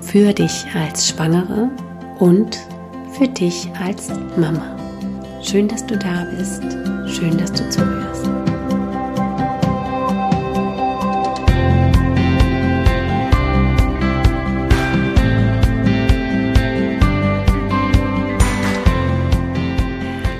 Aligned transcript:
für 0.00 0.32
dich 0.32 0.66
als 0.74 1.08
Schwangere 1.08 1.70
und 2.18 2.58
für 3.12 3.28
dich 3.28 3.68
als 3.80 4.08
Mama. 4.36 4.76
Schön, 5.42 5.68
dass 5.68 5.84
du 5.86 5.96
da 5.96 6.26
bist. 6.36 6.62
Schön, 7.06 7.36
dass 7.36 7.52
du 7.52 7.68
zuhörst. 7.68 8.26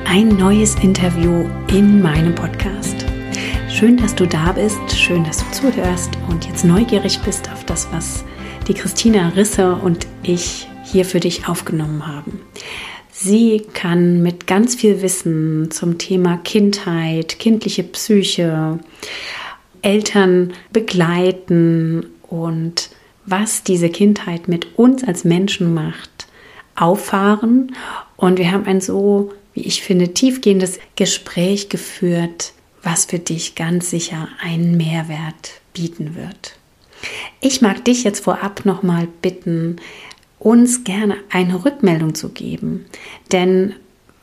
Ein 0.07 0.29
neues 0.37 0.75
Interview 0.77 1.49
in 1.69 2.03
meinem 2.03 2.35
Podcast. 2.35 3.07
Schön, 3.69 3.97
dass 3.97 4.15
du 4.15 4.27
da 4.27 4.53
bist, 4.53 4.79
schön, 4.95 5.25
dass 5.25 5.39
du 5.39 5.51
zuhörst 5.53 6.11
und 6.29 6.47
jetzt 6.47 6.65
neugierig 6.65 7.21
bist 7.23 7.51
auf 7.51 7.65
das, 7.65 7.89
was 7.93 8.25
die 8.71 8.75
Christina 8.75 9.31
Risse 9.31 9.75
und 9.75 10.07
ich 10.23 10.69
hier 10.85 11.05
für 11.05 11.19
dich 11.19 11.49
aufgenommen 11.49 12.07
haben. 12.07 12.41
Sie 13.11 13.67
kann 13.73 14.23
mit 14.23 14.47
ganz 14.47 14.77
viel 14.77 15.03
Wissen 15.03 15.73
zum 15.73 15.99
Thema 15.99 16.37
Kindheit, 16.37 17.41
kindliche 17.41 17.83
Psyche, 17.83 18.79
Eltern 19.83 20.53
begleiten 20.73 22.07
und 22.23 22.91
was 23.27 23.65
diese 23.65 23.89
Kindheit 23.89 24.47
mit 24.47 24.79
uns 24.79 25.03
als 25.03 25.25
Menschen 25.25 25.75
macht, 25.75 26.29
auffahren. 26.77 27.75
Und 28.17 28.39
wir 28.39 28.53
haben 28.53 28.67
ein 28.67 28.81
so, 28.81 29.33
wie 29.53 29.63
ich 29.63 29.83
finde, 29.83 30.15
tiefgehendes 30.15 30.79
Gespräch 30.95 31.71
geführt, 31.71 32.53
was 32.85 33.07
für 33.07 33.19
dich 33.19 33.57
ganz 33.57 33.91
sicher 33.91 34.29
einen 34.41 34.77
Mehrwert 34.77 35.61
bieten 35.75 36.15
wird. 36.15 36.60
Ich 37.41 37.63
mag 37.63 37.85
dich 37.85 38.05
jetzt 38.05 38.25
vorab 38.25 38.65
nochmal 38.65 39.09
bitten, 39.23 39.77
uns 40.39 40.85
gerne 40.85 41.17
eine 41.31 41.65
Rückmeldung 41.65 42.15
zu 42.15 42.31
geben, 42.31 42.87
denn 43.33 43.75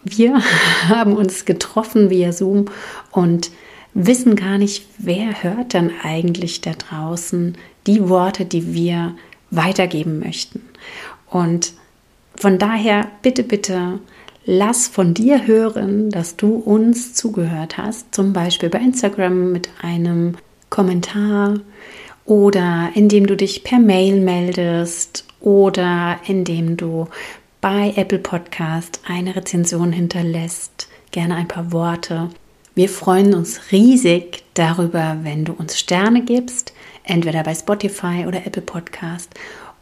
wir 0.03 0.42
haben 0.89 1.16
uns 1.16 1.45
getroffen 1.45 2.09
via 2.09 2.31
Zoom 2.31 2.66
und 3.11 3.52
wissen 3.94 4.36
gar 4.36 4.58
nicht, 4.58 4.86
wer 4.98 5.44
hört 5.44 5.73
dann 5.73 5.92
eigentlich 6.03 6.61
da 6.61 6.72
draußen 6.73 7.58
die 7.88 8.09
Worte, 8.09 8.45
die 8.45 8.73
wir 8.73 9.16
weitergeben 9.50 10.20
möchten. 10.20 10.61
Und 11.30 11.73
von 12.36 12.59
daher 12.59 13.08
bitte, 13.22 13.44
bitte, 13.44 14.00
lass 14.45 14.88
von 14.88 15.14
dir 15.14 15.48
hören, 15.48 16.09
dass 16.09 16.36
du 16.36 16.55
uns 16.55 17.14
zugehört 17.14 17.78
hast, 17.78 18.14
zum 18.14 18.33
Beispiel 18.33 18.70
bei 18.70 18.80
Instagram 18.80 19.52
mit 19.52 19.70
einem 19.82 20.36
Kommentar, 20.70 21.55
oder 22.27 22.92
indem 22.93 23.26
du 23.26 23.36
dich 23.36 23.64
per 23.64 23.80
Mail 23.80 24.20
meldest 24.20 25.26
oder 25.39 26.20
indem 26.27 26.77
du 26.77 27.08
bei 27.61 27.93
Apple 27.95 28.20
Podcast 28.20 28.99
eine 29.08 29.36
Rezension 29.36 29.93
hinterlässt, 29.93 30.89
gerne 31.11 31.36
ein 31.36 31.48
paar 31.48 31.71
Worte. 31.71 32.30
Wir 32.76 32.89
freuen 32.89 33.33
uns 33.33 33.71
riesig 33.71 34.43
darüber, 34.54 35.20
wenn 35.23 35.45
du 35.45 35.54
uns 35.54 35.80
Sterne 35.80 36.21
gibst, 36.21 36.73
entweder 37.04 37.43
bei 37.43 37.55
Spotify 37.55 38.26
oder 38.27 38.45
Apple 38.45 38.61
Podcast. 38.61 39.33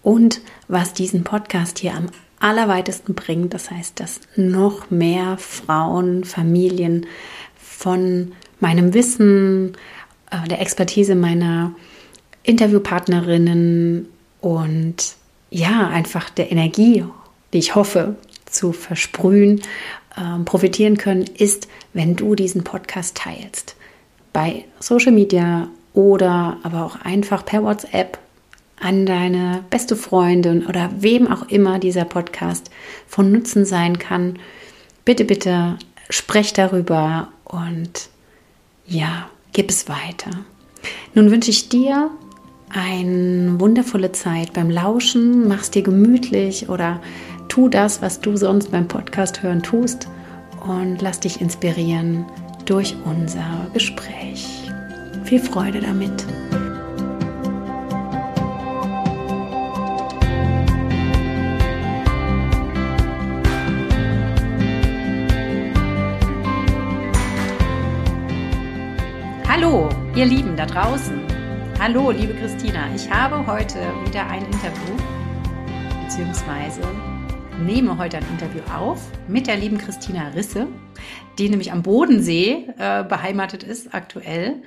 Und 0.03 0.39
was 0.67 0.93
diesen 0.93 1.23
Podcast 1.23 1.79
hier 1.79 1.95
am 1.95 2.05
allerweitesten 2.39 3.15
bringt, 3.15 3.55
das 3.55 3.71
heißt, 3.71 3.99
dass 3.99 4.21
noch 4.35 4.91
mehr 4.91 5.37
Frauen, 5.39 6.23
Familien 6.23 7.07
von 7.57 8.33
meinem 8.59 8.93
Wissen, 8.93 9.75
äh, 10.29 10.47
der 10.47 10.61
Expertise 10.61 11.15
meiner 11.15 11.73
Interviewpartnerinnen 12.45 14.07
und 14.41 15.15
ja, 15.49 15.87
einfach 15.87 16.29
der 16.29 16.51
Energie, 16.51 17.03
die 17.53 17.57
ich 17.57 17.75
hoffe 17.75 18.15
zu 18.45 18.71
versprühen, 18.71 19.61
ähm, 20.17 20.45
profitieren 20.45 20.97
können, 20.97 21.23
ist, 21.23 21.67
wenn 21.93 22.15
du 22.15 22.35
diesen 22.35 22.63
Podcast 22.63 23.17
teilst. 23.17 23.75
Bei 24.33 24.65
Social 24.79 25.11
Media 25.11 25.69
oder 25.93 26.57
aber 26.63 26.85
auch 26.85 26.97
einfach 27.01 27.45
per 27.45 27.63
WhatsApp 27.63 28.17
an 28.79 29.05
deine 29.05 29.63
beste 29.69 29.95
Freundin 29.95 30.65
oder 30.65 30.89
wem 30.99 31.31
auch 31.31 31.47
immer 31.47 31.79
dieser 31.79 32.05
Podcast 32.05 32.69
von 33.07 33.31
Nutzen 33.31 33.65
sein 33.65 33.97
kann. 33.97 34.37
Bitte, 35.05 35.23
bitte 35.23 35.77
sprech 36.09 36.53
darüber 36.53 37.29
und 37.45 38.09
ja, 38.85 39.29
gib 39.53 39.69
es 39.69 39.87
weiter. 39.87 40.31
Nun 41.13 41.31
wünsche 41.31 41.49
ich 41.49 41.69
dir 41.69 42.11
eine 42.69 43.59
wundervolle 43.59 44.11
Zeit 44.11 44.53
beim 44.53 44.69
Lauschen. 44.69 45.47
Mach's 45.47 45.71
dir 45.71 45.81
gemütlich 45.81 46.69
oder 46.69 47.01
tu 47.47 47.69
das, 47.69 48.01
was 48.01 48.19
du 48.19 48.35
sonst 48.35 48.71
beim 48.71 48.87
Podcast 48.87 49.43
hören 49.43 49.63
tust 49.63 50.07
und 50.67 51.01
lass 51.01 51.19
dich 51.19 51.41
inspirieren 51.41 52.25
durch 52.65 52.95
unser 53.05 53.67
Gespräch. 53.73 54.71
Viel 55.23 55.39
Freude 55.39 55.79
damit. 55.79 56.25
Hallo, 69.47 69.89
ihr 70.15 70.25
Lieben 70.25 70.57
da 70.57 70.65
draußen. 70.65 71.24
Hallo, 71.77 72.09
liebe 72.09 72.33
Christina. 72.33 72.87
Ich 72.95 73.09
habe 73.11 73.45
heute 73.45 73.75
wieder 74.05 74.25
ein 74.27 74.45
Interview, 74.45 74.95
beziehungsweise 76.03 76.81
nehme 77.59 77.97
heute 77.97 78.17
ein 78.17 78.25
Interview 78.31 78.61
auf 78.73 79.11
mit 79.27 79.45
der 79.45 79.57
lieben 79.57 79.77
Christina 79.77 80.29
Risse, 80.29 80.67
die 81.37 81.49
nämlich 81.49 81.73
am 81.73 81.83
Bodensee 81.83 82.69
äh, 82.77 83.03
beheimatet 83.03 83.63
ist 83.63 83.93
aktuell 83.93 84.63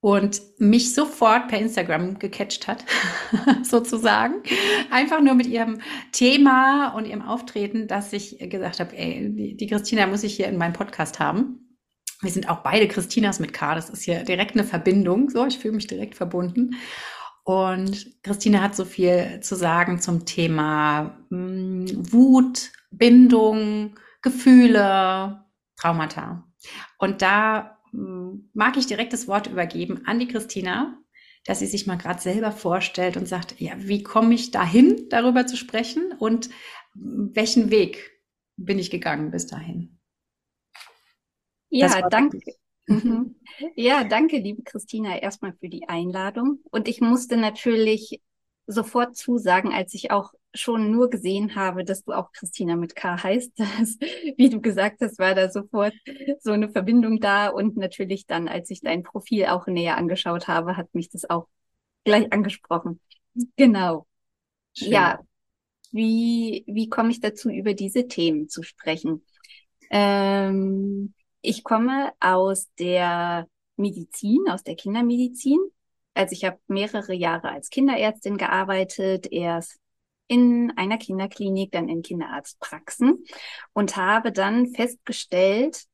und 0.00 0.42
mich 0.58 0.94
sofort 0.94 1.48
per 1.48 1.58
Instagram 1.58 2.18
gecatcht 2.18 2.68
hat, 2.68 2.84
sozusagen. 3.62 4.42
Einfach 4.90 5.22
nur 5.22 5.34
mit 5.34 5.46
ihrem 5.46 5.80
Thema 6.12 6.88
und 6.94 7.06
ihrem 7.06 7.22
Auftreten, 7.22 7.88
dass 7.88 8.12
ich 8.12 8.38
gesagt 8.50 8.78
habe, 8.78 8.96
ey, 8.96 9.32
die, 9.34 9.56
die 9.56 9.66
Christina 9.66 10.06
muss 10.06 10.22
ich 10.22 10.36
hier 10.36 10.48
in 10.48 10.58
meinem 10.58 10.74
Podcast 10.74 11.18
haben. 11.18 11.61
Wir 12.22 12.30
sind 12.30 12.48
auch 12.48 12.60
beide 12.60 12.88
Christinas 12.88 13.40
mit 13.40 13.52
K. 13.52 13.74
Das 13.74 13.90
ist 13.90 14.04
hier 14.04 14.22
direkt 14.22 14.52
eine 14.52 14.64
Verbindung. 14.64 15.28
So, 15.28 15.44
ich 15.44 15.58
fühle 15.58 15.74
mich 15.74 15.88
direkt 15.88 16.14
verbunden. 16.14 16.76
Und 17.44 18.22
Christina 18.22 18.62
hat 18.62 18.76
so 18.76 18.84
viel 18.84 19.40
zu 19.40 19.56
sagen 19.56 20.00
zum 20.00 20.24
Thema 20.24 21.18
mh, 21.30 21.90
hm, 21.90 22.12
Wut, 22.12 22.70
Bindung, 22.92 23.98
Gefühle, 24.22 25.44
Traumata. 25.76 26.48
Und 26.98 27.20
da 27.20 27.78
mh, 27.90 28.00
hm, 28.00 28.50
mag 28.54 28.76
ich 28.76 28.86
direkt 28.86 29.12
das 29.12 29.26
Wort 29.26 29.48
übergeben 29.48 30.02
an 30.06 30.20
die 30.20 30.28
Christina, 30.28 30.96
dass 31.44 31.58
sie 31.58 31.66
sich 31.66 31.88
mal 31.88 31.98
gerade 31.98 32.20
selber 32.20 32.52
vorstellt 32.52 33.16
und 33.16 33.26
sagt, 33.26 33.60
ja, 33.60 33.72
wie 33.78 34.04
komme 34.04 34.34
ich 34.34 34.52
dahin, 34.52 35.08
darüber 35.10 35.44
zu 35.46 35.56
sprechen 35.56 36.14
und 36.18 36.50
welchen 36.94 37.70
Weg 37.70 38.12
bin 38.56 38.78
ich 38.78 38.90
gegangen 38.90 39.32
bis 39.32 39.48
dahin? 39.48 39.98
Ja, 41.72 42.08
danke. 42.08 42.38
Mhm. 42.86 43.36
Ja, 43.76 44.02
danke, 44.04 44.38
liebe 44.38 44.62
Christina, 44.62 45.18
erstmal 45.18 45.52
für 45.54 45.68
die 45.68 45.88
Einladung. 45.88 46.60
Und 46.70 46.88
ich 46.88 47.00
musste 47.00 47.36
natürlich 47.36 48.20
sofort 48.66 49.16
zusagen, 49.16 49.72
als 49.72 49.94
ich 49.94 50.10
auch 50.10 50.32
schon 50.54 50.90
nur 50.90 51.08
gesehen 51.10 51.54
habe, 51.54 51.84
dass 51.84 52.02
du 52.04 52.12
auch 52.12 52.32
Christina 52.32 52.76
mit 52.76 52.94
K 52.96 53.22
heißt. 53.22 53.52
Dass, 53.58 53.98
wie 54.36 54.48
du 54.50 54.60
gesagt 54.60 55.00
hast, 55.00 55.18
war 55.18 55.34
da 55.34 55.50
sofort 55.50 55.94
so 56.40 56.50
eine 56.52 56.70
Verbindung 56.70 57.20
da. 57.20 57.48
Und 57.48 57.76
natürlich 57.76 58.26
dann, 58.26 58.48
als 58.48 58.70
ich 58.70 58.80
dein 58.80 59.02
Profil 59.02 59.46
auch 59.46 59.66
näher 59.66 59.96
angeschaut 59.96 60.48
habe, 60.48 60.76
hat 60.76 60.94
mich 60.94 61.08
das 61.08 61.28
auch 61.28 61.48
gleich 62.04 62.32
angesprochen. 62.32 63.00
Genau. 63.56 64.06
Schön. 64.74 64.92
Ja, 64.92 65.20
wie, 65.92 66.64
wie 66.66 66.88
komme 66.88 67.10
ich 67.10 67.20
dazu, 67.20 67.50
über 67.50 67.74
diese 67.74 68.08
Themen 68.08 68.48
zu 68.48 68.62
sprechen? 68.62 69.24
Ähm, 69.90 71.14
ich 71.42 71.64
komme 71.64 72.12
aus 72.20 72.72
der 72.78 73.48
Medizin, 73.76 74.48
aus 74.48 74.62
der 74.62 74.76
Kindermedizin. 74.76 75.58
Also 76.14 76.32
ich 76.32 76.44
habe 76.44 76.58
mehrere 76.68 77.14
Jahre 77.14 77.50
als 77.50 77.70
Kinderärztin 77.70 78.36
gearbeitet, 78.38 79.30
erst 79.30 79.78
in 80.28 80.72
einer 80.76 80.98
Kinderklinik, 80.98 81.72
dann 81.72 81.88
in 81.88 82.02
Kinderarztpraxen 82.02 83.24
und 83.72 83.96
habe 83.96 84.32
dann 84.32 84.68
festgestellt, 84.68 85.84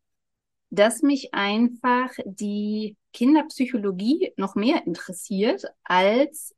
dass 0.71 1.03
mich 1.03 1.33
einfach 1.35 2.11
die 2.25 2.97
Kinderpsychologie 3.13 4.33
noch 4.37 4.55
mehr 4.55 4.87
interessiert 4.87 5.65
als 5.83 6.55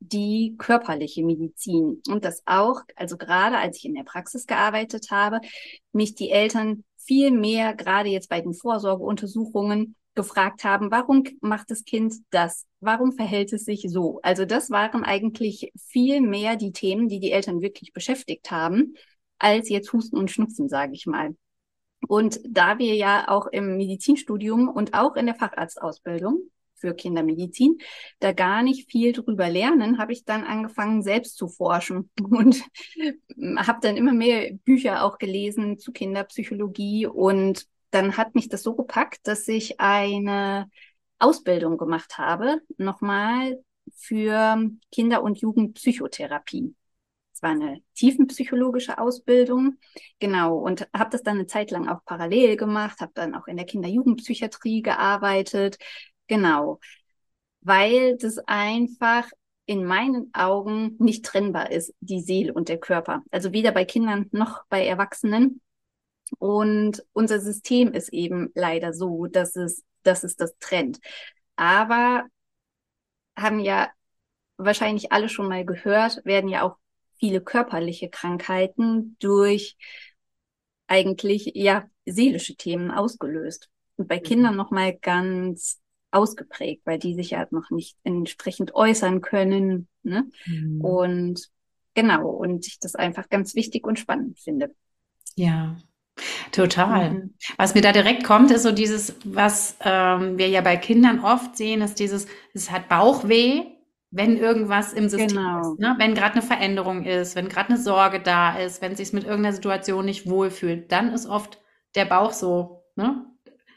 die 0.00 0.54
körperliche 0.58 1.24
Medizin. 1.24 2.02
Und 2.08 2.24
das 2.24 2.42
auch, 2.46 2.82
also 2.94 3.16
gerade 3.16 3.56
als 3.56 3.78
ich 3.78 3.86
in 3.86 3.94
der 3.94 4.04
Praxis 4.04 4.46
gearbeitet 4.46 5.10
habe, 5.10 5.40
mich 5.92 6.14
die 6.14 6.30
Eltern 6.30 6.84
viel 7.08 7.32
mehr, 7.32 7.74
gerade 7.74 8.10
jetzt 8.10 8.28
bei 8.28 8.40
den 8.40 8.54
Vorsorgeuntersuchungen, 8.54 9.96
gefragt 10.14 10.64
haben, 10.64 10.90
warum 10.90 11.22
macht 11.40 11.70
das 11.70 11.84
Kind 11.84 12.12
das? 12.30 12.66
Warum 12.80 13.12
verhält 13.12 13.52
es 13.52 13.64
sich 13.64 13.86
so? 13.88 14.18
Also 14.24 14.44
das 14.44 14.68
waren 14.68 15.04
eigentlich 15.04 15.72
viel 15.76 16.20
mehr 16.20 16.56
die 16.56 16.72
Themen, 16.72 17.08
die 17.08 17.20
die 17.20 17.30
Eltern 17.30 17.60
wirklich 17.62 17.92
beschäftigt 17.92 18.50
haben, 18.50 18.94
als 19.38 19.68
jetzt 19.68 19.92
Husten 19.92 20.16
und 20.16 20.30
Schnupfen, 20.30 20.68
sage 20.68 20.92
ich 20.94 21.06
mal. 21.06 21.36
Und 22.08 22.40
da 22.48 22.78
wir 22.78 22.96
ja 22.96 23.28
auch 23.28 23.46
im 23.46 23.76
Medizinstudium 23.76 24.68
und 24.68 24.92
auch 24.92 25.14
in 25.14 25.26
der 25.26 25.36
Facharztausbildung 25.36 26.50
für 26.78 26.94
Kindermedizin 26.94 27.78
da 28.20 28.32
gar 28.32 28.62
nicht 28.62 28.90
viel 28.90 29.12
drüber 29.12 29.48
lernen, 29.48 29.98
habe 29.98 30.12
ich 30.12 30.24
dann 30.24 30.44
angefangen, 30.44 31.02
selbst 31.02 31.36
zu 31.36 31.48
forschen 31.48 32.10
und 32.22 32.62
habe 33.56 33.78
dann 33.82 33.96
immer 33.96 34.12
mehr 34.12 34.52
Bücher 34.64 35.04
auch 35.04 35.18
gelesen 35.18 35.78
zu 35.78 35.92
Kinderpsychologie 35.92 37.06
und 37.06 37.66
dann 37.90 38.16
hat 38.16 38.34
mich 38.34 38.48
das 38.48 38.62
so 38.62 38.74
gepackt, 38.74 39.26
dass 39.26 39.48
ich 39.48 39.80
eine 39.80 40.70
Ausbildung 41.18 41.78
gemacht 41.78 42.18
habe, 42.18 42.60
nochmal 42.76 43.62
für 43.94 44.70
Kinder- 44.92 45.22
und 45.22 45.38
Jugendpsychotherapie. 45.38 46.74
Es 47.32 47.42
war 47.42 47.50
eine 47.50 47.80
tiefenpsychologische 47.94 48.98
Ausbildung, 48.98 49.78
genau, 50.18 50.58
und 50.58 50.88
habe 50.92 51.10
das 51.10 51.22
dann 51.22 51.36
eine 51.36 51.46
Zeit 51.46 51.70
lang 51.70 51.88
auch 51.88 52.04
parallel 52.04 52.56
gemacht, 52.56 53.00
habe 53.00 53.12
dann 53.14 53.34
auch 53.34 53.46
in 53.46 53.56
der 53.56 53.64
Kinder-Jugendpsychiatrie 53.64 54.82
gearbeitet, 54.82 55.78
genau, 56.28 56.78
weil 57.60 58.16
das 58.16 58.38
einfach 58.46 59.28
in 59.66 59.84
meinen 59.84 60.32
Augen 60.32 60.96
nicht 60.98 61.26
trennbar 61.26 61.70
ist, 61.70 61.92
die 62.00 62.20
Seele 62.20 62.54
und 62.54 62.70
der 62.70 62.78
Körper. 62.78 63.22
Also 63.30 63.52
weder 63.52 63.70
bei 63.72 63.84
Kindern 63.84 64.26
noch 64.32 64.62
bei 64.70 64.86
Erwachsenen. 64.86 65.60
Und 66.38 67.04
unser 67.12 67.40
System 67.40 67.92
ist 67.92 68.10
eben 68.10 68.50
leider 68.54 68.94
so, 68.94 69.26
dass 69.26 69.56
es, 69.56 69.84
dass 70.04 70.24
es 70.24 70.36
das 70.36 70.56
trennt. 70.58 71.00
Aber 71.56 72.24
haben 73.36 73.60
ja 73.60 73.90
wahrscheinlich 74.56 75.12
alle 75.12 75.28
schon 75.28 75.48
mal 75.48 75.64
gehört, 75.66 76.24
werden 76.24 76.48
ja 76.48 76.62
auch 76.62 76.76
viele 77.18 77.40
körperliche 77.42 78.08
Krankheiten 78.08 79.16
durch 79.18 79.76
eigentlich 80.86 81.52
ja 81.54 81.88
seelische 82.06 82.56
Themen 82.56 82.90
ausgelöst. 82.90 83.68
Und 83.96 84.08
bei 84.08 84.16
mhm. 84.16 84.22
Kindern 84.22 84.56
nochmal 84.56 84.96
ganz 84.96 85.80
ausgeprägt, 86.10 86.82
weil 86.84 86.98
die 86.98 87.14
sich 87.14 87.30
ja 87.30 87.46
noch 87.50 87.70
nicht 87.70 87.96
entsprechend 88.04 88.74
äußern 88.74 89.20
können. 89.20 89.88
Ne? 90.02 90.30
Mhm. 90.46 90.80
Und 90.80 91.50
genau, 91.94 92.28
und 92.28 92.66
ich 92.66 92.78
das 92.78 92.94
einfach 92.94 93.28
ganz 93.28 93.54
wichtig 93.54 93.86
und 93.86 93.98
spannend 93.98 94.38
finde. 94.38 94.74
Ja, 95.36 95.76
Total. 96.52 97.10
Mhm. 97.10 97.34
Was 97.56 97.74
mir 97.74 97.80
da 97.80 97.92
direkt 97.92 98.24
kommt, 98.24 98.50
ist 98.50 98.62
so 98.62 98.72
dieses, 98.72 99.14
was 99.24 99.76
ähm, 99.84 100.38
wir 100.38 100.48
ja 100.48 100.60
bei 100.60 100.76
Kindern 100.76 101.20
oft 101.20 101.56
sehen, 101.56 101.80
ist 101.80 101.98
dieses, 102.00 102.26
es 102.54 102.70
hat 102.70 102.88
Bauchweh, 102.88 103.64
wenn 104.10 104.36
irgendwas 104.36 104.92
im 104.92 105.08
System 105.08 105.28
genau. 105.28 105.60
ist. 105.60 105.78
Ne? 105.78 105.94
Wenn 105.98 106.14
gerade 106.14 106.34
eine 106.34 106.42
Veränderung 106.42 107.04
ist, 107.04 107.36
wenn 107.36 107.48
gerade 107.48 107.70
eine 107.70 107.78
Sorge 107.78 108.20
da 108.20 108.58
ist, 108.58 108.80
wenn 108.80 108.96
sich 108.96 109.12
mit 109.12 109.24
irgendeiner 109.24 109.54
Situation 109.54 110.04
nicht 110.04 110.28
wohlfühlt, 110.28 110.90
dann 110.90 111.12
ist 111.12 111.26
oft 111.26 111.60
der 111.94 112.06
Bauch 112.06 112.32
so, 112.32 112.84
ne? 112.96 113.24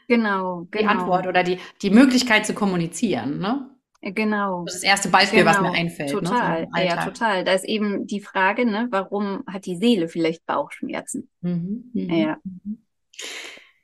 Genau, 0.08 0.66
die 0.72 0.78
genau. 0.78 0.90
Antwort 0.90 1.26
oder 1.26 1.42
die, 1.42 1.58
die 1.80 1.90
Möglichkeit 1.90 2.46
zu 2.46 2.54
kommunizieren, 2.54 3.38
ne? 3.38 3.68
Genau. 4.02 4.64
Das 4.64 4.74
ist 4.74 4.82
das 4.82 4.90
erste 4.90 5.08
Beispiel, 5.10 5.44
genau. 5.44 5.52
was 5.52 5.60
mir 5.60 5.72
einfällt. 5.72 6.12
Ne, 6.12 6.20
total, 6.20 6.66
ne, 6.74 6.86
ja, 6.86 7.04
total. 7.04 7.44
Da 7.44 7.52
ist 7.52 7.64
eben 7.64 8.06
die 8.06 8.20
Frage, 8.20 8.66
ne, 8.66 8.88
warum 8.90 9.44
hat 9.46 9.64
die 9.64 9.76
Seele 9.76 10.08
vielleicht 10.08 10.44
Bauchschmerzen? 10.44 11.30
Mhm. 11.40 11.90
Mhm. 11.94 12.10
Ja. 12.10 12.38
Mhm. 12.42 12.82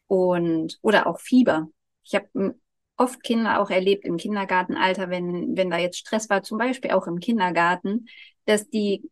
Und, 0.08 0.78
oder 0.82 1.06
auch 1.06 1.20
Fieber. 1.20 1.68
Ich 2.02 2.16
habe 2.16 2.56
oft 2.96 3.22
Kinder 3.22 3.60
auch 3.60 3.70
erlebt 3.70 4.04
im 4.04 4.16
Kindergartenalter, 4.16 5.08
wenn, 5.08 5.56
wenn 5.56 5.70
da 5.70 5.78
jetzt 5.78 5.98
Stress 5.98 6.28
war, 6.28 6.42
zum 6.42 6.58
Beispiel 6.58 6.90
auch 6.90 7.06
im 7.06 7.20
Kindergarten, 7.20 8.06
dass 8.44 8.68
die 8.68 9.08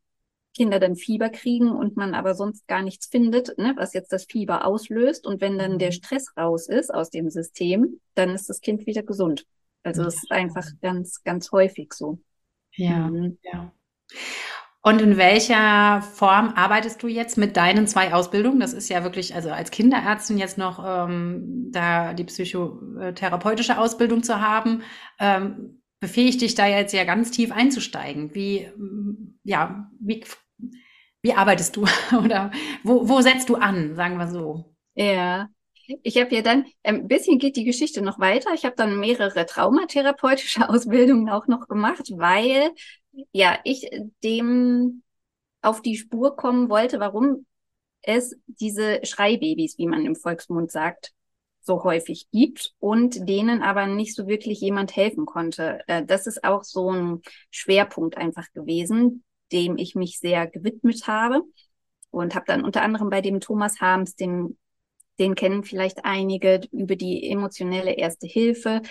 Kinder 0.56 0.80
dann 0.80 0.96
Fieber 0.96 1.28
kriegen 1.28 1.70
und 1.70 1.96
man 1.96 2.14
aber 2.14 2.34
sonst 2.34 2.66
gar 2.66 2.82
nichts 2.82 3.06
findet, 3.06 3.58
ne, 3.58 3.74
was 3.76 3.92
jetzt 3.92 4.12
das 4.12 4.24
Fieber 4.24 4.64
auslöst. 4.64 5.26
Und 5.26 5.40
wenn 5.40 5.58
dann 5.58 5.78
der 5.78 5.90
mhm. 5.90 5.92
Stress 5.92 6.36
raus 6.36 6.68
ist 6.68 6.92
aus 6.92 7.10
dem 7.10 7.30
System, 7.30 8.00
dann 8.14 8.30
ist 8.30 8.48
das 8.48 8.60
Kind 8.60 8.86
wieder 8.86 9.02
gesund. 9.02 9.46
Also 9.82 10.02
es 10.04 10.16
ist 10.16 10.32
einfach 10.32 10.66
ganz, 10.80 11.22
ganz 11.22 11.52
häufig 11.52 11.92
so. 11.92 12.18
Ja, 12.72 13.08
mhm. 13.08 13.38
ja. 13.42 13.72
Und 14.82 15.02
in 15.02 15.16
welcher 15.16 16.00
Form 16.00 16.52
arbeitest 16.54 17.02
du 17.02 17.08
jetzt 17.08 17.36
mit 17.36 17.56
deinen 17.56 17.88
zwei 17.88 18.14
Ausbildungen? 18.14 18.60
Das 18.60 18.72
ist 18.72 18.88
ja 18.88 19.02
wirklich, 19.02 19.34
also 19.34 19.50
als 19.50 19.72
Kinderärztin 19.72 20.38
jetzt 20.38 20.58
noch 20.58 20.82
ähm, 20.86 21.72
da 21.72 22.14
die 22.14 22.22
psychotherapeutische 22.22 23.78
Ausbildung 23.78 24.22
zu 24.22 24.40
haben, 24.40 24.82
ähm, 25.18 25.82
befähigt 25.98 26.40
dich 26.40 26.54
da 26.54 26.66
jetzt 26.66 26.92
ja 26.92 27.02
ganz 27.02 27.32
tief 27.32 27.50
einzusteigen. 27.50 28.34
Wie, 28.34 28.68
ja, 29.42 29.90
wie, 29.98 30.24
wie 31.26 31.34
arbeitest 31.34 31.74
du 31.74 31.84
oder 32.24 32.52
wo, 32.84 33.08
wo 33.08 33.20
setzt 33.20 33.48
du 33.48 33.56
an, 33.56 33.96
sagen 33.96 34.16
wir 34.16 34.28
so? 34.28 34.64
Ja, 34.94 35.48
ich 36.02 36.16
habe 36.18 36.34
ja 36.34 36.42
dann, 36.42 36.64
ein 36.82 37.00
ähm, 37.00 37.08
bisschen 37.08 37.38
geht 37.38 37.56
die 37.56 37.64
Geschichte 37.64 38.00
noch 38.00 38.18
weiter. 38.18 38.54
Ich 38.54 38.64
habe 38.64 38.76
dann 38.76 38.98
mehrere 38.98 39.44
traumatherapeutische 39.44 40.68
Ausbildungen 40.68 41.28
auch 41.28 41.48
noch 41.48 41.66
gemacht, 41.66 42.12
weil 42.14 42.70
ja 43.32 43.58
ich 43.64 43.88
dem 44.22 45.02
auf 45.62 45.82
die 45.82 45.96
Spur 45.96 46.36
kommen 46.36 46.68
wollte, 46.70 47.00
warum 47.00 47.44
es 48.02 48.36
diese 48.46 49.00
Schreibabys, 49.02 49.78
wie 49.78 49.88
man 49.88 50.06
im 50.06 50.14
Volksmund 50.14 50.70
sagt, 50.70 51.12
so 51.60 51.82
häufig 51.82 52.28
gibt 52.30 52.72
und 52.78 53.28
denen 53.28 53.62
aber 53.62 53.88
nicht 53.88 54.14
so 54.14 54.28
wirklich 54.28 54.60
jemand 54.60 54.94
helfen 54.94 55.26
konnte. 55.26 55.80
Äh, 55.88 56.04
das 56.04 56.28
ist 56.28 56.44
auch 56.44 56.62
so 56.62 56.92
ein 56.92 57.22
Schwerpunkt 57.50 58.16
einfach 58.16 58.46
gewesen, 58.52 59.24
dem 59.52 59.78
ich 59.78 59.94
mich 59.94 60.18
sehr 60.18 60.46
gewidmet 60.46 61.06
habe 61.06 61.42
und 62.10 62.34
habe 62.34 62.46
dann 62.46 62.64
unter 62.64 62.82
anderem 62.82 63.10
bei 63.10 63.20
dem 63.20 63.40
Thomas 63.40 63.80
Harms, 63.80 64.16
dem 64.16 64.56
den 65.18 65.34
kennen 65.34 65.64
vielleicht 65.64 66.04
einige 66.04 66.60
über 66.72 66.96
die 66.96 67.30
emotionelle 67.30 67.92
Erste 67.92 68.26
Hilfe. 68.26 68.82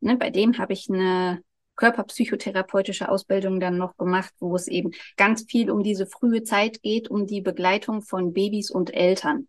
Ne, 0.00 0.16
bei 0.16 0.30
dem 0.30 0.58
habe 0.58 0.72
ich 0.72 0.88
eine 0.88 1.42
körperpsychotherapeutische 1.76 3.08
Ausbildung 3.08 3.58
dann 3.58 3.78
noch 3.78 3.96
gemacht, 3.96 4.32
wo 4.38 4.54
es 4.54 4.68
eben 4.68 4.90
ganz 5.16 5.44
viel 5.48 5.70
um 5.70 5.82
diese 5.82 6.06
frühe 6.06 6.42
Zeit 6.42 6.82
geht, 6.82 7.08
um 7.08 7.26
die 7.26 7.40
Begleitung 7.40 8.02
von 8.02 8.32
Babys 8.32 8.70
und 8.70 8.94
Eltern. 8.94 9.48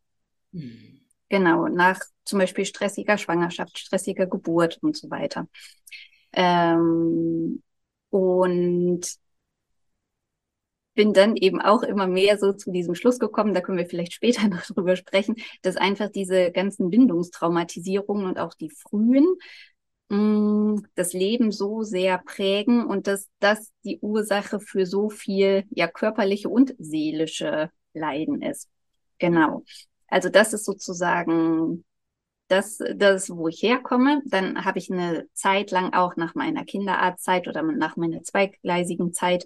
Mhm. 0.51 1.01
Genau, 1.29 1.67
nach 1.67 2.00
zum 2.25 2.39
Beispiel 2.39 2.65
stressiger 2.65 3.17
Schwangerschaft, 3.17 3.77
stressiger 3.77 4.27
Geburt 4.27 4.77
und 4.82 4.96
so 4.96 5.10
weiter. 5.10 5.48
Ähm, 6.32 7.62
und 8.10 9.01
bin 10.93 11.13
dann 11.13 11.35
eben 11.35 11.62
auch 11.62 11.83
immer 11.83 12.07
mehr 12.07 12.38
so 12.38 12.53
zu 12.53 12.71
diesem 12.71 12.95
Schluss 12.95 13.19
gekommen, 13.19 13.53
da 13.53 13.62
können 13.62 13.77
wir 13.77 13.88
vielleicht 13.88 14.13
später 14.13 14.47
noch 14.50 14.63
drüber 14.63 14.95
sprechen, 14.95 15.35
dass 15.62 15.75
einfach 15.77 16.09
diese 16.09 16.51
ganzen 16.51 16.89
Bindungstraumatisierungen 16.89 18.25
und 18.25 18.39
auch 18.39 18.53
die 18.53 18.69
frühen 18.69 19.25
mh, 20.09 20.17
mm, 20.17 20.85
das 20.95 21.13
Leben 21.13 21.51
so 21.51 21.83
sehr 21.83 22.17
prägen 22.19 22.85
und 22.85 23.07
dass 23.07 23.29
das 23.39 23.71
die 23.83 24.00
Ursache 24.00 24.59
für 24.59 24.85
so 24.85 25.09
viel 25.09 25.65
ja 25.69 25.88
körperliche 25.88 26.50
und 26.50 26.75
seelische 26.77 27.69
Leiden 27.93 28.41
ist. 28.41 28.69
Genau. 29.19 29.63
Also 30.07 30.29
das 30.29 30.53
ist 30.53 30.65
sozusagen 30.65 31.85
das, 32.47 32.77
das, 32.95 33.29
wo 33.29 33.47
ich 33.47 33.63
herkomme. 33.63 34.21
Dann 34.25 34.63
habe 34.65 34.77
ich 34.77 34.91
eine 34.91 35.27
Zeit 35.33 35.71
lang 35.71 35.93
auch 35.93 36.15
nach 36.17 36.35
meiner 36.35 36.65
Kinderarztzeit 36.65 37.47
oder 37.47 37.63
nach 37.63 37.95
meiner 37.95 38.21
zweigleisigen 38.21 39.13
Zeit 39.13 39.45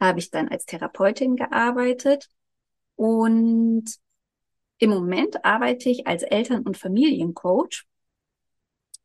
habe 0.00 0.18
ich 0.18 0.30
dann 0.30 0.48
als 0.48 0.66
Therapeutin 0.66 1.36
gearbeitet 1.36 2.28
und 2.96 3.84
im 4.78 4.90
Moment 4.90 5.44
arbeite 5.44 5.88
ich 5.88 6.06
als 6.06 6.22
Eltern- 6.22 6.62
und 6.62 6.76
Familiencoach 6.76 7.84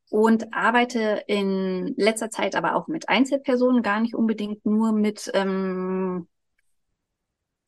und 0.10 0.53
arbeite 0.53 1.24
in 1.27 1.93
letzter 1.95 2.29
Zeit 2.29 2.55
aber 2.55 2.75
auch 2.75 2.88
mit 2.88 3.07
Einzelpersonen, 3.07 3.81
gar 3.81 4.01
nicht 4.01 4.13
unbedingt 4.13 4.65
nur 4.65 4.91
mit 4.91 5.31
ähm, 5.33 6.27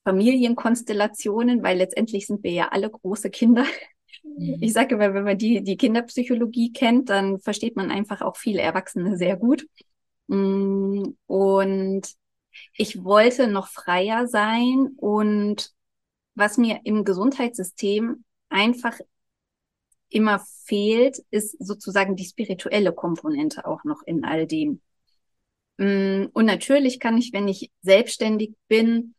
Familienkonstellationen, 0.03 1.63
weil 1.63 1.77
letztendlich 1.77 2.27
sind 2.27 2.43
wir 2.43 2.51
ja 2.51 2.67
alle 2.69 2.89
große 2.89 3.29
Kinder. 3.29 3.65
Mhm. 4.23 4.57
Ich 4.59 4.73
sage 4.73 4.95
immer, 4.95 5.13
wenn 5.13 5.23
man 5.23 5.37
die, 5.37 5.63
die 5.63 5.77
Kinderpsychologie 5.77 6.73
kennt, 6.73 7.09
dann 7.09 7.39
versteht 7.39 7.75
man 7.75 7.91
einfach 7.91 8.21
auch 8.21 8.35
viele 8.35 8.61
Erwachsene 8.61 9.17
sehr 9.17 9.37
gut. 9.37 9.65
Mm, 10.27 11.03
und 11.27 12.01
ich 12.75 13.03
wollte 13.03 13.47
noch 13.47 13.67
freier 13.67 14.27
sein 14.27 14.91
und 14.97 15.71
was 16.35 16.57
mir 16.57 16.81
im 16.83 17.03
Gesundheitssystem 17.03 18.23
einfach 18.49 18.97
immer 20.09 20.45
fehlt, 20.65 21.19
ist 21.31 21.55
sozusagen 21.59 22.15
die 22.15 22.25
spirituelle 22.25 22.93
Komponente 22.93 23.65
auch 23.65 23.83
noch 23.83 24.01
in 24.05 24.23
all 24.23 24.47
dem. 24.47 24.81
Mm, 25.77 26.25
und 26.33 26.45
natürlich 26.45 26.99
kann 26.99 27.17
ich, 27.17 27.33
wenn 27.33 27.47
ich 27.47 27.71
selbstständig 27.81 28.53
bin, 28.67 29.15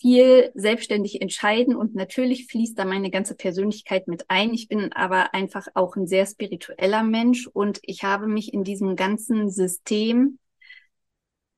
viel 0.00 0.52
selbstständig 0.54 1.20
entscheiden 1.20 1.74
und 1.74 1.94
natürlich 1.94 2.46
fließt 2.46 2.78
da 2.78 2.84
meine 2.84 3.10
ganze 3.10 3.34
Persönlichkeit 3.34 4.06
mit 4.06 4.24
ein. 4.28 4.54
Ich 4.54 4.68
bin 4.68 4.92
aber 4.92 5.34
einfach 5.34 5.66
auch 5.74 5.96
ein 5.96 6.06
sehr 6.06 6.24
spiritueller 6.26 7.02
Mensch 7.02 7.48
und 7.48 7.80
ich 7.82 8.04
habe 8.04 8.28
mich 8.28 8.52
in 8.54 8.62
diesem 8.62 8.94
ganzen 8.94 9.50
System 9.50 10.38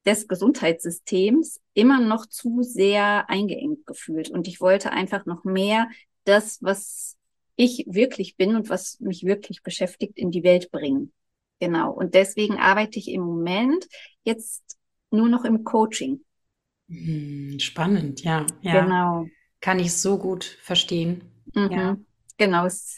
des 0.07 0.29
Gesundheitssystems 0.29 1.61
immer 1.75 2.01
noch 2.01 2.27
zu 2.27 2.63
sehr 2.63 3.29
eingeengt 3.29 3.87
gefühlt 3.87 4.31
und 4.31 4.49
ich 4.49 4.61
wollte 4.61 4.93
einfach 4.93 5.27
noch 5.27 5.45
mehr 5.45 5.89
das, 6.25 6.59
was 6.63 7.17
ich 7.57 7.85
wirklich 7.87 8.37
bin 8.37 8.57
und 8.57 8.71
was 8.71 8.99
mich 9.01 9.25
wirklich 9.25 9.63
beschäftigt, 9.63 10.17
in 10.17 10.31
die 10.31 10.43
Welt 10.43 10.71
bringen. 10.71 11.13
Genau. 11.61 11.93
Und 11.93 12.15
deswegen 12.15 12.57
arbeite 12.59 12.99
ich 12.99 13.09
im 13.09 13.21
Moment 13.21 13.87
jetzt 14.25 14.79
nur 15.11 15.29
noch 15.29 15.45
im 15.45 15.65
Coaching. 15.65 16.25
Hm, 16.89 17.59
spannend, 17.59 18.25
ja. 18.25 18.47
ja. 18.63 18.83
Genau. 18.83 19.27
Kann 19.61 19.79
ich 19.79 19.93
so 19.93 20.17
gut 20.17 20.45
verstehen. 20.63 21.23
Mhm. 21.55 21.71
Ja. 21.71 21.97
Genau, 22.39 22.65
das 22.65 22.97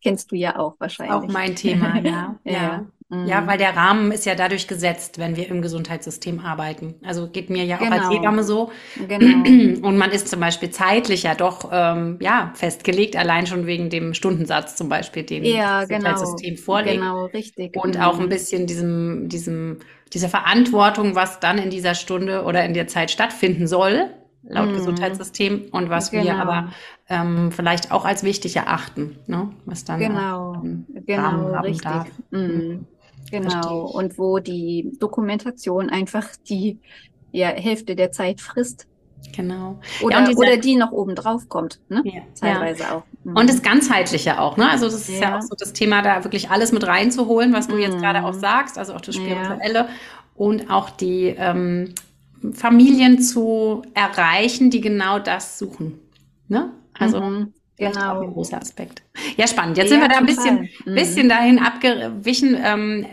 kennst 0.00 0.30
du 0.30 0.36
ja 0.36 0.56
auch 0.56 0.76
wahrscheinlich. 0.78 1.14
Auch 1.14 1.26
mein 1.26 1.56
Thema, 1.56 1.96
ja. 2.04 2.38
ja. 2.44 2.52
ja. 2.52 2.92
Ja, 3.10 3.40
mhm. 3.40 3.46
weil 3.46 3.56
der 3.56 3.74
Rahmen 3.74 4.12
ist 4.12 4.26
ja 4.26 4.34
dadurch 4.34 4.68
gesetzt, 4.68 5.18
wenn 5.18 5.34
wir 5.34 5.48
im 5.48 5.62
Gesundheitssystem 5.62 6.40
arbeiten. 6.40 6.96
Also 7.02 7.26
geht 7.26 7.48
mir 7.48 7.64
ja 7.64 7.76
auch 7.76 7.90
als 7.90 8.02
genau. 8.02 8.10
Hebamme 8.10 8.44
so. 8.44 8.70
Genau. 9.08 9.48
Und 9.86 9.96
man 9.96 10.10
ist 10.10 10.28
zum 10.28 10.40
Beispiel 10.40 10.68
zeitlich 10.70 11.22
ja 11.22 11.34
doch 11.34 11.70
ähm, 11.72 12.18
ja 12.20 12.52
festgelegt, 12.54 13.16
allein 13.16 13.46
schon 13.46 13.64
wegen 13.64 13.88
dem 13.88 14.12
Stundensatz 14.12 14.76
zum 14.76 14.90
Beispiel, 14.90 15.22
den 15.22 15.42
ja, 15.46 15.80
das 15.80 15.88
genau. 15.88 16.12
Gesundheitssystem 16.12 16.56
vorlegt. 16.58 17.00
Genau, 17.00 17.24
richtig. 17.26 17.76
Und 17.76 17.94
mhm. 17.94 18.02
auch 18.02 18.20
ein 18.20 18.28
bisschen 18.28 18.66
diesem, 18.66 19.30
diesem, 19.30 19.78
dieser 20.12 20.28
Verantwortung, 20.28 21.14
was 21.14 21.40
dann 21.40 21.56
in 21.56 21.70
dieser 21.70 21.94
Stunde 21.94 22.44
oder 22.44 22.62
in 22.66 22.74
der 22.74 22.88
Zeit 22.88 23.10
stattfinden 23.10 23.66
soll, 23.66 24.10
laut 24.42 24.68
mhm. 24.68 24.74
Gesundheitssystem 24.74 25.68
und 25.72 25.88
was 25.88 26.10
genau. 26.10 26.24
wir 26.24 26.36
aber 26.36 26.72
ähm, 27.08 27.52
vielleicht 27.52 27.90
auch 27.90 28.04
als 28.04 28.22
wichtig 28.22 28.56
erachten, 28.56 29.16
ne? 29.26 29.48
was 29.64 29.84
dann 29.84 29.98
genau, 29.98 30.62
genau, 31.06 31.58
richtig. 31.62 31.90
Mhm. 32.30 32.86
Mhm. 33.32 33.42
Genau. 33.42 33.86
Und 33.86 34.18
wo 34.18 34.38
die 34.38 34.92
Dokumentation 34.98 35.90
einfach 35.90 36.28
die 36.48 36.78
ja, 37.32 37.48
Hälfte 37.48 37.96
der 37.96 38.12
Zeit 38.12 38.40
frisst. 38.40 38.86
Genau. 39.34 39.80
Oder, 40.00 40.20
ja, 40.20 40.26
dieser, 40.26 40.38
oder 40.38 40.56
die 40.56 40.76
noch 40.76 40.92
oben 40.92 41.14
drauf 41.16 41.48
kommt, 41.48 41.80
ne? 41.88 42.02
Ja, 42.04 42.22
Teilweise 42.40 42.84
ja. 42.84 42.96
auch. 42.96 43.02
Mhm. 43.24 43.36
Und 43.36 43.50
das 43.50 43.62
Ganzheitliche 43.62 44.40
auch, 44.40 44.56
ne? 44.56 44.70
Also 44.70 44.86
das 44.86 45.08
ist 45.08 45.20
ja. 45.20 45.30
ja. 45.30 45.38
auch 45.38 45.42
so 45.42 45.56
das 45.58 45.72
Thema, 45.72 46.02
da 46.02 46.22
wirklich 46.24 46.50
alles 46.50 46.72
mit 46.72 46.86
reinzuholen, 46.86 47.52
was 47.52 47.66
du 47.66 47.74
mhm. 47.74 47.82
jetzt 47.82 47.98
gerade 47.98 48.24
auch 48.24 48.32
sagst, 48.32 48.78
also 48.78 48.94
auch 48.94 49.00
das 49.00 49.16
Spirituelle 49.16 49.88
und 50.36 50.70
auch 50.70 50.88
die 50.90 51.34
ähm, 51.36 51.94
Familien 52.52 53.20
zu 53.20 53.82
erreichen, 53.94 54.70
die 54.70 54.80
genau 54.80 55.18
das 55.18 55.58
suchen. 55.58 55.98
Ne? 56.46 56.70
Also 56.94 57.20
mhm. 57.20 57.52
Genau. 57.78 58.20
Ein 58.20 58.32
großer 58.32 58.60
Aspekt. 58.60 59.02
Ja, 59.36 59.46
spannend. 59.46 59.76
Jetzt 59.76 59.90
ja, 59.90 59.98
sind 59.98 60.00
wir 60.00 60.08
da 60.08 60.18
ein 60.18 60.26
bisschen, 60.26 60.68
mhm. 60.84 60.94
bisschen 60.94 61.28
dahin 61.28 61.58
abgewichen, 61.60 62.56
ähm, 62.62 63.06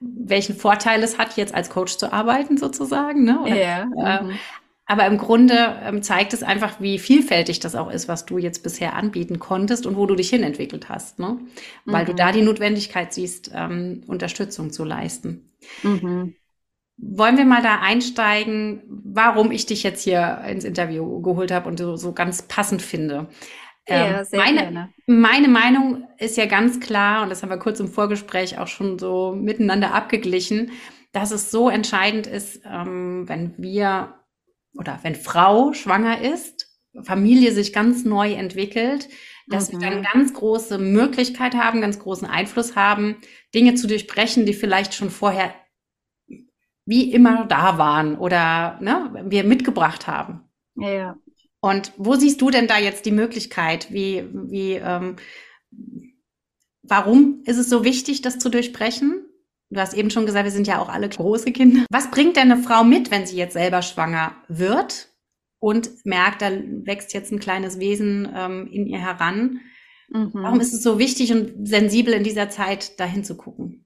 welchen 0.00 0.54
Vorteil 0.54 1.02
es 1.02 1.18
hat, 1.18 1.36
jetzt 1.36 1.54
als 1.54 1.70
Coach 1.70 1.96
zu 1.96 2.12
arbeiten, 2.12 2.58
sozusagen. 2.58 3.24
Ne? 3.24 3.40
Oder, 3.40 3.56
ja. 3.56 3.82
Äh, 3.82 4.22
mhm. 4.22 4.38
aber 4.86 5.06
im 5.06 5.16
Grunde 5.16 5.76
ähm, 5.82 6.02
zeigt 6.02 6.34
es 6.34 6.42
einfach, 6.42 6.80
wie 6.80 6.98
vielfältig 6.98 7.58
das 7.60 7.74
auch 7.74 7.90
ist, 7.90 8.06
was 8.06 8.26
du 8.26 8.36
jetzt 8.36 8.62
bisher 8.62 8.94
anbieten 8.94 9.38
konntest 9.38 9.86
und 9.86 9.96
wo 9.96 10.04
du 10.04 10.14
dich 10.14 10.28
hinentwickelt 10.28 10.90
hast. 10.90 11.18
Ne? 11.18 11.38
Weil 11.86 12.02
mhm. 12.02 12.08
du 12.08 12.14
da 12.14 12.32
die 12.32 12.42
Notwendigkeit 12.42 13.14
siehst, 13.14 13.50
ähm, 13.54 14.02
Unterstützung 14.06 14.70
zu 14.70 14.84
leisten. 14.84 15.50
Mhm. 15.82 16.34
Wollen 16.98 17.38
wir 17.38 17.44
mal 17.44 17.62
da 17.62 17.78
einsteigen, 17.80 18.82
warum 18.88 19.52
ich 19.52 19.66
dich 19.66 19.82
jetzt 19.82 20.02
hier 20.02 20.42
ins 20.48 20.64
Interview 20.64 21.22
geholt 21.22 21.52
habe 21.52 21.68
und 21.68 21.78
so, 21.78 21.96
so 21.96 22.12
ganz 22.12 22.42
passend 22.42 22.82
finde? 22.82 23.28
Ja, 23.88 24.18
ähm, 24.18 24.24
sehr 24.24 24.38
meine, 24.38 24.60
gerne. 24.60 24.88
meine 25.06 25.48
Meinung 25.48 26.08
ist 26.18 26.36
ja 26.36 26.46
ganz 26.46 26.80
klar, 26.80 27.22
und 27.22 27.30
das 27.30 27.42
haben 27.42 27.50
wir 27.50 27.58
kurz 27.58 27.80
im 27.80 27.88
Vorgespräch 27.88 28.58
auch 28.58 28.66
schon 28.66 28.98
so 28.98 29.32
miteinander 29.34 29.94
abgeglichen, 29.94 30.72
dass 31.12 31.30
es 31.30 31.50
so 31.50 31.70
entscheidend 31.70 32.26
ist, 32.26 32.62
ähm, 32.66 33.28
wenn 33.28 33.54
wir 33.56 34.14
oder 34.74 34.98
wenn 35.02 35.14
Frau 35.14 35.72
schwanger 35.72 36.20
ist, 36.20 36.68
Familie 37.02 37.52
sich 37.52 37.72
ganz 37.72 38.04
neu 38.04 38.32
entwickelt, 38.32 39.08
dass 39.48 39.72
mhm. 39.72 39.80
wir 39.80 39.90
dann 39.90 40.02
ganz 40.02 40.34
große 40.34 40.78
Möglichkeit 40.78 41.54
haben, 41.54 41.80
ganz 41.80 41.98
großen 41.98 42.28
Einfluss 42.28 42.76
haben, 42.76 43.16
Dinge 43.54 43.74
zu 43.74 43.86
durchbrechen, 43.86 44.46
die 44.46 44.52
vielleicht 44.52 44.94
schon 44.94 45.10
vorher 45.10 45.54
wie 46.88 47.12
immer 47.12 47.44
da 47.44 47.76
waren 47.76 48.16
oder 48.16 48.78
ne, 48.80 49.26
wir 49.28 49.44
mitgebracht 49.44 50.06
haben. 50.06 50.48
Ja. 50.74 51.18
Und 51.60 51.92
wo 51.98 52.14
siehst 52.14 52.40
du 52.40 52.48
denn 52.50 52.66
da 52.66 52.78
jetzt 52.78 53.04
die 53.04 53.12
Möglichkeit? 53.12 53.92
Wie, 53.92 54.24
wie, 54.32 54.72
ähm, 54.72 55.16
warum 56.82 57.42
ist 57.44 57.58
es 57.58 57.68
so 57.68 57.84
wichtig, 57.84 58.22
das 58.22 58.38
zu 58.38 58.48
durchbrechen? 58.48 59.26
Du 59.68 59.78
hast 59.78 59.92
eben 59.92 60.08
schon 60.08 60.24
gesagt, 60.24 60.46
wir 60.46 60.50
sind 60.50 60.66
ja 60.66 60.80
auch 60.80 60.88
alle 60.88 61.10
große 61.10 61.52
Kinder. 61.52 61.84
Was 61.90 62.10
bringt 62.10 62.36
denn 62.36 62.50
eine 62.50 62.62
Frau 62.62 62.84
mit, 62.84 63.10
wenn 63.10 63.26
sie 63.26 63.36
jetzt 63.36 63.52
selber 63.52 63.82
schwanger 63.82 64.34
wird 64.48 65.10
und 65.58 65.90
merkt, 66.06 66.40
da 66.40 66.50
wächst 66.50 67.12
jetzt 67.12 67.32
ein 67.32 67.38
kleines 67.38 67.78
Wesen 67.78 68.32
ähm, 68.34 68.66
in 68.72 68.86
ihr 68.86 68.98
heran? 68.98 69.60
Mhm. 70.08 70.30
Warum 70.32 70.60
ist 70.60 70.72
es 70.72 70.82
so 70.82 70.98
wichtig 70.98 71.32
und 71.32 71.68
sensibel 71.68 72.14
in 72.14 72.24
dieser 72.24 72.48
Zeit 72.48 72.98
dahin 72.98 73.24
zu 73.24 73.36
gucken? 73.36 73.84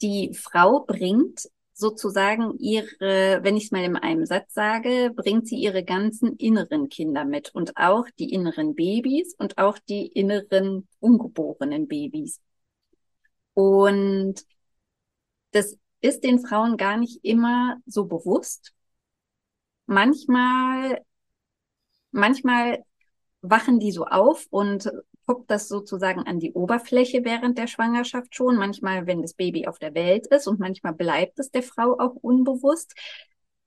Die 0.00 0.32
Frau 0.32 0.86
bringt 0.86 1.50
sozusagen 1.78 2.58
ihre, 2.58 3.38
wenn 3.42 3.56
ich 3.56 3.66
es 3.66 3.70
mal 3.70 3.84
in 3.84 3.96
einem 3.96 4.26
Satz 4.26 4.52
sage, 4.52 5.12
bringt 5.14 5.46
sie 5.46 5.56
ihre 5.56 5.84
ganzen 5.84 6.36
inneren 6.36 6.88
Kinder 6.88 7.24
mit 7.24 7.54
und 7.54 7.76
auch 7.76 8.06
die 8.18 8.32
inneren 8.32 8.74
Babys 8.74 9.34
und 9.38 9.58
auch 9.58 9.78
die 9.78 10.06
inneren 10.08 10.88
ungeborenen 10.98 11.86
Babys. 11.86 12.40
Und 13.54 14.44
das 15.52 15.76
ist 16.00 16.24
den 16.24 16.40
Frauen 16.40 16.76
gar 16.76 16.96
nicht 16.96 17.24
immer 17.24 17.76
so 17.86 18.06
bewusst. 18.06 18.72
Manchmal, 19.86 21.00
manchmal 22.10 22.84
wachen 23.40 23.78
die 23.78 23.92
so 23.92 24.04
auf 24.04 24.46
und 24.50 24.90
guckt 25.28 25.50
das 25.50 25.68
sozusagen 25.68 26.22
an 26.22 26.40
die 26.40 26.54
Oberfläche 26.54 27.22
während 27.22 27.58
der 27.58 27.66
Schwangerschaft 27.66 28.34
schon, 28.34 28.56
manchmal, 28.56 29.06
wenn 29.06 29.20
das 29.20 29.34
Baby 29.34 29.66
auf 29.66 29.78
der 29.78 29.94
Welt 29.94 30.26
ist 30.28 30.48
und 30.48 30.58
manchmal 30.58 30.94
bleibt 30.94 31.38
es 31.38 31.50
der 31.50 31.62
Frau 31.62 31.98
auch 31.98 32.14
unbewusst. 32.22 32.94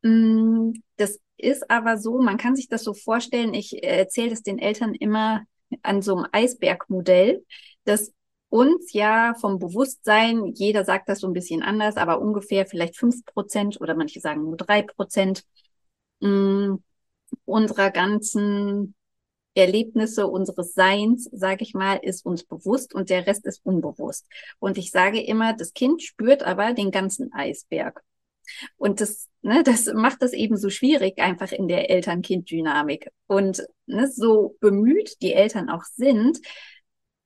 Mm, 0.01 0.71
das 0.97 1.19
ist 1.37 1.69
aber 1.69 1.99
so, 1.99 2.19
man 2.19 2.37
kann 2.37 2.55
sich 2.55 2.67
das 2.67 2.83
so 2.83 2.95
vorstellen, 2.95 3.53
ich 3.53 3.83
erzähle 3.83 4.31
das 4.31 4.41
den 4.41 4.57
Eltern 4.57 4.95
immer 4.95 5.43
an 5.83 6.01
so 6.01 6.15
einem 6.15 6.27
Eisbergmodell, 6.31 7.45
dass 7.83 8.11
uns 8.49 8.91
ja 8.91 9.35
vom 9.39 9.59
Bewusstsein, 9.59 10.47
jeder 10.47 10.83
sagt 10.83 11.09
das 11.09 11.19
so 11.19 11.27
ein 11.27 11.33
bisschen 11.33 11.61
anders, 11.61 11.95
aber 11.95 12.21
ungefähr 12.21 12.65
vielleicht 12.65 12.97
fünf 12.97 13.23
Prozent 13.25 13.79
oder 13.79 13.95
manche 13.95 14.19
sagen 14.19 14.43
nur 14.43 14.57
drei 14.57 14.81
Prozent 14.81 15.45
mm, 16.21 16.75
unserer 17.45 17.91
ganzen 17.91 18.95
Erlebnisse 19.53 20.27
unseres 20.27 20.73
Seins, 20.73 21.29
sage 21.31 21.63
ich 21.63 21.73
mal, 21.73 21.97
ist 22.01 22.25
uns 22.25 22.43
bewusst 22.43 22.93
und 22.93 23.09
der 23.09 23.27
Rest 23.27 23.45
ist 23.45 23.65
unbewusst. 23.65 24.25
Und 24.59 24.77
ich 24.77 24.91
sage 24.91 25.21
immer, 25.21 25.53
das 25.53 25.73
Kind 25.73 26.01
spürt 26.01 26.43
aber 26.43 26.73
den 26.73 26.91
ganzen 26.91 27.33
Eisberg. 27.33 28.01
Und 28.77 29.01
das, 29.01 29.29
ne, 29.41 29.63
das 29.63 29.91
macht 29.93 30.21
das 30.21 30.33
eben 30.33 30.57
so 30.57 30.69
schwierig 30.69 31.19
einfach 31.19 31.51
in 31.51 31.67
der 31.67 31.89
Eltern-Kind-Dynamik. 31.89 33.09
Und 33.27 33.65
ne, 33.85 34.07
so 34.07 34.55
bemüht 34.59 35.21
die 35.21 35.33
Eltern 35.33 35.69
auch 35.69 35.83
sind, 35.83 36.39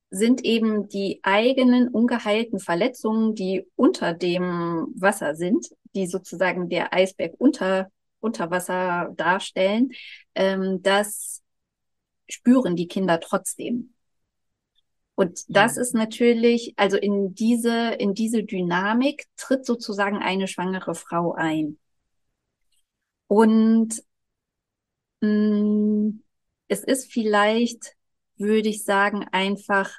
sind 0.10 0.44
eben 0.46 0.88
die 0.88 1.20
eigenen 1.24 1.90
ungeheilten 1.90 2.60
Verletzungen, 2.60 3.36
die 3.36 3.68
unter 3.76 4.14
dem 4.14 4.88
Wasser 4.96 5.36
sind, 5.36 5.68
die 5.94 6.08
sozusagen 6.08 6.70
der 6.70 6.94
Eisberg 6.94 7.34
unter, 7.38 7.90
unter 8.20 8.50
Wasser 8.52 9.12
darstellen, 9.16 9.92
ähm, 10.36 10.82
dass 10.82 11.42
spüren 12.28 12.76
die 12.76 12.88
Kinder 12.88 13.20
trotzdem. 13.20 13.94
Und 15.16 15.44
das 15.48 15.78
ja. 15.78 15.82
ist 15.82 15.94
natürlich, 15.94 16.74
also 16.76 16.98
in 16.98 17.34
diese, 17.34 17.94
in 17.94 18.14
diese 18.14 18.44
Dynamik 18.44 19.26
tritt 19.38 19.66
sozusagen 19.66 20.18
eine 20.18 20.48
schwangere 20.48 20.94
Frau 20.94 21.34
ein. 21.34 21.78
Und 23.28 24.04
mh, 25.22 25.30
mm, 25.30 26.24
es 26.68 26.84
ist 26.84 27.12
vielleicht, 27.12 27.96
würde 28.38 28.70
ich 28.70 28.84
sagen, 28.84 29.26
einfach 29.32 29.92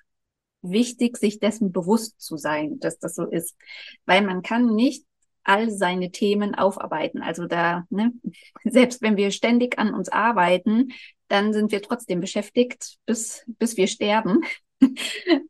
wichtig, 0.62 1.16
sich 1.16 1.38
dessen 1.38 1.73
bewusst 1.73 2.21
zu 2.21 2.37
sein, 2.37 2.78
dass 2.80 2.99
das 2.99 3.14
so 3.14 3.25
ist. 3.25 3.56
Weil 4.04 4.23
man 4.23 4.42
kann 4.42 4.75
nicht 4.75 5.06
all 5.45 5.71
seine 5.71 6.11
Themen 6.11 6.54
aufarbeiten. 6.54 7.23
Also 7.23 7.47
da, 7.47 7.87
ne, 7.90 8.12
selbst 8.64 9.00
wenn 9.02 9.16
wir 9.16 9.30
ständig 9.30 9.78
an 9.78 9.95
uns 9.95 10.09
arbeiten, 10.09 10.92
dann 11.28 11.52
sind 11.52 11.73
wir 11.73 11.83
trotzdem 11.83 12.21
beschäftigt, 12.21 12.99
bis, 13.06 13.45
bis 13.47 13.76
wir 13.76 13.87
sterben 13.87 14.40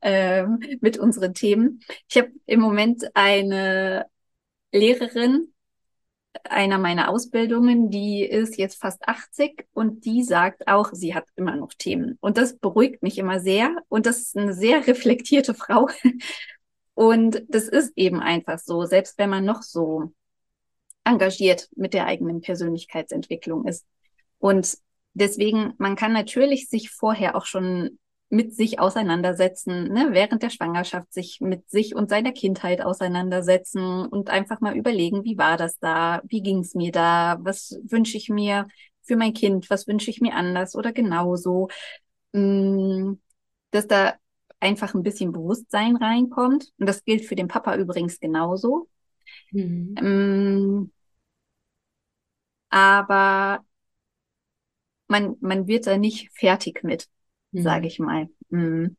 ähm, 0.02 0.60
mit 0.80 0.98
unseren 0.98 1.34
Themen. 1.34 1.80
Ich 2.08 2.16
habe 2.16 2.30
im 2.46 2.60
Moment 2.60 3.04
eine 3.14 4.06
Lehrerin 4.72 5.52
einer 6.44 6.78
meiner 6.78 7.08
Ausbildungen, 7.08 7.90
die 7.90 8.22
ist 8.22 8.58
jetzt 8.58 8.80
fast 8.80 9.06
80 9.08 9.66
und 9.72 10.04
die 10.04 10.22
sagt 10.22 10.68
auch, 10.68 10.90
sie 10.92 11.14
hat 11.14 11.24
immer 11.36 11.56
noch 11.56 11.72
Themen. 11.74 12.18
Und 12.20 12.36
das 12.38 12.58
beruhigt 12.58 13.02
mich 13.02 13.18
immer 13.18 13.40
sehr. 13.40 13.74
Und 13.88 14.06
das 14.06 14.18
ist 14.18 14.36
eine 14.36 14.52
sehr 14.52 14.86
reflektierte 14.86 15.54
Frau. 15.54 15.88
Und 16.94 17.44
das 17.48 17.68
ist 17.68 17.92
eben 17.96 18.20
einfach 18.20 18.58
so, 18.58 18.84
selbst 18.84 19.18
wenn 19.18 19.30
man 19.30 19.44
noch 19.44 19.62
so 19.62 20.12
engagiert 21.04 21.68
mit 21.76 21.94
der 21.94 22.06
eigenen 22.06 22.40
Persönlichkeitsentwicklung 22.40 23.66
ist. 23.66 23.86
Und 24.38 24.78
deswegen, 25.16 25.74
man 25.78 25.96
kann 25.96 26.12
natürlich 26.12 26.68
sich 26.68 26.90
vorher 26.90 27.36
auch 27.36 27.46
schon 27.46 27.98
mit 28.28 28.54
sich 28.54 28.80
auseinandersetzen, 28.80 29.92
ne? 29.92 30.08
während 30.10 30.42
der 30.42 30.50
Schwangerschaft 30.50 31.12
sich 31.12 31.40
mit 31.40 31.70
sich 31.70 31.94
und 31.94 32.10
seiner 32.10 32.32
Kindheit 32.32 32.82
auseinandersetzen 32.82 34.04
und 34.06 34.30
einfach 34.30 34.60
mal 34.60 34.76
überlegen, 34.76 35.24
wie 35.24 35.38
war 35.38 35.56
das 35.56 35.78
da, 35.78 36.20
wie 36.24 36.42
ging 36.42 36.60
es 36.60 36.74
mir 36.74 36.90
da, 36.90 37.38
was 37.40 37.78
wünsche 37.84 38.16
ich 38.16 38.28
mir 38.28 38.66
für 39.02 39.16
mein 39.16 39.32
Kind, 39.32 39.70
was 39.70 39.86
wünsche 39.86 40.10
ich 40.10 40.20
mir 40.20 40.34
anders 40.34 40.74
oder 40.74 40.92
genauso, 40.92 41.68
mm, 42.32 43.12
dass 43.70 43.86
da 43.86 44.14
einfach 44.58 44.94
ein 44.94 45.04
bisschen 45.04 45.30
Bewusstsein 45.32 45.96
reinkommt. 45.96 46.72
Und 46.78 46.86
das 46.86 47.04
gilt 47.04 47.24
für 47.24 47.36
den 47.36 47.48
Papa 47.48 47.76
übrigens 47.76 48.18
genauso. 48.18 48.88
Mhm. 49.52 49.94
Ähm, 49.98 50.92
aber 52.70 53.64
man, 55.08 55.36
man 55.40 55.66
wird 55.66 55.86
da 55.86 55.96
nicht 55.96 56.30
fertig 56.34 56.82
mit 56.82 57.08
mhm. 57.56 57.62
sage 57.62 57.86
ich 57.86 57.98
mal. 57.98 58.28
Mhm. 58.50 58.96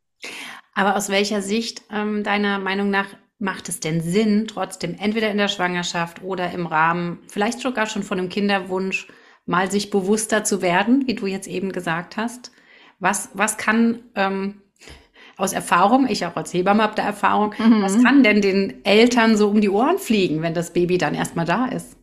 Aber 0.74 0.96
aus 0.96 1.10
welcher 1.10 1.42
Sicht 1.42 1.84
ähm, 1.92 2.24
deiner 2.24 2.60
Meinung 2.60 2.90
nach 2.90 3.08
macht 3.40 3.70
es 3.70 3.80
denn 3.80 4.02
Sinn, 4.02 4.48
trotzdem 4.48 4.96
entweder 5.00 5.30
in 5.30 5.38
der 5.38 5.48
Schwangerschaft 5.48 6.24
oder 6.24 6.52
im 6.52 6.66
Rahmen, 6.66 7.20
vielleicht 7.28 7.60
sogar 7.60 7.86
schon 7.86 8.04
von 8.04 8.20
einem 8.20 8.30
Kinderwunsch, 8.30 9.08
mal 9.46 9.72
sich 9.72 9.92
bewusster 9.92 10.44
zu 10.44 10.62
werden, 10.62 11.08
wie 11.08 11.14
du 11.14 11.26
jetzt 11.26 11.48
eben 11.48 11.72
gesagt 11.72 12.18
hast? 12.18 12.52
Was, 13.00 13.30
was 13.34 13.58
kann 13.58 14.00
ähm, 14.16 14.62
aus 15.38 15.54
Erfahrung, 15.54 16.08
ich 16.10 16.26
auch 16.26 16.36
als 16.36 16.54
Hebamme 16.54 16.82
habe 16.82 16.96
da 16.96 17.04
Erfahrung, 17.04 17.54
mhm. 17.58 17.82
was 17.82 18.04
kann 18.04 18.24
denn 18.24 18.42
den 18.42 18.84
Eltern 18.84 19.38
so 19.38 19.50
um 19.50 19.62
die 19.62 19.70
Ohren 19.70 20.00
fliegen, 20.00 20.42
wenn 20.42 20.56
das 20.56 20.74
Baby 20.74 20.98
dann 20.98 21.14
erstmal 21.14 21.46
da 21.46 21.68
ist? 21.68 21.97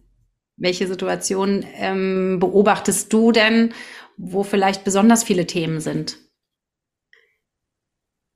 Welche 0.57 0.87
Situationen 0.87 1.67
ähm, 1.75 2.39
beobachtest 2.39 3.13
du 3.13 3.33
denn, 3.33 3.73
wo 4.17 4.45
vielleicht 4.45 4.85
besonders 4.85 5.25
viele 5.25 5.47
Themen 5.47 5.81
sind? 5.81 6.19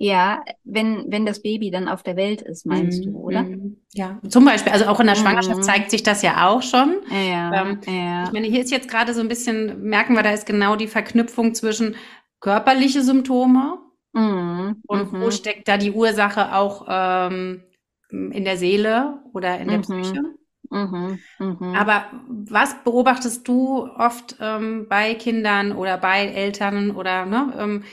Ja, 0.00 0.44
wenn, 0.62 1.06
wenn 1.08 1.26
das 1.26 1.42
Baby 1.42 1.72
dann 1.72 1.88
auf 1.88 2.04
der 2.04 2.14
Welt 2.14 2.40
ist, 2.40 2.66
meinst 2.66 3.04
mm, 3.04 3.10
du, 3.10 3.18
oder? 3.18 3.42
Mm, 3.42 3.78
ja, 3.92 4.20
zum 4.28 4.44
Beispiel, 4.44 4.72
also 4.72 4.86
auch 4.86 5.00
in 5.00 5.08
der 5.08 5.16
Schwangerschaft 5.16 5.58
mm. 5.58 5.62
zeigt 5.62 5.90
sich 5.90 6.04
das 6.04 6.22
ja 6.22 6.48
auch 6.48 6.62
schon. 6.62 7.00
Ja, 7.10 7.62
ähm, 7.62 7.80
ja. 7.84 8.22
Ich 8.24 8.32
meine, 8.32 8.46
hier 8.46 8.62
ist 8.62 8.70
jetzt 8.70 8.88
gerade 8.88 9.12
so 9.12 9.20
ein 9.20 9.26
bisschen, 9.26 9.82
merken 9.82 10.14
wir, 10.14 10.22
da 10.22 10.30
ist 10.30 10.46
genau 10.46 10.76
die 10.76 10.86
Verknüpfung 10.86 11.52
zwischen 11.52 11.96
körperliche 12.38 13.02
Symptome 13.02 13.78
mm, 14.12 14.82
und 14.86 15.12
wo 15.20 15.32
steckt 15.32 15.66
da 15.66 15.76
die 15.76 15.90
Ursache 15.90 16.54
auch 16.54 16.86
ähm, 16.88 17.64
in 18.10 18.44
der 18.44 18.56
Seele 18.56 19.20
oder 19.32 19.58
in 19.58 19.66
der. 19.66 19.78
Psyche. 19.78 20.22
Mhm, 20.70 21.18
mh. 21.38 21.78
Aber 21.78 22.06
was 22.28 22.82
beobachtest 22.84 23.46
du 23.48 23.88
oft 23.96 24.36
ähm, 24.40 24.86
bei 24.88 25.14
Kindern 25.14 25.72
oder 25.72 25.98
bei 25.98 26.26
Eltern 26.26 26.90
oder 26.90 27.24
ne, 27.26 27.54
ähm, 27.58 27.84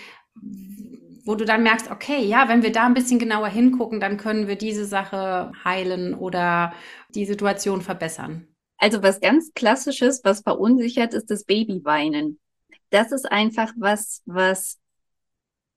wo 1.26 1.36
du 1.36 1.46
dann 1.46 1.64
merkst, 1.64 1.90
okay, 1.90 2.24
ja, 2.24 2.48
wenn 2.48 2.62
wir 2.62 2.72
da 2.72 2.86
ein 2.86 2.94
bisschen 2.94 3.18
genauer 3.20 3.48
hingucken, 3.48 4.00
dann 4.00 4.18
können 4.18 4.48
wir 4.48 4.56
diese 4.56 4.86
Sache 4.86 5.52
heilen 5.64 6.14
oder 6.14 6.74
die 7.16 7.26
Situation 7.26 7.82
verbessern. 7.82 8.48
Also 8.78 9.02
was 9.02 9.22
ganz 9.22 9.52
klassisches, 9.56 10.22
was 10.24 10.42
verunsichert, 10.42 11.14
ist 11.14 11.32
das 11.32 11.44
Babyweinen. 11.46 12.40
Das 12.92 13.12
ist 13.12 13.32
einfach 13.32 13.74
was, 13.78 14.22
was 14.26 14.80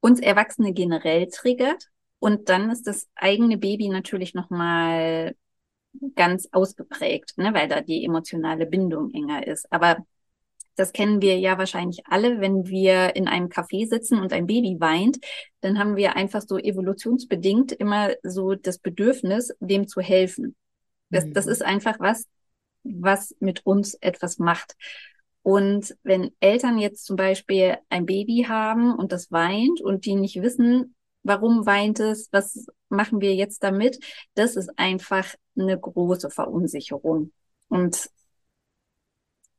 uns 0.01 0.21
Erwachsene 0.21 0.73
generell 0.73 1.29
triggert. 1.29 1.89
Und 2.21 2.49
dann 2.49 2.71
ist 2.71 2.87
das 2.87 3.09
eigene 3.15 3.59
Baby 3.59 3.89
natürlich 3.89 4.35
nochmal 4.35 5.37
ganz 6.15 6.49
ausgeprägt, 6.53 7.39
ne, 7.39 7.53
weil 7.55 7.69
da 7.69 7.81
die 7.81 8.05
emotionale 8.05 8.67
Bindung 8.67 9.13
enger 9.13 9.47
ist. 9.47 9.71
Aber 9.73 9.99
das 10.79 10.93
kennen 10.93 11.21
wir 11.21 11.39
ja 11.39 11.59
wahrscheinlich 11.59 12.07
alle, 12.07 12.41
wenn 12.41 12.67
wir 12.69 13.17
in 13.17 13.27
einem 13.27 13.49
Café 13.49 13.89
sitzen 13.89 14.21
und 14.21 14.33
ein 14.33 14.47
Baby 14.47 14.77
weint, 14.79 15.19
dann 15.61 15.79
haben 15.79 15.97
wir 15.97 16.15
einfach 16.15 16.43
so 16.43 16.57
evolutionsbedingt 16.57 17.73
immer 17.73 18.11
so 18.23 18.55
das 18.55 18.79
Bedürfnis, 18.79 19.53
dem 19.59 19.89
zu 19.89 20.01
helfen. 20.01 20.55
Das, 21.11 21.25
mhm. 21.25 21.33
das 21.33 21.47
ist 21.47 21.63
einfach 21.63 21.99
was, 21.99 22.27
was 22.85 23.35
mit 23.41 23.67
uns 23.67 23.95
etwas 23.95 24.39
macht. 24.39 24.77
Und 25.43 25.97
wenn 26.03 26.31
Eltern 26.41 26.79
jetzt 26.79 27.07
zum 27.07 27.17
Beispiel 27.17 27.79
ein 27.89 28.07
Baby 28.07 28.47
haben 28.49 28.95
und 28.95 29.13
das 29.13 29.33
weint 29.33 29.81
und 29.81 30.05
die 30.05 30.15
nicht 30.15 30.43
wissen, 30.43 30.95
warum 31.23 31.67
weint 31.67 32.01
es, 32.01 32.29
was 32.33 32.67
machen 32.89 33.21
wir 33.21 33.35
jetzt 33.35 33.63
damit, 33.63 33.99
das 34.35 34.57
ist 34.57 34.71
einfach 34.79 35.35
eine 35.57 35.79
große 35.79 36.31
Verunsicherung. 36.31 37.33
Und 37.69 38.11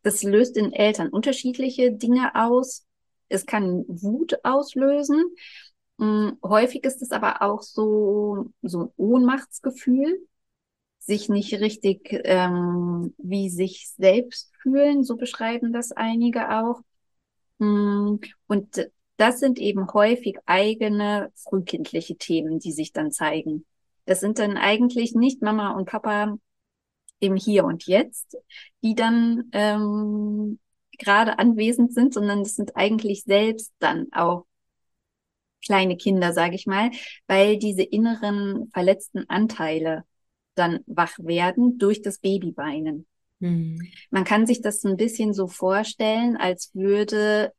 das 0.03 0.23
löst 0.23 0.57
in 0.57 0.73
Eltern 0.73 1.09
unterschiedliche 1.09 1.91
Dinge 1.91 2.35
aus. 2.35 2.85
Es 3.27 3.45
kann 3.45 3.85
Wut 3.87 4.35
auslösen. 4.43 5.23
Hm, 5.99 6.37
häufig 6.43 6.83
ist 6.83 7.01
es 7.01 7.11
aber 7.11 7.41
auch 7.41 7.61
so, 7.61 8.51
so 8.61 8.83
ein 8.85 8.89
Ohnmachtsgefühl, 8.97 10.25
sich 10.99 11.29
nicht 11.29 11.53
richtig 11.55 12.09
ähm, 12.25 13.13
wie 13.17 13.49
sich 13.49 13.89
selbst 13.97 14.51
fühlen, 14.61 15.03
so 15.03 15.17
beschreiben 15.17 15.73
das 15.73 15.91
einige 15.91 16.49
auch. 16.49 16.81
Hm, 17.59 18.19
und 18.47 18.91
das 19.19 19.39
sind 19.39 19.59
eben 19.59 19.91
häufig 19.93 20.37
eigene 20.45 21.31
frühkindliche 21.35 22.15
Themen, 22.17 22.59
die 22.59 22.71
sich 22.71 22.93
dann 22.93 23.11
zeigen. 23.11 23.65
Das 24.05 24.21
sind 24.21 24.39
dann 24.39 24.57
eigentlich 24.57 25.13
nicht 25.13 25.41
Mama 25.41 25.71
und 25.71 25.85
Papa 25.89 26.37
im 27.19 27.35
Hier 27.35 27.65
und 27.65 27.85
Jetzt, 27.85 28.37
die 28.81 28.95
dann 28.95 29.49
ähm, 29.51 30.57
gerade 30.97 31.37
anwesend 31.37 31.93
sind, 31.93 32.13
sondern 32.13 32.41
es 32.41 32.55
sind 32.55 32.77
eigentlich 32.77 33.23
selbst 33.23 33.73
dann 33.79 34.07
auch 34.13 34.45
kleine 35.65 35.97
Kinder, 35.97 36.31
sage 36.31 36.55
ich 36.55 36.65
mal, 36.65 36.89
weil 37.27 37.57
diese 37.57 37.83
inneren 37.83 38.69
verletzten 38.71 39.29
Anteile 39.29 40.05
dann 40.55 40.79
wach 40.87 41.17
werden 41.19 41.77
durch 41.77 42.01
das 42.01 42.19
Babyweinen. 42.19 43.05
Mhm. 43.39 43.81
Man 44.11 44.23
kann 44.23 44.47
sich 44.47 44.61
das 44.61 44.83
ein 44.85 44.95
bisschen 44.97 45.33
so 45.33 45.47
vorstellen, 45.47 46.37
als 46.37 46.71
würde 46.73 47.51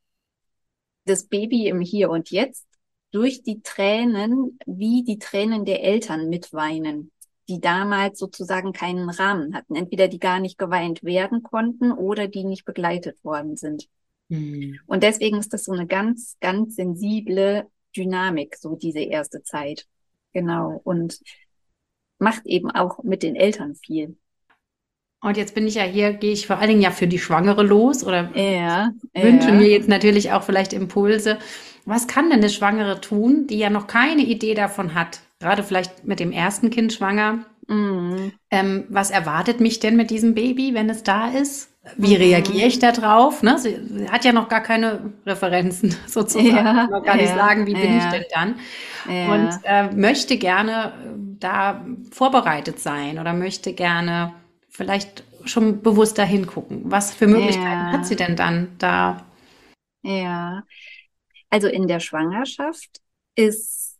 das 1.04 1.26
Baby 1.26 1.68
im 1.68 1.80
Hier 1.80 2.10
und 2.10 2.30
Jetzt 2.30 2.66
durch 3.10 3.42
die 3.42 3.62
Tränen 3.62 4.58
wie 4.66 5.02
die 5.04 5.18
Tränen 5.18 5.64
der 5.64 5.82
Eltern 5.82 6.28
mitweinen 6.28 7.10
die 7.50 7.60
damals 7.60 8.20
sozusagen 8.20 8.72
keinen 8.72 9.10
Rahmen 9.10 9.54
hatten. 9.54 9.74
Entweder 9.74 10.06
die 10.06 10.20
gar 10.20 10.38
nicht 10.38 10.56
geweint 10.56 11.02
werden 11.02 11.42
konnten 11.42 11.90
oder 11.90 12.28
die 12.28 12.44
nicht 12.44 12.64
begleitet 12.64 13.22
worden 13.24 13.56
sind. 13.56 13.88
Mhm. 14.28 14.78
Und 14.86 15.02
deswegen 15.02 15.38
ist 15.38 15.52
das 15.52 15.64
so 15.64 15.72
eine 15.72 15.88
ganz, 15.88 16.36
ganz 16.40 16.76
sensible 16.76 17.66
Dynamik, 17.96 18.56
so 18.56 18.76
diese 18.76 19.00
erste 19.00 19.42
Zeit. 19.42 19.88
Genau. 20.32 20.80
Und 20.84 21.18
macht 22.18 22.46
eben 22.46 22.70
auch 22.70 23.02
mit 23.02 23.24
den 23.24 23.34
Eltern 23.34 23.74
viel. 23.74 24.16
Und 25.22 25.36
jetzt 25.36 25.54
bin 25.54 25.66
ich 25.66 25.74
ja 25.74 25.82
hier, 25.82 26.14
gehe 26.14 26.32
ich 26.32 26.46
vor 26.46 26.58
allen 26.58 26.68
Dingen 26.68 26.80
ja 26.80 26.90
für 26.90 27.06
die 27.06 27.18
Schwangere 27.18 27.62
los 27.62 28.04
oder 28.04 28.30
ja, 28.34 28.90
wünsche 29.14 29.48
ja. 29.48 29.54
mir 29.54 29.68
jetzt 29.68 29.88
natürlich 29.88 30.32
auch 30.32 30.42
vielleicht 30.42 30.72
Impulse. 30.72 31.38
Was 31.84 32.06
kann 32.06 32.30
denn 32.30 32.40
eine 32.40 32.48
Schwangere 32.48 33.00
tun, 33.00 33.46
die 33.46 33.58
ja 33.58 33.68
noch 33.68 33.86
keine 33.86 34.22
Idee 34.22 34.54
davon 34.54 34.94
hat, 34.94 35.20
gerade 35.40 35.62
vielleicht 35.62 36.04
mit 36.06 36.20
dem 36.20 36.32
ersten 36.32 36.70
Kind 36.70 36.92
schwanger. 36.92 37.40
Mhm. 37.66 38.32
Ähm, 38.50 38.84
was 38.88 39.10
erwartet 39.10 39.60
mich 39.60 39.80
denn 39.80 39.96
mit 39.96 40.10
diesem 40.10 40.34
Baby, 40.34 40.74
wenn 40.74 40.90
es 40.90 41.02
da 41.02 41.28
ist? 41.28 41.70
Wie 41.96 42.14
mhm. 42.14 42.22
reagiere 42.22 42.66
ich 42.66 42.78
da 42.78 42.92
drauf? 42.92 43.42
Ne? 43.42 43.58
Sie, 43.58 44.06
hat 44.10 44.24
ja 44.24 44.32
noch 44.32 44.48
gar 44.48 44.62
keine 44.62 45.12
Referenzen 45.26 45.96
sozusagen. 46.06 46.54
Ja, 46.54 46.86
noch 46.86 47.02
gar 47.02 47.16
ja, 47.16 47.22
nicht 47.22 47.34
sagen, 47.34 47.66
wie 47.66 47.74
bin 47.74 47.98
ich 47.98 48.04
denn 48.04 48.24
dann? 48.34 48.54
Und 49.06 49.50
äh, 49.64 49.90
möchte 49.94 50.36
gerne 50.36 50.72
äh, 50.72 51.18
da 51.38 51.84
vorbereitet 52.10 52.78
sein 52.78 53.18
oder 53.18 53.32
möchte 53.32 53.72
gerne 53.72 54.34
vielleicht 54.70 55.24
schon 55.44 55.82
bewusster 55.82 56.24
hingucken. 56.24 56.82
Was 56.84 57.12
für 57.12 57.26
Möglichkeiten 57.26 57.92
hat 57.92 58.06
sie 58.06 58.16
denn 58.16 58.36
dann 58.36 58.76
da? 58.78 59.26
Ja, 60.02 60.64
also 61.50 61.68
in 61.68 61.88
der 61.88 62.00
Schwangerschaft 62.00 63.00
ist 63.34 63.98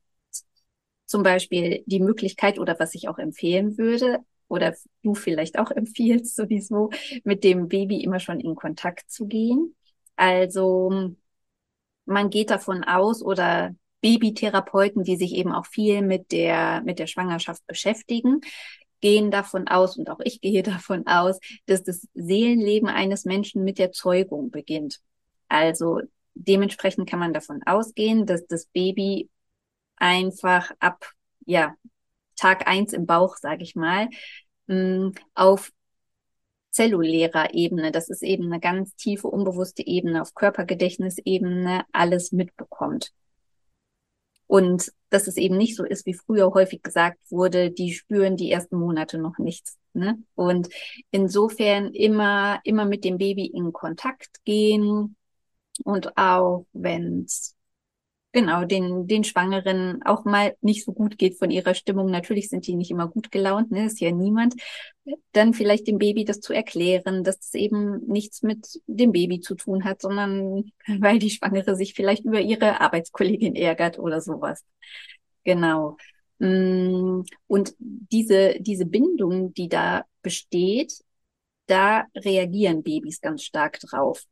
zum 1.06 1.22
Beispiel 1.22 1.83
die 1.87 2.00
Möglichkeit 2.00 2.59
oder 2.59 2.78
was 2.78 2.94
ich 2.94 3.09
auch 3.09 3.18
empfehlen 3.18 3.76
würde, 3.76 4.20
oder 4.50 4.74
du 5.02 5.14
vielleicht 5.14 5.59
auch 5.59 5.70
empfiehlst 5.70 6.37
sowieso, 6.37 6.90
mit 7.24 7.44
dem 7.44 7.68
Baby 7.68 8.02
immer 8.02 8.20
schon 8.20 8.40
in 8.40 8.54
Kontakt 8.54 9.11
zu 9.11 9.26
gehen. 9.26 9.74
Also 10.16 11.14
man 12.04 12.30
geht 12.30 12.50
davon 12.50 12.85
aus 12.85 13.22
oder 13.22 13.74
Babytherapeuten, 14.02 15.04
die 15.04 15.16
sich 15.16 15.35
eben 15.35 15.52
auch 15.52 15.66
viel 15.66 16.02
mit 16.02 16.33
der, 16.33 16.83
mit 16.83 16.98
der 16.98 17.06
Schwangerschaft 17.06 17.66
beschäftigen, 17.66 18.40
gehen 19.01 19.31
davon 19.31 19.69
aus, 19.69 19.97
und 19.97 20.11
auch 20.11 20.21
ich 20.23 20.41
gehe 20.41 20.63
davon 20.63 21.07
aus, 21.07 21.39
dass 21.67 21.83
das 21.83 22.07
Seelenleben 22.15 22.89
eines 22.89 23.25
Menschen 23.25 23.65
mit 23.65 23.79
der 23.79 23.93
Zeugung 23.93 24.51
beginnt. 24.51 25.01
Also 25.49 26.01
dementsprechend 26.35 27.09
kann 27.09 27.19
man 27.19 27.33
davon 27.33 27.63
ausgehen, 27.67 28.27
dass 28.27 28.47
das 28.47 28.67
Baby 28.67 29.29
einfach 29.97 30.71
ab, 30.79 31.11
ja, 31.47 31.75
Tag 32.37 32.67
eins 32.67 32.93
im 32.93 33.07
Bauch, 33.07 33.37
sage 33.37 33.63
ich 33.63 33.77
mal, 33.77 34.09
mm, 34.67 35.11
auf 35.35 35.73
zellulärer 36.71 37.53
Ebene, 37.53 37.91
das 37.91 38.09
ist 38.09 38.23
eben 38.23 38.47
eine 38.47 38.61
ganz 38.61 38.95
tiefe, 38.95 39.29
unbewusste 39.29 39.87
Ebene, 39.87 40.23
auf 40.23 40.35
Körpergedächtnisebene 40.35 41.85
alles 41.93 42.33
mitbekommt. 42.33 43.13
Und 44.51 44.93
dass 45.11 45.29
es 45.29 45.37
eben 45.37 45.57
nicht 45.57 45.77
so 45.77 45.85
ist, 45.85 46.07
wie 46.07 46.15
früher 46.15 46.53
häufig 46.53 46.83
gesagt 46.83 47.21
wurde, 47.31 47.71
die 47.71 47.93
spüren 47.93 48.37
die 48.37 48.51
ersten 48.51 48.77
Monate 48.81 49.17
noch 49.17 49.39
nichts. 49.39 49.79
Ne? 49.93 50.19
Und 50.35 50.69
insofern 51.13 51.95
immer, 51.95 52.59
immer 52.65 52.85
mit 52.85 53.05
dem 53.05 53.17
Baby 53.17 53.47
in 53.47 53.73
Kontakt 53.73 54.45
gehen 54.45 55.15
und 55.85 56.17
auch 56.19 56.67
wenn 56.73 57.27
es 57.27 57.55
genau 58.33 58.64
den, 58.64 59.07
den 59.07 59.25
Schwangeren 59.25 60.03
auch 60.05 60.25
mal 60.25 60.57
nicht 60.61 60.85
so 60.85 60.93
gut 60.93 61.19
geht 61.19 61.38
von 61.38 61.51
ihrer 61.51 61.75
Stimmung. 61.75 62.11
Natürlich 62.11 62.49
sind 62.49 62.66
die 62.66 62.77
nicht 62.77 62.90
immer 62.90 63.09
gut 63.09 63.31
gelaunt, 63.31 63.71
ne? 63.71 63.87
ist 63.87 64.01
ja 64.01 64.11
niemand. 64.12 64.55
Dann 65.33 65.55
vielleicht 65.55 65.88
dem 65.88 65.99
Baby 65.99 66.25
das 66.25 66.40
zu 66.40 66.53
erklären, 66.53 67.25
dass 67.25 67.38
es 67.40 67.55
eben 67.55 68.07
nichts 68.07 68.43
mit 68.43 68.81
dem 68.87 69.12
Baby 69.12 69.40
zu 69.40 69.55
tun 69.55 69.85
hat, 69.85 70.03
sondern 70.03 70.71
weil 71.01 71.19
die 71.19 71.31
Schwangere 71.31 71.75
sich 71.77 71.95
vielleicht 71.95 72.25
über 72.25 72.40
ihre 72.40 72.81
Arbeitskollegin 72.81 73.57
ärgert 73.57 73.99
oder 73.99 74.21
sowas. 74.21 74.64
Genau. 75.45 75.97
Mm, 76.38 77.23
und 77.47 77.75
diese, 77.79 78.57
diese 78.61 78.87
Bindung, 78.87 79.55
die 79.55 79.69
da 79.69 80.05
besteht, 80.23 80.93
da 81.66 82.05
reagieren 82.14 82.83
Babys 82.83 83.21
ganz 83.21 83.43
stark 83.43 83.79
drauf 83.81 84.25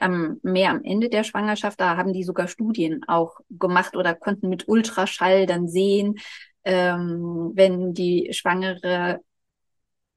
ähm, 0.00 0.40
mehr 0.42 0.70
am 0.70 0.82
Ende 0.84 1.08
der 1.08 1.24
Schwangerschaft. 1.24 1.80
Da 1.80 1.96
haben 1.96 2.12
die 2.12 2.24
sogar 2.24 2.48
Studien 2.48 3.04
auch 3.08 3.40
gemacht 3.50 3.96
oder 3.96 4.14
konnten 4.14 4.48
mit 4.48 4.68
Ultraschall 4.68 5.46
dann 5.46 5.68
sehen, 5.68 6.16
ähm, 6.64 7.52
wenn 7.54 7.94
die 7.94 8.28
Schwangere 8.32 9.20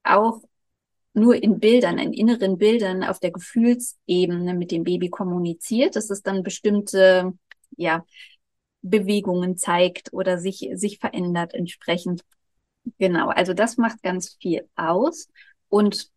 auch 0.04 0.42
nur 1.14 1.42
in 1.42 1.60
Bildern, 1.60 1.98
in 1.98 2.14
inneren 2.14 2.58
Bildern 2.58 3.04
auf 3.04 3.20
der 3.20 3.32
Gefühlsebene 3.32 4.54
mit 4.54 4.72
dem 4.72 4.84
Baby 4.84 5.10
kommuniziert, 5.10 5.96
dass 5.96 6.10
es 6.10 6.22
dann 6.22 6.44
bestimmte, 6.44 7.34
ja, 7.76 8.06
Bewegungen 8.82 9.58
zeigt 9.58 10.14
oder 10.14 10.38
sich, 10.40 10.70
sich 10.74 11.00
verändert 11.00 11.54
entsprechend. 11.54 12.24
Genau. 12.98 13.30
Also 13.30 13.54
das 13.54 13.78
macht 13.78 14.02
ganz 14.02 14.38
viel 14.42 14.68
aus. 14.76 15.28
Und 15.70 16.11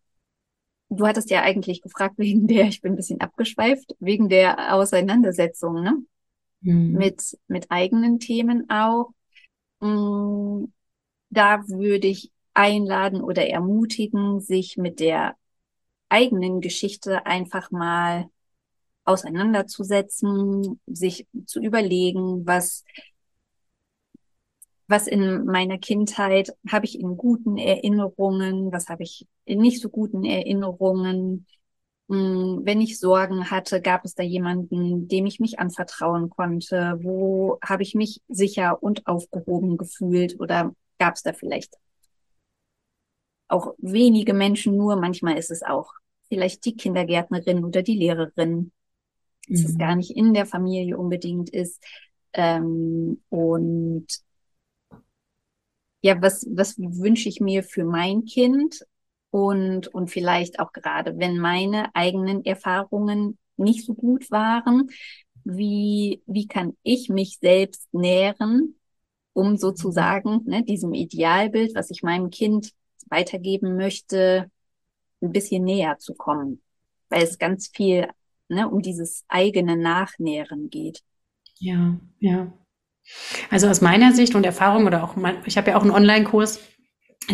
Du 0.89 1.05
hattest 1.07 1.29
ja 1.29 1.41
eigentlich 1.41 1.81
gefragt 1.81 2.17
wegen 2.17 2.47
der, 2.47 2.67
ich 2.67 2.81
bin 2.81 2.93
ein 2.93 2.95
bisschen 2.95 3.21
abgeschweift, 3.21 3.95
wegen 3.99 4.29
der 4.29 4.73
Auseinandersetzung, 4.73 5.81
ne? 5.83 5.97
Mhm. 6.61 6.93
Mit, 6.93 7.37
mit 7.47 7.71
eigenen 7.71 8.19
Themen 8.19 8.69
auch. 8.69 9.11
Mm, 9.81 10.65
da 11.29 11.67
würde 11.67 12.07
ich 12.07 12.31
einladen 12.53 13.21
oder 13.21 13.47
ermutigen, 13.47 14.39
sich 14.39 14.77
mit 14.77 14.99
der 14.99 15.35
eigenen 16.09 16.61
Geschichte 16.61 17.25
einfach 17.25 17.71
mal 17.71 18.29
auseinanderzusetzen, 19.05 20.79
sich 20.87 21.27
zu 21.45 21.61
überlegen, 21.61 22.45
was 22.45 22.83
was 24.87 25.07
in 25.07 25.45
meiner 25.45 25.77
Kindheit 25.77 26.51
habe 26.69 26.85
ich 26.85 26.99
in 26.99 27.17
guten 27.17 27.57
Erinnerungen, 27.57 28.71
was 28.71 28.89
habe 28.89 29.03
ich 29.03 29.27
nicht 29.45 29.81
so 29.81 29.89
guten 29.89 30.23
Erinnerungen. 30.23 31.45
Hm, 32.09 32.61
wenn 32.63 32.81
ich 32.81 32.99
Sorgen 32.99 33.49
hatte, 33.49 33.81
gab 33.81 34.05
es 34.05 34.13
da 34.15 34.23
jemanden, 34.23 35.07
dem 35.07 35.25
ich 35.25 35.39
mich 35.39 35.59
anvertrauen 35.59 36.29
konnte? 36.29 36.99
Wo 37.01 37.57
habe 37.63 37.83
ich 37.83 37.95
mich 37.95 38.21
sicher 38.27 38.81
und 38.81 39.07
aufgehoben 39.07 39.77
gefühlt? 39.77 40.39
Oder 40.39 40.75
gab 40.99 41.15
es 41.15 41.23
da 41.23 41.33
vielleicht 41.33 41.75
auch 43.47 43.73
wenige 43.77 44.33
Menschen 44.33 44.77
nur? 44.77 44.95
Manchmal 44.95 45.37
ist 45.37 45.51
es 45.51 45.63
auch 45.63 45.93
vielleicht 46.27 46.65
die 46.65 46.75
Kindergärtnerin 46.75 47.63
oder 47.63 47.81
die 47.81 47.97
Lehrerin, 47.97 48.71
dass 49.47 49.61
mhm. 49.61 49.65
es 49.65 49.77
gar 49.77 49.95
nicht 49.95 50.11
in 50.11 50.33
der 50.33 50.45
Familie 50.45 50.97
unbedingt 50.97 51.49
ist. 51.49 51.83
Ähm, 52.33 53.21
und 53.29 54.07
ja, 56.01 56.21
was, 56.21 56.45
was 56.51 56.77
wünsche 56.77 57.29
ich 57.29 57.41
mir 57.41 57.63
für 57.63 57.83
mein 57.83 58.25
Kind? 58.25 58.85
Und, 59.35 59.87
und 59.87 60.09
vielleicht 60.09 60.59
auch 60.59 60.71
gerade, 60.71 61.19
wenn 61.19 61.37
meine 61.37 61.93
eigenen 61.93 62.45
Erfahrungen 62.45 63.37
nicht 63.57 63.85
so 63.85 63.93
gut 63.93 64.31
waren, 64.31 64.89
wie, 65.43 66.23
wie 66.25 66.47
kann 66.47 66.77
ich 66.83 67.09
mich 67.09 67.39
selbst 67.41 67.93
nähren, 67.93 68.79
um 69.33 69.57
sozusagen 69.57 70.43
ne, 70.45 70.63
diesem 70.63 70.93
Idealbild, 70.93 71.75
was 71.75 71.91
ich 71.91 72.01
meinem 72.01 72.29
Kind 72.29 72.71
weitergeben 73.09 73.75
möchte, 73.75 74.49
ein 75.21 75.33
bisschen 75.33 75.65
näher 75.65 75.97
zu 75.99 76.13
kommen. 76.13 76.61
Weil 77.09 77.23
es 77.23 77.37
ganz 77.37 77.67
viel 77.67 78.07
ne, 78.47 78.69
um 78.69 78.81
dieses 78.81 79.25
eigene 79.27 79.75
Nachnähren 79.75 80.69
geht. 80.69 81.03
Ja, 81.59 81.99
ja. 82.21 82.53
Also 83.51 83.67
aus 83.67 83.81
meiner 83.81 84.13
Sicht 84.13 84.33
und 84.33 84.45
Erfahrung 84.45 84.85
oder 84.85 85.03
auch, 85.03 85.17
mein, 85.17 85.39
ich 85.45 85.57
habe 85.57 85.71
ja 85.71 85.77
auch 85.77 85.81
einen 85.81 85.91
Online-Kurs, 85.91 86.61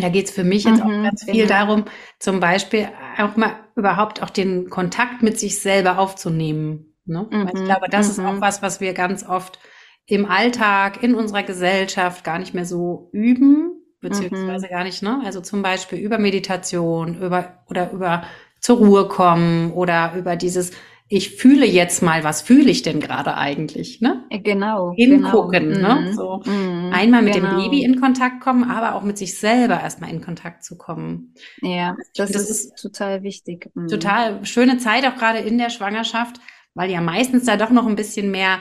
da 0.00 0.08
geht 0.08 0.26
es 0.26 0.30
für 0.32 0.44
mich 0.44 0.64
jetzt 0.64 0.82
mhm, 0.82 0.90
auch 0.90 1.02
ganz 1.04 1.24
viel 1.24 1.46
genau. 1.46 1.48
darum, 1.48 1.84
zum 2.18 2.40
Beispiel 2.40 2.88
auch 3.18 3.36
mal 3.36 3.56
überhaupt 3.76 4.22
auch 4.22 4.30
den 4.30 4.70
Kontakt 4.70 5.22
mit 5.22 5.38
sich 5.38 5.60
selber 5.60 5.98
aufzunehmen. 5.98 6.94
Ne? 7.04 7.26
Mhm, 7.30 7.50
ich 7.54 7.64
glaube, 7.64 7.88
das 7.90 8.08
ist 8.08 8.18
auch 8.18 8.34
mhm. 8.34 8.40
was, 8.40 8.62
was 8.62 8.80
wir 8.80 8.94
ganz 8.94 9.26
oft 9.26 9.58
im 10.06 10.26
Alltag, 10.26 11.02
in 11.02 11.14
unserer 11.14 11.42
Gesellschaft 11.42 12.24
gar 12.24 12.38
nicht 12.38 12.54
mehr 12.54 12.64
so 12.64 13.10
üben, 13.12 13.82
beziehungsweise 14.00 14.66
mhm. 14.66 14.70
gar 14.70 14.84
nicht, 14.84 15.02
ne? 15.02 15.20
Also 15.24 15.40
zum 15.40 15.62
Beispiel 15.62 15.98
über 15.98 16.18
Meditation, 16.18 17.20
über 17.20 17.62
oder 17.68 17.92
über 17.92 18.24
zur 18.60 18.78
Ruhe 18.78 19.08
kommen 19.08 19.72
oder 19.72 20.14
über 20.16 20.36
dieses 20.36 20.72
ich 21.14 21.36
fühle 21.36 21.66
jetzt 21.66 22.02
mal, 22.02 22.24
was 22.24 22.40
fühle 22.40 22.70
ich 22.70 22.80
denn 22.80 22.98
gerade 22.98 23.36
eigentlich, 23.36 24.00
ne? 24.00 24.24
Äh, 24.30 24.38
genau. 24.38 24.94
Hingucken, 24.96 25.74
genau. 25.74 25.94
ne? 25.96 26.00
Mhm. 26.00 26.12
So 26.14 26.42
mhm. 26.46 26.90
einmal 26.90 27.20
mit 27.20 27.34
genau. 27.34 27.50
dem 27.50 27.58
Baby 27.58 27.84
in 27.84 28.00
Kontakt 28.00 28.40
kommen, 28.40 28.64
aber 28.64 28.94
auch 28.94 29.02
mit 29.02 29.18
sich 29.18 29.38
selber 29.38 29.78
erstmal 29.78 30.08
in 30.08 30.22
Kontakt 30.22 30.64
zu 30.64 30.78
kommen. 30.78 31.34
Ja, 31.60 31.96
das, 32.16 32.32
das 32.32 32.48
ist, 32.48 32.72
ist, 32.72 32.82
total 32.82 33.22
wichtig. 33.22 33.70
Mhm. 33.74 33.88
Total 33.88 34.42
schöne 34.46 34.78
Zeit 34.78 35.04
auch 35.04 35.16
gerade 35.16 35.40
in 35.40 35.58
der 35.58 35.68
Schwangerschaft, 35.68 36.40
weil 36.72 36.90
ja 36.90 37.02
meistens 37.02 37.44
da 37.44 37.58
doch 37.58 37.70
noch 37.70 37.86
ein 37.86 37.96
bisschen 37.96 38.30
mehr 38.30 38.60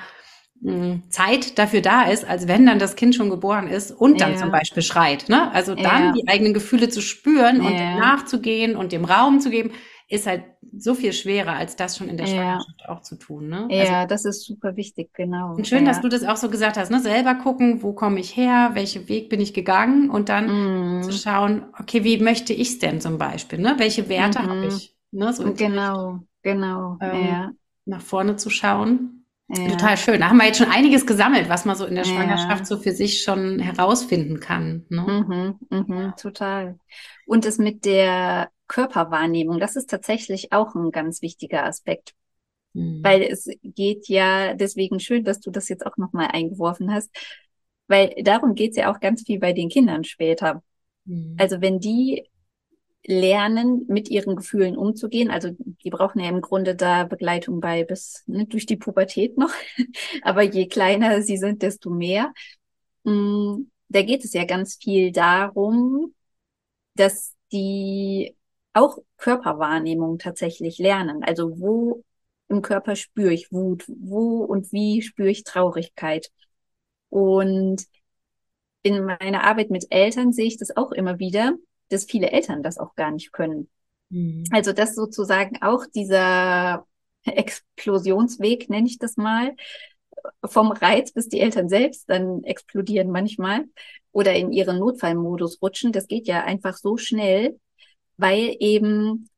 hm, 0.61 1.03
Zeit 1.09 1.57
dafür 1.57 1.79
da 1.79 2.03
ist, 2.03 2.27
als 2.27 2.49
wenn 2.49 2.65
dann 2.65 2.79
das 2.79 2.97
Kind 2.97 3.15
schon 3.15 3.29
geboren 3.29 3.69
ist 3.69 3.91
und 3.91 4.19
dann 4.19 4.33
ja. 4.33 4.37
zum 4.37 4.51
Beispiel 4.51 4.83
schreit. 4.83 5.29
Ne? 5.29 5.49
Also 5.53 5.73
dann 5.73 6.07
ja. 6.07 6.11
die 6.11 6.27
eigenen 6.27 6.53
Gefühle 6.53 6.89
zu 6.89 6.99
spüren 6.99 7.61
und 7.61 7.73
ja. 7.73 7.95
nachzugehen 7.95 8.75
und 8.75 8.91
dem 8.91 9.05
Raum 9.05 9.39
zu 9.39 9.49
geben, 9.49 9.71
ist 10.09 10.27
halt 10.27 10.43
so 10.77 10.93
viel 10.93 11.13
schwerer, 11.13 11.53
als 11.53 11.75
das 11.75 11.97
schon 11.97 12.07
in 12.07 12.17
der 12.17 12.27
Schwangerschaft 12.27 12.87
auch 12.87 13.01
zu 13.01 13.15
tun. 13.17 13.49
Ne? 13.49 13.67
Ja, 13.69 14.01
also, 14.01 14.07
das 14.07 14.25
ist 14.25 14.45
super 14.45 14.75
wichtig, 14.75 15.11
genau. 15.13 15.55
Und 15.55 15.67
schön, 15.67 15.85
ja. 15.85 15.91
dass 15.91 16.01
du 16.01 16.07
das 16.07 16.23
auch 16.23 16.37
so 16.37 16.49
gesagt 16.49 16.77
hast, 16.77 16.91
ne? 16.91 16.99
selber 16.99 17.35
gucken, 17.35 17.83
wo 17.83 17.93
komme 17.93 18.19
ich 18.19 18.35
her, 18.35 18.71
welchen 18.73 19.09
Weg 19.09 19.29
bin 19.29 19.41
ich 19.41 19.53
gegangen 19.53 20.09
und 20.09 20.29
dann 20.29 20.99
mm. 20.99 21.03
zu 21.03 21.11
schauen, 21.11 21.65
okay, 21.79 22.03
wie 22.03 22.17
möchte 22.19 22.53
ich 22.53 22.69
es 22.69 22.79
denn 22.79 23.01
zum 23.01 23.17
Beispiel, 23.17 23.59
ne? 23.59 23.75
welche 23.77 24.07
Werte 24.09 24.39
mm 24.39 24.47
habe 24.47 24.65
ich? 24.67 24.95
Ne? 25.11 25.33
So 25.33 25.53
genau, 25.53 26.19
genau, 26.41 26.97
ähm, 27.01 27.27
ja. 27.27 27.51
Nach 27.85 28.01
vorne 28.01 28.35
zu 28.37 28.49
schauen. 28.49 29.25
Ja. 29.49 29.67
Total 29.67 29.97
schön. 29.97 30.21
Da 30.21 30.29
haben 30.29 30.37
wir 30.37 30.45
jetzt 30.45 30.59
schon 30.59 30.71
einiges 30.71 31.05
gesammelt, 31.05 31.49
was 31.49 31.65
man 31.65 31.75
so 31.75 31.85
in 31.85 31.95
der 31.95 32.05
Schwangerschaft 32.05 32.59
ja. 32.59 32.65
so 32.65 32.77
für 32.77 32.93
sich 32.93 33.23
schon 33.23 33.59
herausfinden 33.59 34.39
kann. 34.39 34.85
Ne? 34.89 35.57
Mhm, 35.69 35.85
mhm, 35.87 36.13
total. 36.15 36.79
Und 37.25 37.45
es 37.45 37.57
mit 37.57 37.83
der 37.83 38.49
Körperwahrnehmung, 38.71 39.59
das 39.59 39.75
ist 39.75 39.89
tatsächlich 39.89 40.53
auch 40.53 40.75
ein 40.75 40.91
ganz 40.91 41.21
wichtiger 41.21 41.65
Aspekt. 41.65 42.13
Mhm. 42.73 43.03
Weil 43.03 43.23
es 43.23 43.49
geht 43.63 44.07
ja, 44.07 44.53
deswegen 44.53 45.01
schön, 45.01 45.25
dass 45.25 45.41
du 45.41 45.51
das 45.51 45.67
jetzt 45.67 45.85
auch 45.85 45.97
nochmal 45.97 46.29
eingeworfen 46.31 46.93
hast, 46.93 47.09
weil 47.87 48.15
darum 48.23 48.55
geht's 48.55 48.77
ja 48.77 48.89
auch 48.91 49.01
ganz 49.01 49.23
viel 49.23 49.39
bei 49.39 49.51
den 49.51 49.67
Kindern 49.67 50.05
später. 50.05 50.63
Mhm. 51.03 51.35
Also 51.37 51.59
wenn 51.59 51.79
die 51.79 52.29
lernen, 53.03 53.85
mit 53.87 54.09
ihren 54.09 54.35
Gefühlen 54.35 54.77
umzugehen. 54.77 55.31
Also 55.31 55.49
die 55.83 55.89
brauchen 55.89 56.19
ja 56.19 56.29
im 56.29 56.41
Grunde 56.41 56.75
da 56.75 57.03
Begleitung 57.03 57.59
bei 57.59 57.83
bis 57.83 58.23
ne, 58.27 58.45
durch 58.45 58.65
die 58.65 58.77
Pubertät 58.77 59.37
noch. 59.37 59.51
Aber 60.21 60.43
je 60.43 60.67
kleiner 60.67 61.21
sie 61.21 61.37
sind, 61.37 61.63
desto 61.63 61.89
mehr. 61.89 62.31
Mm, 63.03 63.63
da 63.89 64.03
geht 64.03 64.23
es 64.23 64.33
ja 64.33 64.45
ganz 64.45 64.75
viel 64.75 65.11
darum, 65.11 66.13
dass 66.95 67.33
die 67.51 68.35
auch 68.73 68.97
Körperwahrnehmung 69.17 70.17
tatsächlich 70.17 70.77
lernen. 70.77 71.23
Also 71.23 71.59
wo 71.59 72.03
im 72.47 72.61
Körper 72.61 72.95
spüre 72.95 73.33
ich 73.33 73.51
Wut, 73.51 73.85
wo 73.87 74.43
und 74.43 74.71
wie 74.71 75.01
spüre 75.01 75.29
ich 75.29 75.43
Traurigkeit. 75.43 76.31
Und 77.09 77.85
in 78.83 79.03
meiner 79.05 79.43
Arbeit 79.43 79.69
mit 79.69 79.87
Eltern 79.89 80.33
sehe 80.33 80.47
ich 80.47 80.57
das 80.57 80.75
auch 80.75 80.91
immer 80.91 81.19
wieder, 81.19 81.53
dass 81.89 82.05
viele 82.05 82.31
Eltern 82.31 82.63
das 82.63 82.77
auch 82.77 82.95
gar 82.95 83.11
nicht 83.11 83.31
können. 83.31 83.69
Mhm. 84.09 84.45
Also 84.51 84.73
dass 84.73 84.95
sozusagen 84.95 85.61
auch 85.61 85.85
dieser 85.85 86.85
Explosionsweg, 87.23 88.69
nenne 88.69 88.87
ich 88.87 88.97
das 88.97 89.17
mal, 89.17 89.55
vom 90.43 90.71
Reiz, 90.71 91.11
bis 91.11 91.29
die 91.29 91.39
Eltern 91.39 91.69
selbst 91.69 92.09
dann 92.09 92.43
explodieren 92.43 93.11
manchmal 93.11 93.65
oder 94.11 94.33
in 94.35 94.51
ihren 94.51 94.79
Notfallmodus 94.79 95.61
rutschen. 95.61 95.91
Das 95.91 96.07
geht 96.07 96.27
ja 96.27 96.43
einfach 96.43 96.77
so 96.77 96.97
schnell, 96.97 97.59
weil 98.21 98.55
eben 98.59 99.29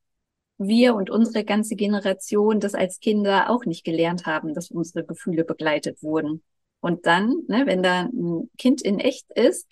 wir 0.58 0.94
und 0.94 1.10
unsere 1.10 1.44
ganze 1.44 1.74
Generation 1.74 2.60
das 2.60 2.74
als 2.74 3.00
Kinder 3.00 3.50
auch 3.50 3.64
nicht 3.64 3.84
gelernt 3.84 4.26
haben, 4.26 4.54
dass 4.54 4.70
unsere 4.70 5.04
Gefühle 5.04 5.44
begleitet 5.44 6.02
wurden. 6.02 6.42
Und 6.80 7.06
dann, 7.06 7.34
ne, 7.48 7.64
wenn 7.66 7.82
da 7.82 8.02
ein 8.02 8.50
Kind 8.58 8.82
in 8.82 9.00
echt 9.00 9.26
ist, 9.32 9.66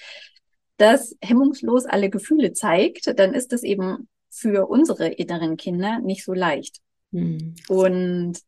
das 0.79 1.15
hemmungslos 1.23 1.85
alle 1.85 2.11
Gefühle 2.11 2.53
zeigt, 2.53 3.19
dann 3.19 3.35
ist 3.35 3.53
das 3.53 3.63
eben 3.63 4.09
für 4.31 4.67
unsere 4.67 5.09
inneren 5.09 5.57
Kinder 5.57 6.01
nicht 6.01 6.25
so 6.25 6.33
leicht. 6.33 6.79
Hm. 7.13 7.55
Und 7.69 8.39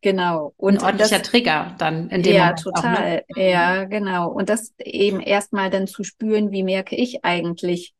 genau. 0.00 0.52
Und 0.56 0.78
ein 0.78 0.84
ordentlicher 0.84 1.20
das, 1.20 1.28
Trigger 1.28 1.76
dann 1.78 2.10
in 2.10 2.22
dem 2.22 2.34
Ja, 2.34 2.42
Moment 2.46 2.60
total. 2.60 3.24
Auch, 3.30 3.36
ne? 3.36 3.50
Ja, 3.50 3.84
genau. 3.84 4.30
Und 4.30 4.48
das 4.48 4.74
eben 4.78 5.20
erstmal 5.20 5.70
dann 5.70 5.86
zu 5.86 6.02
spüren, 6.02 6.50
wie 6.50 6.64
merke 6.64 6.96
ich 6.96 7.24
eigentlich 7.24 7.94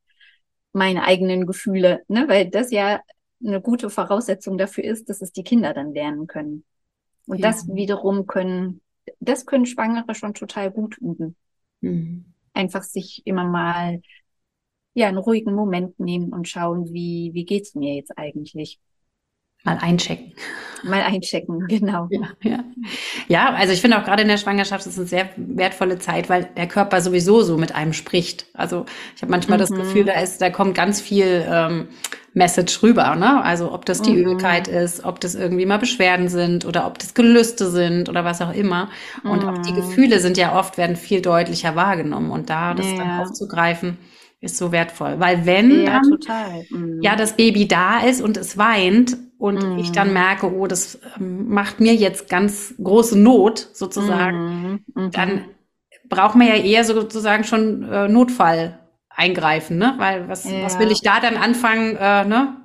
meine 0.72 1.04
eigenen 1.04 1.46
Gefühle, 1.46 2.02
ne? 2.08 2.26
Weil 2.28 2.50
das 2.50 2.70
ja 2.70 3.00
eine 3.44 3.60
gute 3.60 3.90
Voraussetzung 3.90 4.58
dafür 4.58 4.84
ist, 4.84 5.08
dass 5.08 5.22
es 5.22 5.32
die 5.32 5.44
Kinder 5.44 5.72
dann 5.74 5.94
lernen 5.94 6.26
können. 6.26 6.64
Und 7.26 7.38
ja. 7.38 7.48
das 7.50 7.68
wiederum 7.68 8.26
können, 8.26 8.80
das 9.20 9.46
können 9.46 9.66
Schwangere 9.66 10.14
schon 10.14 10.34
total 10.34 10.70
gut 10.70 10.98
üben. 10.98 11.36
Mhm. 11.80 12.26
Einfach 12.52 12.82
sich 12.82 13.22
immer 13.24 13.44
mal 13.44 14.02
ja 14.94 15.08
einen 15.08 15.18
ruhigen 15.18 15.54
Moment 15.54 15.98
nehmen 16.00 16.32
und 16.32 16.48
schauen, 16.48 16.92
wie 16.92 17.30
wie 17.32 17.44
geht's 17.44 17.74
mir 17.74 17.94
jetzt 17.94 18.16
eigentlich. 18.18 18.80
Mal 19.64 19.78
einchecken. 19.80 20.32
Mal 20.82 21.02
einchecken, 21.02 21.66
genau. 21.68 22.08
Ja, 22.10 22.28
ja. 22.42 22.64
ja 23.28 23.54
also 23.54 23.72
ich 23.72 23.80
finde 23.80 23.98
auch 23.98 24.04
gerade 24.04 24.22
in 24.22 24.28
der 24.28 24.38
Schwangerschaft 24.38 24.86
ist 24.86 24.92
es 24.94 24.98
eine 24.98 25.06
sehr 25.06 25.28
wertvolle 25.36 25.98
Zeit, 25.98 26.28
weil 26.30 26.48
der 26.56 26.66
Körper 26.66 27.00
sowieso 27.00 27.42
so 27.42 27.58
mit 27.58 27.74
einem 27.74 27.92
spricht. 27.92 28.46
Also 28.54 28.86
ich 29.14 29.22
habe 29.22 29.30
manchmal 29.30 29.58
mhm. 29.58 29.60
das 29.60 29.70
Gefühl, 29.70 30.04
da 30.04 30.20
ist, 30.20 30.40
da 30.40 30.50
kommt 30.50 30.74
ganz 30.74 31.00
viel 31.00 31.44
ähm, 31.46 31.88
Message 32.32 32.82
rüber, 32.82 33.16
ne? 33.16 33.42
Also 33.42 33.72
ob 33.72 33.84
das 33.84 34.02
die 34.02 34.12
mhm. 34.12 34.18
Übelkeit 34.18 34.68
ist, 34.68 35.04
ob 35.04 35.20
das 35.20 35.34
irgendwie 35.34 35.66
mal 35.66 35.78
Beschwerden 35.78 36.28
sind 36.28 36.64
oder 36.64 36.86
ob 36.86 36.98
das 36.98 37.14
Gelüste 37.14 37.68
sind 37.68 38.08
oder 38.08 38.24
was 38.24 38.40
auch 38.40 38.54
immer. 38.54 38.88
Und 39.24 39.42
mhm. 39.42 39.48
auch 39.48 39.58
die 39.58 39.72
mhm. 39.72 39.76
Gefühle 39.76 40.20
sind 40.20 40.38
ja 40.38 40.58
oft, 40.58 40.78
werden 40.78 40.96
viel 40.96 41.20
deutlicher 41.20 41.74
wahrgenommen. 41.76 42.30
Und 42.30 42.48
da 42.48 42.74
das 42.74 42.86
ja. 42.86 42.98
dann 42.98 43.20
aufzugreifen, 43.20 43.98
ist 44.40 44.56
so 44.56 44.72
wertvoll. 44.72 45.16
Weil 45.18 45.46
wenn 45.46 45.82
ja, 45.82 46.00
dann 46.00 46.64
mhm. 46.70 47.02
ja 47.02 47.16
das 47.16 47.36
Baby 47.36 47.68
da 47.68 48.00
ist 48.00 48.22
und 48.22 48.36
es 48.36 48.56
weint 48.56 49.16
und 49.38 49.62
mhm. 49.62 49.78
ich 49.78 49.92
dann 49.92 50.12
merke, 50.12 50.52
oh, 50.52 50.66
das 50.66 50.98
ähm, 51.18 51.48
macht 51.48 51.80
mir 51.80 51.94
jetzt 51.94 52.28
ganz 52.28 52.74
große 52.82 53.18
Not 53.18 53.68
sozusagen, 53.72 54.82
mhm. 54.94 55.02
mhm. 55.04 55.10
dann 55.10 55.44
braucht 56.08 56.34
man 56.34 56.48
ja 56.48 56.54
eher 56.54 56.84
sozusagen 56.84 57.44
schon 57.44 57.82
äh, 57.84 58.08
Notfall 58.08 58.78
eingreifen, 59.08 59.78
ne? 59.78 59.94
Weil 59.98 60.28
was, 60.28 60.44
ja. 60.44 60.62
was 60.62 60.78
will 60.78 60.90
ich 60.90 61.02
da 61.02 61.20
dann 61.20 61.36
anfangen, 61.36 61.96
äh, 61.96 62.24
ne? 62.24 62.56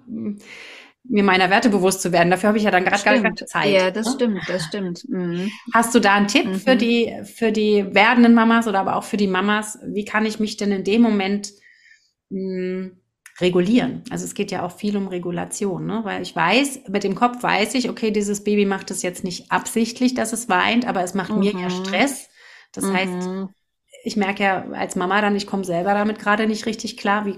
mir 1.08 1.24
meiner 1.24 1.50
Werte 1.50 1.70
bewusst 1.70 2.02
zu 2.02 2.12
werden. 2.12 2.32
Dafür 2.32 2.48
habe 2.48 2.58
ich 2.58 2.64
ja 2.64 2.72
dann 2.72 2.84
gerade 2.84 3.04
gar 3.04 3.14
keine 3.16 3.36
Zeit. 3.36 3.70
Ja, 3.70 3.92
das 3.92 4.08
ne? 4.08 4.14
stimmt, 4.14 4.42
das 4.48 4.64
stimmt. 4.64 5.08
Mhm. 5.08 5.52
Hast 5.74 5.94
du 5.94 6.00
da 6.00 6.16
einen 6.16 6.28
Tipp 6.28 6.46
mhm. 6.46 6.56
für 6.56 6.76
die 6.76 7.14
für 7.24 7.52
die 7.52 7.86
werdenden 7.94 8.34
Mamas 8.34 8.68
oder 8.68 8.80
aber 8.80 8.96
auch 8.96 9.04
für 9.04 9.18
die 9.18 9.28
Mamas? 9.28 9.80
Wie 9.86 10.06
kann 10.06 10.26
ich 10.26 10.40
mich 10.40 10.58
denn 10.58 10.72
in 10.72 10.84
dem 10.84 11.02
Moment 11.02 11.52
mh, 12.36 12.42
hm, 12.42 12.98
regulieren. 13.40 14.04
Also 14.10 14.26
es 14.26 14.34
geht 14.34 14.52
ja 14.52 14.66
auch 14.66 14.72
viel 14.72 14.96
um 14.96 15.08
Regulation, 15.08 15.86
ne? 15.86 16.02
weil 16.04 16.22
ich 16.22 16.36
weiß, 16.36 16.88
mit 16.88 17.04
dem 17.04 17.16
Kopf 17.16 17.44
weiß 17.44 17.76
ich, 17.76 17.90
okay, 17.90 18.12
dieses 18.12 18.44
Baby 18.44 18.66
macht 18.66 18.92
es 18.92 19.02
jetzt 19.02 19.24
nicht 19.24 19.52
absichtlich, 19.52 20.14
dass 20.14 20.32
es 20.32 20.48
weint, 20.48 20.88
aber 20.88 21.04
es 21.04 21.14
macht 21.14 21.32
mhm. 21.32 21.40
mir 21.40 21.52
ja 21.52 21.70
mhm. 21.70 21.86
Stress. 21.86 22.30
Das 22.72 22.86
mhm. 22.86 22.94
heißt, 22.94 23.30
ich 24.04 24.16
merke 24.16 24.44
ja 24.44 24.70
als 24.72 24.96
Mama 24.96 25.20
dann, 25.20 25.36
ich 25.36 25.48
komme 25.48 25.66
selber 25.66 25.94
damit 25.94 26.20
gerade 26.20 26.48
nicht 26.48 26.66
richtig 26.66 26.96
klar. 26.96 27.26
Wie, 27.26 27.38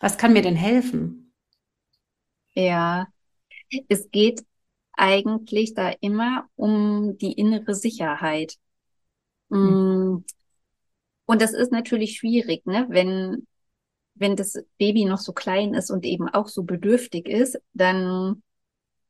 was 0.00 0.18
kann 0.18 0.32
mir 0.32 0.42
denn 0.42 0.56
helfen? 0.56 1.32
Ja, 2.54 3.06
es 3.88 4.10
geht 4.10 4.44
eigentlich 4.92 5.74
da 5.74 5.92
immer 6.00 6.48
um 6.56 7.16
die 7.18 7.32
innere 7.32 7.76
Sicherheit. 7.76 8.56
Mhm. 9.50 10.24
Und 11.26 11.42
das 11.42 11.52
ist 11.52 11.70
natürlich 11.70 12.16
schwierig, 12.16 12.66
ne? 12.66 12.86
wenn 12.88 13.46
wenn 14.18 14.36
das 14.36 14.62
Baby 14.78 15.04
noch 15.04 15.18
so 15.18 15.32
klein 15.32 15.74
ist 15.74 15.90
und 15.90 16.04
eben 16.04 16.28
auch 16.28 16.48
so 16.48 16.62
bedürftig 16.62 17.28
ist, 17.28 17.60
dann 17.72 18.42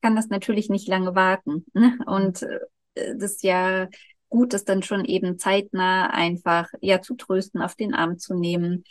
kann 0.02 0.16
das 0.16 0.28
natürlich 0.28 0.68
nicht 0.68 0.88
lange 0.88 1.14
warten. 1.14 1.66
Ne? 1.72 1.98
Und 2.06 2.42
äh, 2.42 3.16
das 3.16 3.32
ist 3.32 3.42
ja 3.42 3.88
gut, 4.28 4.52
das 4.52 4.64
dann 4.64 4.82
schon 4.82 5.04
eben 5.04 5.38
zeitnah 5.38 6.10
einfach 6.10 6.68
ja 6.80 7.00
zu 7.00 7.14
trösten, 7.14 7.62
auf 7.62 7.74
den 7.74 7.94
Arm 7.94 8.18
zu 8.18 8.34
nehmen. 8.34 8.84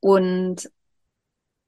Und 0.00 0.70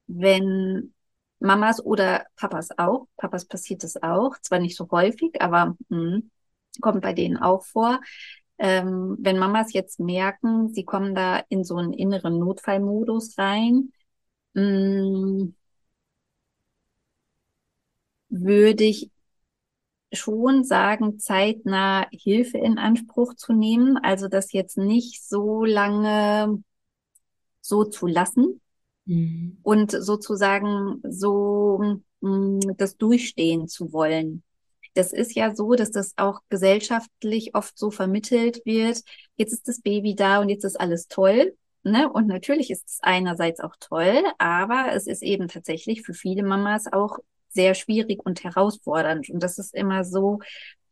wenn 0.07 0.95
Mamas 1.39 1.85
oder 1.85 2.27
Papas 2.37 2.71
auch, 2.79 3.07
Papas 3.17 3.45
passiert 3.45 3.85
es 3.85 4.03
auch, 4.03 4.39
zwar 4.41 4.59
nicht 4.59 4.77
so 4.77 4.89
häufig, 4.91 5.41
aber 5.41 5.77
mh, 5.89 5.99
hm, 5.99 6.31
kommt 6.81 7.03
bei 7.03 7.13
denen 7.13 7.37
auch 7.37 7.65
vor, 7.65 8.01
ähm, 8.59 9.17
wenn 9.21 9.39
Mamas 9.39 9.73
jetzt 9.73 10.01
merken, 10.01 10.73
sie 10.73 10.85
kommen 10.85 11.15
da 11.15 11.43
in 11.49 11.65
so 11.65 11.77
einen 11.77 11.93
inneren 11.93 12.39
Notfallmodus 12.39 13.37
rein, 13.39 13.93
mh, 14.55 14.63
mm, 14.63 15.55
würde 18.29 18.85
ich 18.85 19.11
schon 20.13 20.65
sagen, 20.65 21.19
zeitnah 21.19 22.07
Hilfe 22.11 22.59
in 22.59 22.79
Anspruch 22.79 23.35
zu 23.35 23.53
nehmen, 23.53 23.99
also 23.99 24.29
das 24.29 24.53
jetzt 24.53 24.79
nicht 24.79 25.23
so 25.23 25.65
lange 25.65 26.63
so 27.61 27.85
zu 27.85 28.07
lassen 28.07 28.61
mhm. 29.05 29.59
und 29.63 29.91
sozusagen 29.91 31.03
so 31.09 32.01
mh, 32.21 32.31
mm, 32.31 32.61
das 32.77 32.97
durchstehen 32.97 33.69
zu 33.69 33.93
wollen 33.93 34.43
das 34.97 35.13
ist 35.13 35.35
ja 35.37 35.55
so, 35.55 35.75
dass 35.75 35.91
das 35.91 36.15
auch 36.17 36.41
gesellschaftlich 36.49 37.55
oft 37.55 37.79
so 37.79 37.91
vermittelt 37.91 38.65
wird. 38.65 39.03
Jetzt 39.37 39.53
ist 39.53 39.69
das 39.69 39.83
Baby 39.83 40.15
da 40.15 40.41
und 40.41 40.49
jetzt 40.49 40.65
ist 40.65 40.81
alles 40.81 41.09
toll. 41.09 41.55
Ne? 41.83 42.11
Und 42.11 42.27
natürlich 42.27 42.71
ist 42.71 42.89
es 42.89 42.99
einerseits 43.03 43.61
auch 43.61 43.77
toll, 43.79 44.25
aber 44.39 44.93
es 44.93 45.07
ist 45.07 45.23
eben 45.23 45.49
tatsächlich 45.49 46.03
für 46.03 46.15
viele 46.15 46.43
Mamas 46.43 46.91
auch 46.91 47.19
sehr 47.49 47.75
schwierig 47.75 48.25
und 48.25 48.43
herausfordernd. 48.43 49.29
Und 49.31 49.43
das 49.43 49.59
ist 49.59 49.75
immer 49.75 50.05
so 50.05 50.41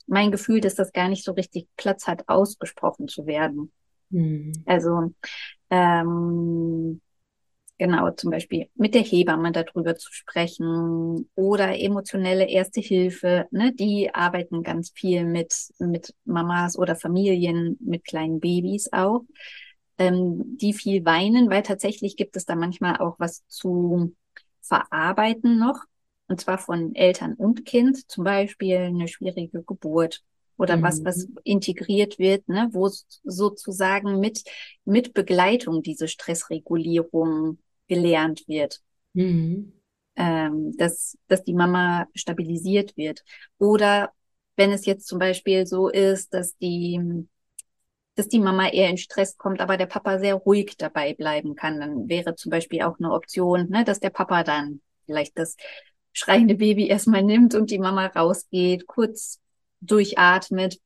mein 0.06 0.30
Gefühl, 0.30 0.60
dass 0.60 0.74
das 0.74 0.92
gar 0.92 1.08
nicht 1.08 1.24
so 1.24 1.32
richtig 1.32 1.66
Platz 1.76 2.06
hat, 2.06 2.28
ausgesprochen 2.28 3.08
zu 3.08 3.26
werden. 3.26 3.72
Mhm. 4.10 4.52
Also 4.66 5.12
ähm, 5.70 7.00
Genau, 7.76 8.08
zum 8.12 8.30
Beispiel 8.30 8.68
mit 8.76 8.94
der 8.94 9.02
Hebamme 9.02 9.50
darüber 9.50 9.96
zu 9.96 10.12
sprechen 10.12 11.28
oder 11.34 11.76
emotionelle 11.76 12.48
Erste 12.48 12.80
Hilfe. 12.80 13.46
Ne, 13.50 13.72
die 13.74 14.14
arbeiten 14.14 14.62
ganz 14.62 14.92
viel 14.94 15.24
mit, 15.24 15.72
mit 15.78 16.14
Mamas 16.24 16.78
oder 16.78 16.94
Familien 16.94 17.76
mit 17.80 18.04
kleinen 18.04 18.38
Babys 18.38 18.92
auch, 18.92 19.22
ähm, 19.98 20.56
die 20.56 20.72
viel 20.72 21.04
weinen, 21.04 21.50
weil 21.50 21.62
tatsächlich 21.62 22.16
gibt 22.16 22.36
es 22.36 22.44
da 22.44 22.54
manchmal 22.54 22.98
auch 22.98 23.16
was 23.18 23.44
zu 23.48 24.14
verarbeiten 24.60 25.58
noch. 25.58 25.80
Und 26.28 26.40
zwar 26.40 26.58
von 26.58 26.94
Eltern 26.94 27.34
und 27.34 27.66
Kind, 27.66 28.08
zum 28.08 28.22
Beispiel 28.22 28.76
eine 28.76 29.08
schwierige 29.08 29.64
Geburt 29.64 30.22
oder 30.56 30.76
mhm. 30.76 30.82
was, 30.82 31.04
was 31.04 31.28
integriert 31.42 32.20
wird, 32.20 32.48
ne, 32.48 32.68
wo 32.72 32.88
sozusagen 33.24 34.20
mit, 34.20 34.44
mit 34.84 35.12
Begleitung 35.12 35.82
diese 35.82 36.06
Stressregulierung 36.06 37.58
gelernt 37.88 38.44
wird. 38.46 38.80
Mhm. 39.12 39.72
Ähm, 40.16 40.76
dass, 40.76 41.18
dass 41.26 41.42
die 41.42 41.54
Mama 41.54 42.06
stabilisiert 42.14 42.96
wird. 42.96 43.24
Oder 43.58 44.12
wenn 44.56 44.70
es 44.72 44.86
jetzt 44.86 45.06
zum 45.06 45.18
Beispiel 45.18 45.66
so 45.66 45.88
ist, 45.88 46.32
dass 46.32 46.56
die, 46.58 47.26
dass 48.14 48.28
die 48.28 48.38
Mama 48.38 48.68
eher 48.68 48.90
in 48.90 48.96
Stress 48.96 49.36
kommt, 49.36 49.60
aber 49.60 49.76
der 49.76 49.86
Papa 49.86 50.18
sehr 50.18 50.34
ruhig 50.34 50.76
dabei 50.78 51.14
bleiben 51.14 51.56
kann, 51.56 51.80
dann 51.80 52.08
wäre 52.08 52.36
zum 52.36 52.50
Beispiel 52.50 52.82
auch 52.82 52.98
eine 52.98 53.12
Option, 53.12 53.68
ne, 53.70 53.84
dass 53.84 53.98
der 53.98 54.10
Papa 54.10 54.44
dann 54.44 54.80
vielleicht 55.06 55.36
das 55.38 55.56
schreiende 56.12 56.54
Baby 56.54 56.86
erstmal 56.88 57.22
nimmt 57.22 57.54
und 57.54 57.70
die 57.70 57.78
Mama 57.78 58.06
rausgeht, 58.06 58.86
kurz 58.86 59.40
durchatmet 59.80 60.78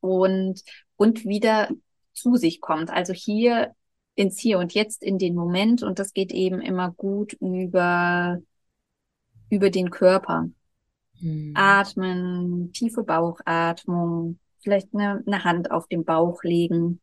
und, 0.00 0.62
und 0.96 1.24
wieder 1.24 1.68
zu 2.12 2.36
sich 2.36 2.60
kommt. 2.60 2.90
Also 2.90 3.12
hier 3.12 3.74
ins 4.16 4.38
Hier 4.38 4.58
und 4.58 4.74
Jetzt, 4.74 5.02
in 5.02 5.18
den 5.18 5.34
Moment. 5.34 5.82
Und 5.82 5.98
das 5.98 6.12
geht 6.12 6.32
eben 6.32 6.60
immer 6.60 6.90
gut 6.90 7.34
über, 7.34 8.38
über 9.48 9.70
den 9.70 9.90
Körper. 9.90 10.48
Hm. 11.20 11.52
Atmen, 11.54 12.72
tiefe 12.72 13.04
Bauchatmung, 13.04 14.38
vielleicht 14.58 14.92
eine, 14.92 15.22
eine 15.26 15.44
Hand 15.44 15.70
auf 15.70 15.86
den 15.86 16.04
Bauch 16.04 16.42
legen 16.42 17.00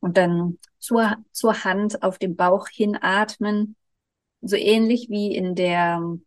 und 0.00 0.18
dann 0.18 0.58
zur, 0.78 1.16
zur 1.32 1.64
Hand 1.64 2.02
auf 2.02 2.18
dem 2.18 2.36
Bauch 2.36 2.68
hinatmen, 2.68 3.76
so 4.42 4.54
ähnlich 4.56 5.08
wie 5.08 5.34
in 5.34 5.54
der 5.54 6.18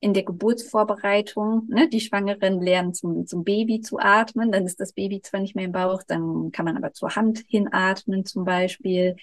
in 0.00 0.14
der 0.14 0.22
Geburtsvorbereitung, 0.22 1.66
ne, 1.68 1.88
die 1.88 2.00
Schwangeren 2.00 2.60
lernen 2.60 2.94
zum, 2.94 3.26
zum 3.26 3.42
Baby 3.42 3.80
zu 3.80 3.98
atmen, 3.98 4.52
dann 4.52 4.64
ist 4.64 4.80
das 4.80 4.92
Baby 4.92 5.20
zwar 5.22 5.40
nicht 5.40 5.56
mehr 5.56 5.64
im 5.64 5.72
Bauch, 5.72 6.02
dann 6.06 6.52
kann 6.52 6.64
man 6.64 6.76
aber 6.76 6.92
zur 6.92 7.16
Hand 7.16 7.44
hinatmen 7.48 8.24
zum 8.24 8.44
Beispiel 8.44 9.16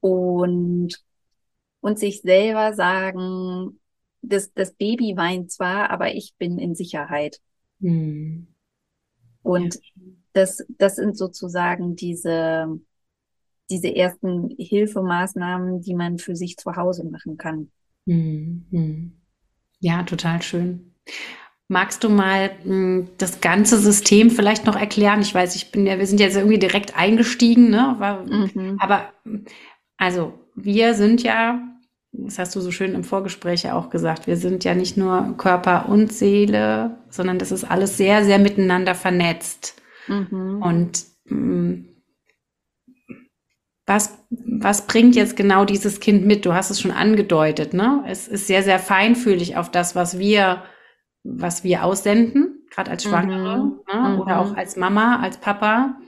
und, 0.00 0.88
und 1.80 1.98
sich 1.98 2.22
selber 2.22 2.74
sagen, 2.74 3.78
das, 4.22 4.52
das 4.54 4.74
Baby 4.74 5.16
weint 5.16 5.52
zwar, 5.52 5.90
aber 5.90 6.14
ich 6.14 6.34
bin 6.36 6.58
in 6.58 6.74
Sicherheit. 6.74 7.40
Hm. 7.80 8.48
Und 9.42 9.78
das, 10.32 10.66
das 10.68 10.96
sind 10.96 11.16
sozusagen 11.16 11.94
diese, 11.94 12.80
diese 13.70 13.94
ersten 13.94 14.50
Hilfemaßnahmen, 14.58 15.80
die 15.82 15.94
man 15.94 16.18
für 16.18 16.34
sich 16.34 16.56
zu 16.56 16.74
Hause 16.74 17.04
machen 17.04 17.36
kann. 17.36 17.70
Hm. 18.06 18.66
Hm. 18.70 19.12
Ja, 19.80 20.02
total 20.02 20.42
schön. 20.42 20.94
Magst 21.68 22.04
du 22.04 22.08
mal 22.08 22.50
mh, 22.64 22.64
hm, 22.64 23.08
das 23.18 23.40
ganze 23.40 23.78
System 23.78 24.30
vielleicht 24.30 24.66
noch 24.66 24.76
erklären? 24.76 25.20
Ich 25.20 25.34
weiß, 25.34 25.56
ich 25.56 25.72
bin 25.72 25.86
ja, 25.86 25.98
wir 25.98 26.06
sind 26.06 26.20
jetzt 26.20 26.36
irgendwie 26.36 26.58
direkt 26.58 26.96
eingestiegen, 26.96 27.70
ne? 27.70 27.88
Aber, 27.88 28.24
mhm. 28.24 28.76
aber 28.78 29.12
also 29.96 30.34
wir 30.54 30.94
sind 30.94 31.22
ja, 31.22 31.60
das 32.12 32.38
hast 32.38 32.54
du 32.54 32.60
so 32.60 32.70
schön 32.70 32.94
im 32.94 33.04
Vorgespräch 33.04 33.64
ja 33.64 33.74
auch 33.74 33.90
gesagt, 33.90 34.26
wir 34.26 34.36
sind 34.36 34.64
ja 34.64 34.74
nicht 34.74 34.96
nur 34.96 35.34
Körper 35.36 35.88
und 35.88 36.12
Seele, 36.12 36.98
sondern 37.10 37.38
das 37.38 37.50
ist 37.50 37.64
alles 37.64 37.96
sehr, 37.96 38.24
sehr 38.24 38.38
miteinander 38.38 38.94
vernetzt. 38.94 39.82
Mhm. 40.06 40.62
Und 40.62 41.04
mh, 41.24 41.36
hm, 41.36 41.95
was, 43.86 44.18
was 44.30 44.86
bringt 44.86 45.14
jetzt 45.14 45.36
genau 45.36 45.64
dieses 45.64 46.00
Kind 46.00 46.26
mit? 46.26 46.44
Du 46.44 46.52
hast 46.52 46.70
es 46.70 46.80
schon 46.80 46.90
angedeutet, 46.90 47.72
ne? 47.72 48.02
Es 48.06 48.26
ist 48.26 48.48
sehr, 48.48 48.62
sehr 48.62 48.80
feinfühlig 48.80 49.56
auf 49.56 49.70
das, 49.70 49.94
was 49.94 50.18
wir, 50.18 50.62
was 51.22 51.62
wir 51.62 51.84
aussenden, 51.84 52.66
gerade 52.70 52.90
als 52.90 53.04
Schwangere 53.04 53.58
mhm. 53.58 53.80
ne? 53.86 54.20
oder 54.20 54.40
auch 54.40 54.50
mhm. 54.50 54.56
als 54.56 54.76
Mama, 54.76 55.20
als 55.20 55.38
Papa. 55.38 55.98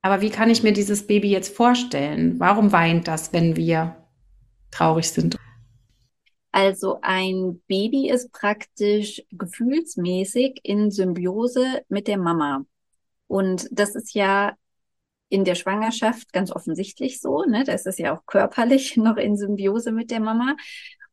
Aber 0.00 0.20
wie 0.20 0.30
kann 0.30 0.50
ich 0.50 0.62
mir 0.62 0.72
dieses 0.72 1.06
Baby 1.06 1.30
jetzt 1.30 1.54
vorstellen? 1.54 2.38
Warum 2.38 2.72
weint 2.72 3.08
das, 3.08 3.32
wenn 3.32 3.56
wir 3.56 3.96
traurig 4.70 5.10
sind? 5.10 5.36
Also 6.52 6.98
ein 7.02 7.62
Baby 7.66 8.10
ist 8.10 8.30
praktisch 8.30 9.24
gefühlsmäßig 9.32 10.60
in 10.62 10.92
Symbiose 10.92 11.82
mit 11.88 12.06
der 12.06 12.18
Mama. 12.18 12.64
Und 13.26 13.66
das 13.72 13.96
ist 13.96 14.14
ja 14.14 14.56
in 15.28 15.44
der 15.44 15.54
Schwangerschaft 15.54 16.32
ganz 16.32 16.52
offensichtlich 16.52 17.20
so. 17.20 17.44
Ne? 17.44 17.64
Das 17.64 17.86
ist 17.86 17.98
ja 17.98 18.16
auch 18.16 18.26
körperlich 18.26 18.96
noch 18.98 19.16
in 19.16 19.36
Symbiose 19.36 19.92
mit 19.92 20.10
der 20.10 20.20
Mama. 20.20 20.56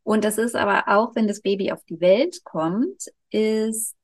Und 0.04 0.24
das 0.24 0.38
ist 0.38 0.56
aber 0.56 0.88
auch, 0.88 1.16
wenn 1.16 1.28
das 1.28 1.42
Baby 1.42 1.72
auf 1.72 1.84
die 1.86 2.00
Welt 2.02 2.44
kommt, 2.44 3.06
ist 3.30 3.96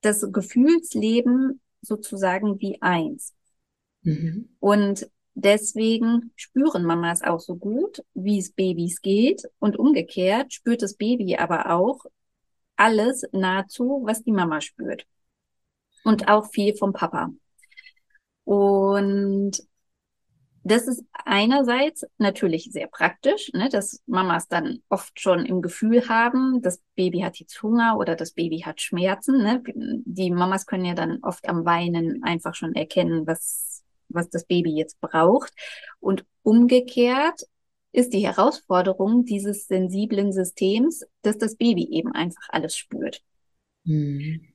das 0.00 0.26
Gefühlsleben 0.32 1.60
sozusagen 1.82 2.58
wie 2.60 2.80
eins. 2.80 3.34
Mhm. 4.02 4.48
Und 4.58 5.10
deswegen 5.34 6.32
spüren 6.36 6.84
Mamas 6.84 7.22
auch 7.22 7.40
so 7.40 7.56
gut, 7.56 8.02
wie 8.14 8.38
es 8.38 8.52
Babys 8.52 9.02
geht. 9.02 9.42
Und 9.58 9.78
umgekehrt 9.78 10.52
spürt 10.52 10.82
das 10.82 10.94
Baby 10.94 11.36
aber 11.36 11.70
auch 11.70 12.04
alles 12.76 13.26
nahezu, 13.32 14.02
was 14.04 14.22
die 14.22 14.32
Mama 14.32 14.60
spürt. 14.60 15.06
Und 16.04 16.28
auch 16.28 16.50
viel 16.50 16.74
vom 16.74 16.94
Papa. 16.94 17.30
Und 18.50 19.62
das 20.64 20.88
ist 20.88 21.04
einerseits 21.12 22.04
natürlich 22.18 22.64
sehr 22.72 22.88
praktisch, 22.88 23.52
ne, 23.52 23.68
dass 23.68 24.02
Mamas 24.06 24.48
dann 24.48 24.80
oft 24.88 25.20
schon 25.20 25.46
im 25.46 25.62
Gefühl 25.62 26.08
haben, 26.08 26.60
das 26.60 26.82
Baby 26.96 27.20
hat 27.20 27.36
jetzt 27.36 27.62
Hunger 27.62 27.96
oder 27.96 28.16
das 28.16 28.32
Baby 28.32 28.62
hat 28.62 28.80
Schmerzen. 28.80 29.40
Ne. 29.40 29.62
Die 30.04 30.32
Mamas 30.32 30.66
können 30.66 30.84
ja 30.84 30.94
dann 30.94 31.20
oft 31.22 31.48
am 31.48 31.64
Weinen 31.64 32.24
einfach 32.24 32.56
schon 32.56 32.74
erkennen, 32.74 33.24
was, 33.24 33.84
was 34.08 34.28
das 34.30 34.44
Baby 34.46 34.72
jetzt 34.72 35.00
braucht. 35.00 35.52
Und 36.00 36.26
umgekehrt 36.42 37.42
ist 37.92 38.12
die 38.12 38.26
Herausforderung 38.26 39.24
dieses 39.26 39.68
sensiblen 39.68 40.32
Systems, 40.32 41.06
dass 41.22 41.38
das 41.38 41.54
Baby 41.54 41.88
eben 41.92 42.10
einfach 42.10 42.48
alles 42.48 42.76
spürt. 42.76 43.22
Mhm 43.84 44.49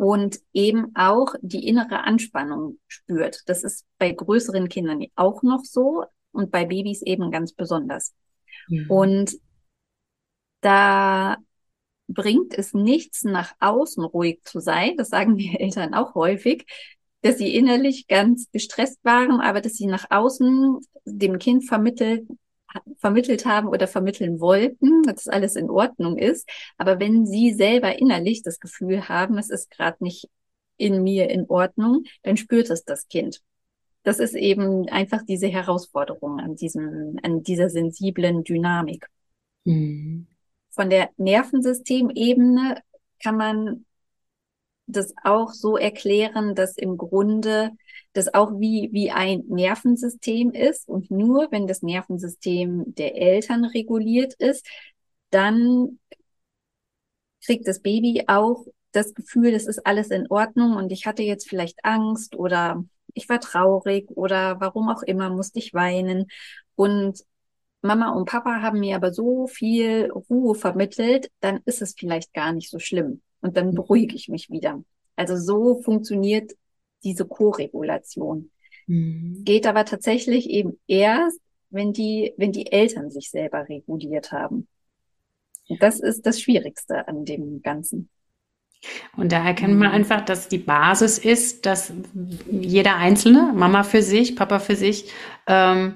und 0.00 0.40
eben 0.54 0.96
auch 0.96 1.34
die 1.42 1.68
innere 1.68 2.04
Anspannung 2.04 2.78
spürt. 2.88 3.42
Das 3.46 3.64
ist 3.64 3.84
bei 3.98 4.10
größeren 4.10 4.70
Kindern 4.70 5.04
auch 5.14 5.42
noch 5.42 5.62
so 5.62 6.04
und 6.32 6.50
bei 6.50 6.64
Babys 6.64 7.02
eben 7.02 7.30
ganz 7.30 7.52
besonders. 7.52 8.14
Ja. 8.68 8.84
Und 8.88 9.36
da 10.62 11.36
bringt 12.08 12.56
es 12.56 12.72
nichts, 12.72 13.24
nach 13.24 13.52
außen 13.60 14.02
ruhig 14.02 14.40
zu 14.42 14.60
sein. 14.60 14.96
Das 14.96 15.10
sagen 15.10 15.36
wir 15.36 15.60
Eltern 15.60 15.92
auch 15.92 16.14
häufig, 16.14 16.64
dass 17.20 17.36
sie 17.36 17.54
innerlich 17.54 18.06
ganz 18.06 18.50
gestresst 18.52 19.04
waren, 19.04 19.42
aber 19.42 19.60
dass 19.60 19.74
sie 19.74 19.86
nach 19.86 20.06
außen 20.08 20.78
dem 21.04 21.38
Kind 21.38 21.66
vermittelt, 21.66 22.26
vermittelt 22.98 23.46
haben 23.46 23.68
oder 23.68 23.88
vermitteln 23.88 24.40
wollten, 24.40 25.02
dass 25.02 25.28
alles 25.28 25.56
in 25.56 25.70
Ordnung 25.70 26.18
ist. 26.18 26.48
Aber 26.78 27.00
wenn 27.00 27.26
sie 27.26 27.52
selber 27.52 27.98
innerlich 27.98 28.42
das 28.42 28.60
Gefühl 28.60 29.08
haben, 29.08 29.38
es 29.38 29.50
ist 29.50 29.70
gerade 29.70 30.02
nicht 30.02 30.28
in 30.76 31.02
mir 31.02 31.28
in 31.30 31.46
Ordnung, 31.48 32.04
dann 32.22 32.36
spürt 32.36 32.70
es 32.70 32.84
das 32.84 33.08
Kind. 33.08 33.40
Das 34.02 34.18
ist 34.18 34.34
eben 34.34 34.88
einfach 34.88 35.22
diese 35.22 35.48
Herausforderung 35.48 36.40
an 36.40 36.56
diesem, 36.56 37.18
an 37.22 37.42
dieser 37.42 37.68
sensiblen 37.68 38.44
Dynamik. 38.44 39.06
Mhm. 39.64 40.26
Von 40.70 40.88
der 40.88 41.10
Nervensystemebene 41.18 42.80
kann 43.22 43.36
man 43.36 43.84
das 44.92 45.14
auch 45.24 45.52
so 45.52 45.76
erklären, 45.76 46.54
dass 46.54 46.76
im 46.76 46.96
Grunde 46.96 47.72
das 48.12 48.32
auch 48.34 48.52
wie, 48.58 48.90
wie 48.92 49.10
ein 49.10 49.44
Nervensystem 49.48 50.50
ist. 50.50 50.88
Und 50.88 51.10
nur 51.10 51.48
wenn 51.50 51.66
das 51.66 51.82
Nervensystem 51.82 52.94
der 52.94 53.16
Eltern 53.16 53.64
reguliert 53.64 54.34
ist, 54.34 54.66
dann 55.30 55.98
kriegt 57.44 57.66
das 57.68 57.80
Baby 57.80 58.24
auch 58.26 58.66
das 58.92 59.14
Gefühl, 59.14 59.52
das 59.52 59.66
ist 59.66 59.86
alles 59.86 60.10
in 60.10 60.26
Ordnung 60.30 60.76
und 60.76 60.90
ich 60.92 61.06
hatte 61.06 61.22
jetzt 61.22 61.48
vielleicht 61.48 61.84
Angst 61.84 62.34
oder 62.34 62.84
ich 63.14 63.28
war 63.28 63.40
traurig 63.40 64.10
oder 64.10 64.60
warum 64.60 64.88
auch 64.88 65.02
immer 65.02 65.30
musste 65.30 65.58
ich 65.60 65.74
weinen. 65.74 66.26
Und 66.74 67.24
Mama 67.82 68.10
und 68.10 68.28
Papa 68.28 68.62
haben 68.62 68.80
mir 68.80 68.96
aber 68.96 69.12
so 69.12 69.46
viel 69.46 70.10
Ruhe 70.12 70.54
vermittelt, 70.54 71.30
dann 71.40 71.60
ist 71.64 71.82
es 71.82 71.94
vielleicht 71.96 72.34
gar 72.34 72.52
nicht 72.52 72.70
so 72.70 72.78
schlimm 72.78 73.22
und 73.40 73.56
dann 73.56 73.74
beruhige 73.74 74.14
ich 74.14 74.28
mich 74.28 74.50
wieder. 74.50 74.82
Also 75.16 75.36
so 75.36 75.80
funktioniert 75.82 76.52
diese 77.04 77.26
Co-Regulation. 77.26 78.50
Mhm. 78.86 79.42
Geht 79.44 79.66
aber 79.66 79.84
tatsächlich 79.84 80.48
eben 80.50 80.78
erst, 80.86 81.40
wenn 81.70 81.92
die, 81.92 82.34
wenn 82.36 82.52
die 82.52 82.70
Eltern 82.72 83.10
sich 83.10 83.30
selber 83.30 83.68
reguliert 83.68 84.32
haben. 84.32 84.66
Und 85.68 85.82
das 85.82 86.00
ist 86.00 86.26
das 86.26 86.40
Schwierigste 86.40 87.06
an 87.06 87.24
dem 87.24 87.62
Ganzen. 87.62 88.08
Und 89.16 89.30
da 89.30 89.44
erkennt 89.44 89.78
man 89.78 89.88
mhm. 89.88 89.94
einfach, 89.94 90.22
dass 90.24 90.48
die 90.48 90.58
Basis 90.58 91.18
ist, 91.18 91.66
dass 91.66 91.92
jeder 92.50 92.96
Einzelne, 92.96 93.52
Mama 93.54 93.82
für 93.82 94.02
sich, 94.02 94.36
Papa 94.36 94.58
für 94.58 94.74
sich, 94.74 95.12
ähm, 95.46 95.94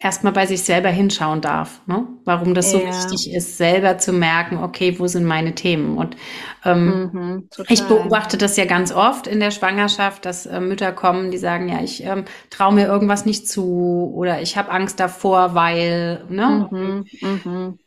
erstmal 0.00 0.32
bei 0.32 0.46
sich 0.46 0.62
selber 0.62 0.88
hinschauen 0.88 1.42
darf, 1.42 1.82
ne? 1.86 2.06
warum 2.24 2.54
das 2.54 2.70
so 2.70 2.78
wichtig 2.78 3.32
ist, 3.34 3.58
selber 3.58 3.98
zu 3.98 4.14
merken, 4.14 4.56
okay, 4.56 4.98
wo 4.98 5.06
sind 5.06 5.26
meine 5.26 5.54
Themen? 5.54 5.98
Und 5.98 6.16
ähm, 6.64 7.10
mhm, 7.12 7.48
ich 7.68 7.84
beobachte 7.84 8.38
das 8.38 8.56
ja 8.56 8.64
ganz 8.64 8.92
oft 8.92 9.26
in 9.26 9.40
der 9.40 9.50
Schwangerschaft, 9.50 10.24
dass 10.24 10.46
äh, 10.46 10.58
Mütter 10.58 10.92
kommen, 10.92 11.30
die 11.30 11.38
sagen, 11.38 11.68
ja, 11.68 11.82
ich 11.82 12.02
ähm, 12.02 12.24
traue 12.48 12.74
mir 12.74 12.86
irgendwas 12.86 13.26
nicht 13.26 13.46
zu 13.46 14.10
oder 14.14 14.40
ich 14.40 14.56
habe 14.56 14.70
Angst 14.70 14.98
davor, 14.98 15.54
weil, 15.54 16.24
ne? 16.30 16.68
Mhm, 16.70 17.04
mhm. 17.20 17.78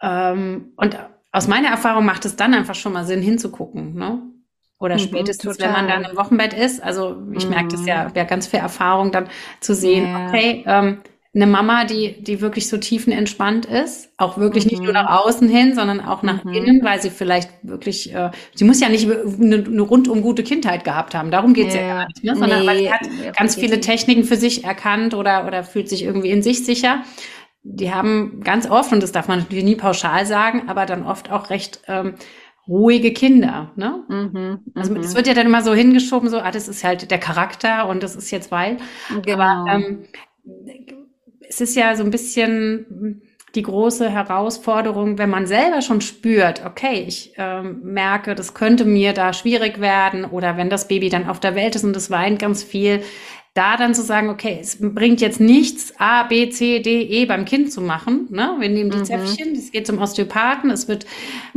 Ähm, 0.00 0.72
und 0.76 0.98
aus 1.32 1.48
meiner 1.48 1.68
Erfahrung 1.68 2.06
macht 2.06 2.24
es 2.24 2.36
dann 2.36 2.54
einfach 2.54 2.74
schon 2.74 2.94
mal 2.94 3.04
Sinn, 3.04 3.20
hinzugucken, 3.20 3.94
ne? 3.94 4.22
Oder 4.78 4.94
mhm, 4.94 5.00
spätestens, 5.00 5.58
total. 5.58 5.74
wenn 5.74 5.86
man 5.86 5.88
dann 5.88 6.10
im 6.10 6.16
Wochenbett 6.16 6.54
ist. 6.54 6.82
Also 6.82 7.16
ich 7.32 7.48
merke 7.48 7.68
das 7.68 7.84
ja, 7.84 8.10
ja 8.14 8.24
mhm. 8.24 8.28
ganz 8.28 8.46
viel 8.46 8.60
Erfahrung, 8.60 9.12
dann 9.12 9.28
zu 9.60 9.74
sehen, 9.74 10.06
ja. 10.06 10.28
okay, 10.28 10.64
ähm, 10.66 10.98
eine 11.34 11.46
Mama, 11.46 11.84
die, 11.84 12.22
die 12.22 12.40
wirklich 12.40 12.68
so 12.68 12.78
tiefenentspannt 12.78 13.66
ist, 13.66 14.10
auch 14.16 14.38
wirklich 14.38 14.64
mhm. 14.64 14.70
nicht 14.70 14.82
nur 14.82 14.92
mhm. 14.92 14.94
nach 14.94 15.24
außen 15.24 15.48
hin, 15.48 15.74
sondern 15.74 16.00
auch 16.00 16.22
nach 16.22 16.42
mhm. 16.42 16.52
innen, 16.52 16.84
weil 16.84 17.02
sie 17.02 17.10
vielleicht 17.10 17.50
wirklich, 17.62 18.14
äh, 18.14 18.30
sie 18.54 18.64
muss 18.64 18.80
ja 18.80 18.88
nicht 18.88 19.08
eine, 19.08 19.64
eine 19.64 19.82
rundum 19.82 20.22
gute 20.22 20.42
Kindheit 20.42 20.84
gehabt 20.84 21.14
haben, 21.14 21.30
darum 21.30 21.52
geht's 21.52 21.74
ja, 21.74 21.82
ja 21.82 21.94
gar 21.94 22.06
nicht, 22.06 22.24
ne? 22.24 22.34
sondern 22.34 22.60
nee, 22.60 22.66
weil 22.66 22.78
sie 22.78 22.92
hat 22.92 23.00
ja, 23.24 23.30
ganz 23.32 23.56
viele 23.56 23.80
Techniken 23.80 24.24
für 24.24 24.36
sich 24.36 24.64
erkannt 24.64 25.14
oder, 25.14 25.46
oder 25.46 25.64
fühlt 25.64 25.88
sich 25.88 26.02
irgendwie 26.02 26.30
in 26.30 26.42
sich 26.42 26.64
sicher. 26.64 27.02
Die 27.62 27.92
haben 27.92 28.40
ganz 28.42 28.70
oft, 28.70 28.92
und 28.92 29.02
das 29.02 29.12
darf 29.12 29.28
man 29.28 29.40
natürlich 29.40 29.64
nie 29.64 29.76
pauschal 29.76 30.24
sagen, 30.24 30.64
aber 30.68 30.86
dann 30.86 31.04
oft 31.04 31.30
auch 31.30 31.50
recht 31.50 31.82
ähm, 31.88 32.14
ruhige 32.66 33.12
Kinder. 33.12 33.72
Ne? 33.76 34.04
Mhm, 34.08 34.60
also 34.74 34.94
es 34.94 35.12
mhm. 35.12 35.16
wird 35.16 35.26
ja 35.26 35.34
dann 35.34 35.46
immer 35.46 35.62
so 35.62 35.74
hingeschoben, 35.74 36.30
so, 36.30 36.38
ah, 36.38 36.50
das 36.50 36.68
ist 36.68 36.84
halt 36.84 37.10
der 37.10 37.18
Charakter 37.18 37.86
und 37.88 38.02
das 38.02 38.16
ist 38.16 38.30
jetzt 38.30 38.50
weil. 38.50 38.78
Genau. 39.24 39.42
Aber 39.42 39.72
ähm, 39.72 40.04
es 41.48 41.60
ist 41.60 41.76
ja 41.76 41.96
so 41.96 42.04
ein 42.04 42.10
bisschen 42.10 43.22
die 43.54 43.62
große 43.62 44.10
Herausforderung, 44.10 45.18
wenn 45.18 45.30
man 45.30 45.46
selber 45.46 45.80
schon 45.80 46.00
spürt, 46.00 46.64
okay, 46.66 47.04
ich 47.06 47.32
ähm, 47.38 47.80
merke, 47.82 48.34
das 48.34 48.52
könnte 48.54 48.84
mir 48.84 49.14
da 49.14 49.32
schwierig 49.32 49.80
werden 49.80 50.24
oder 50.24 50.56
wenn 50.56 50.68
das 50.68 50.86
Baby 50.86 51.08
dann 51.08 51.28
auf 51.28 51.40
der 51.40 51.54
Welt 51.54 51.74
ist 51.74 51.84
und 51.84 51.96
es 51.96 52.10
weint 52.10 52.38
ganz 52.38 52.62
viel, 52.62 53.02
da 53.54 53.76
dann 53.76 53.94
zu 53.94 54.02
sagen, 54.02 54.28
okay, 54.28 54.58
es 54.60 54.78
bringt 54.80 55.20
jetzt 55.20 55.40
nichts, 55.40 55.92
A, 55.98 56.22
B, 56.22 56.48
C, 56.50 56.80
D, 56.80 57.02
E 57.02 57.24
beim 57.24 57.44
Kind 57.44 57.72
zu 57.72 57.80
machen. 57.80 58.28
Ne? 58.30 58.54
Wir 58.60 58.68
nehmen 58.68 58.90
die 58.90 58.98
mhm. 58.98 59.04
Zäpfchen, 59.04 59.54
es 59.54 59.72
geht 59.72 59.86
zum 59.86 59.98
Osteopathen, 59.98 60.70
es 60.70 60.86
wird. 60.86 61.06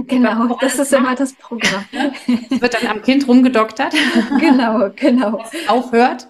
Genau, 0.08 0.58
das 0.62 0.80
ist 0.80 0.94
immer 0.94 1.14
das 1.14 1.34
Programm. 1.34 1.86
es 2.50 2.60
wird 2.62 2.74
dann 2.74 2.88
am 2.88 3.02
Kind 3.04 3.28
rumgedoktert. 3.28 3.94
genau, 4.40 4.90
genau. 4.96 5.44
Aufhört. 5.68 6.26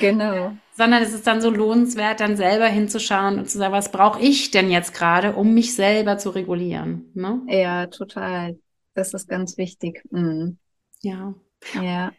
Genau. 0.00 0.52
Sondern 0.76 1.02
es 1.02 1.14
ist 1.14 1.26
dann 1.26 1.40
so 1.40 1.48
lohnenswert, 1.50 2.20
dann 2.20 2.36
selber 2.36 2.66
hinzuschauen 2.66 3.38
und 3.38 3.48
zu 3.48 3.56
sagen, 3.56 3.72
was 3.72 3.90
brauche 3.90 4.20
ich 4.20 4.50
denn 4.50 4.70
jetzt 4.70 4.92
gerade, 4.92 5.32
um 5.32 5.54
mich 5.54 5.74
selber 5.74 6.18
zu 6.18 6.30
regulieren? 6.30 7.10
Ne? 7.14 7.40
Ja, 7.48 7.86
total. 7.86 8.58
Das 8.92 9.14
ist 9.14 9.28
ganz 9.28 9.56
wichtig. 9.56 10.02
Mhm. 10.10 10.58
Ja. 11.00 11.34
Ja. 11.82 12.12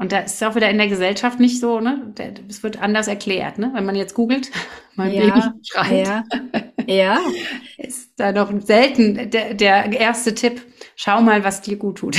Und 0.00 0.12
da 0.12 0.20
ist 0.20 0.36
es 0.36 0.42
auch 0.44 0.54
wieder 0.54 0.70
in 0.70 0.78
der 0.78 0.86
Gesellschaft 0.86 1.40
nicht 1.40 1.58
so, 1.58 1.80
ne? 1.80 2.14
Es 2.48 2.62
wird 2.62 2.80
anders 2.80 3.08
erklärt, 3.08 3.58
ne? 3.58 3.72
Wenn 3.74 3.84
man 3.84 3.96
jetzt 3.96 4.14
googelt, 4.14 4.50
mein 4.94 5.12
ja, 5.12 5.26
Baby 5.26 5.42
schreit. 5.64 6.06
Ja. 6.06 6.24
ja. 6.86 7.18
Ist 7.76 8.12
da 8.16 8.32
doch 8.32 8.52
selten 8.60 9.30
der, 9.30 9.54
der 9.54 9.92
erste 9.92 10.34
Tipp, 10.34 10.62
schau 10.94 11.20
mal, 11.20 11.42
was 11.42 11.62
dir 11.62 11.76
gut 11.76 11.98
tut. 11.98 12.16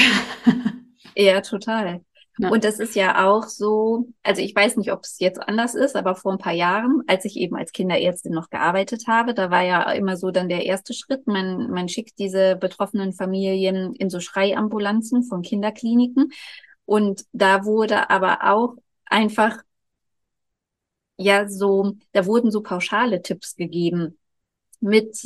ja, 1.15 1.39
total. 1.39 2.01
Und 2.47 2.63
das 2.63 2.79
ist 2.79 2.95
ja 2.95 3.27
auch 3.27 3.43
so, 3.43 4.07
also 4.23 4.41
ich 4.41 4.55
weiß 4.55 4.77
nicht, 4.77 4.93
ob 4.93 5.03
es 5.03 5.19
jetzt 5.19 5.41
anders 5.41 5.75
ist, 5.75 5.97
aber 5.97 6.15
vor 6.15 6.31
ein 6.31 6.37
paar 6.37 6.53
Jahren, 6.53 7.01
als 7.07 7.25
ich 7.25 7.35
eben 7.35 7.57
als 7.57 7.73
Kinderärztin 7.73 8.31
noch 8.31 8.49
gearbeitet 8.49 9.07
habe, 9.07 9.33
da 9.33 9.51
war 9.51 9.63
ja 9.63 9.91
immer 9.91 10.15
so 10.15 10.31
dann 10.31 10.47
der 10.47 10.65
erste 10.65 10.93
Schritt, 10.93 11.27
man, 11.27 11.69
man 11.69 11.89
schickt 11.89 12.17
diese 12.17 12.55
betroffenen 12.55 13.11
Familien 13.11 13.93
in 13.93 14.09
so 14.09 14.21
Schreiambulanzen 14.21 15.23
von 15.23 15.41
Kinderkliniken 15.41 16.31
und 16.85 17.25
da 17.33 17.65
wurde 17.65 18.09
aber 18.09 18.39
auch 18.51 18.75
einfach, 19.05 19.57
ja, 21.17 21.47
so, 21.49 21.97
da 22.13 22.25
wurden 22.25 22.51
so 22.51 22.61
pauschale 22.61 23.21
Tipps 23.21 23.55
gegeben 23.55 24.17
mit 24.79 25.21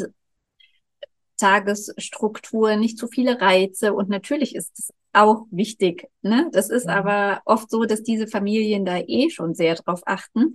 Tagesstruktur, 1.37 2.75
nicht 2.75 2.97
zu 2.97 3.07
viele 3.07 3.39
Reize. 3.41 3.93
Und 3.93 4.09
natürlich 4.09 4.55
ist 4.55 4.71
es 4.77 4.93
auch 5.13 5.45
wichtig. 5.51 6.09
Ne? 6.21 6.49
Das 6.51 6.69
ist 6.69 6.85
mhm. 6.85 6.91
aber 6.91 7.41
oft 7.45 7.69
so, 7.69 7.85
dass 7.85 8.03
diese 8.03 8.27
Familien 8.27 8.85
da 8.85 8.97
eh 8.97 9.29
schon 9.29 9.53
sehr 9.53 9.75
drauf 9.75 10.01
achten 10.05 10.53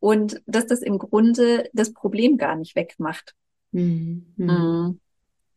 und 0.00 0.42
dass 0.46 0.66
das 0.66 0.80
im 0.80 0.98
Grunde 0.98 1.68
das 1.72 1.92
Problem 1.92 2.38
gar 2.38 2.56
nicht 2.56 2.74
wegmacht. 2.74 3.34
Mhm. 3.72 4.26
Mhm. 4.36 5.00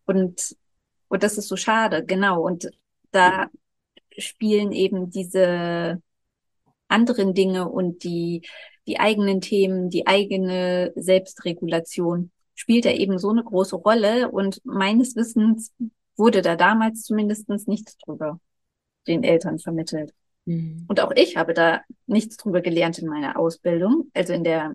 Und, 0.06 0.56
und 1.08 1.24
das 1.24 1.38
ist 1.38 1.47
so 1.47 1.56
schade, 1.56 2.06
genau. 2.06 2.41
Und 2.41 2.70
da 3.12 3.49
spielen 4.18 4.72
eben 4.72 5.10
diese 5.10 6.02
anderen 6.88 7.34
Dinge 7.34 7.70
und 7.70 8.04
die, 8.04 8.41
die 8.86 8.99
eigenen 8.99 9.39
Themen, 9.39 9.89
die 9.89 10.08
eigene 10.08 10.91
Selbstregulation 10.95 12.32
spielt 12.54 12.86
da 12.86 12.91
eben 12.91 13.18
so 13.18 13.30
eine 13.30 13.43
große 13.43 13.76
Rolle 13.78 14.30
und 14.30 14.62
meines 14.66 15.16
Wissens 15.16 15.72
wurde 16.18 16.41
da 16.41 16.55
damals 16.55 17.03
zumindestens 17.03 17.68
nichts 17.68 17.97
drüber 17.97 18.39
den 19.07 19.24
Eltern 19.24 19.59
vermittelt. 19.59 20.14
Mhm. 20.45 20.86
Und 20.88 20.99
auch 20.99 21.12
ich 21.16 21.38
habe 21.38 21.53
da 21.53 21.82
nichts 22.05 22.38
drüber 22.38 22.62
gelernt 22.62 22.99
in 22.99 23.07
meiner 23.07 23.38
Ausbildung, 23.38 24.09
also 24.14 24.34
in 24.34 24.43
der 24.43 24.74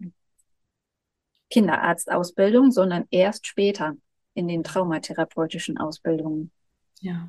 Kinderarztausbildung, 1.51 2.73
sondern 2.73 3.05
erst 3.11 3.47
später 3.47 3.97
in 4.35 4.49
den 4.49 4.65
traumatherapeutischen 4.65 5.79
Ausbildungen. 5.79 6.51
Ja. 7.01 7.29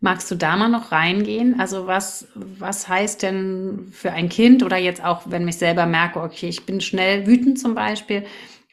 Magst 0.00 0.30
du 0.30 0.34
da 0.34 0.56
mal 0.56 0.68
noch 0.68 0.92
reingehen? 0.92 1.58
Also 1.58 1.86
was, 1.86 2.28
was 2.34 2.88
heißt 2.88 3.22
denn 3.22 3.88
für 3.90 4.12
ein 4.12 4.28
Kind 4.28 4.62
oder 4.62 4.76
jetzt 4.76 5.02
auch, 5.02 5.22
wenn 5.26 5.48
ich 5.48 5.56
selber 5.56 5.86
merke, 5.86 6.20
okay, 6.20 6.48
ich 6.48 6.66
bin 6.66 6.80
schnell 6.80 7.26
wütend 7.26 7.58
zum 7.58 7.74
Beispiel, 7.74 8.24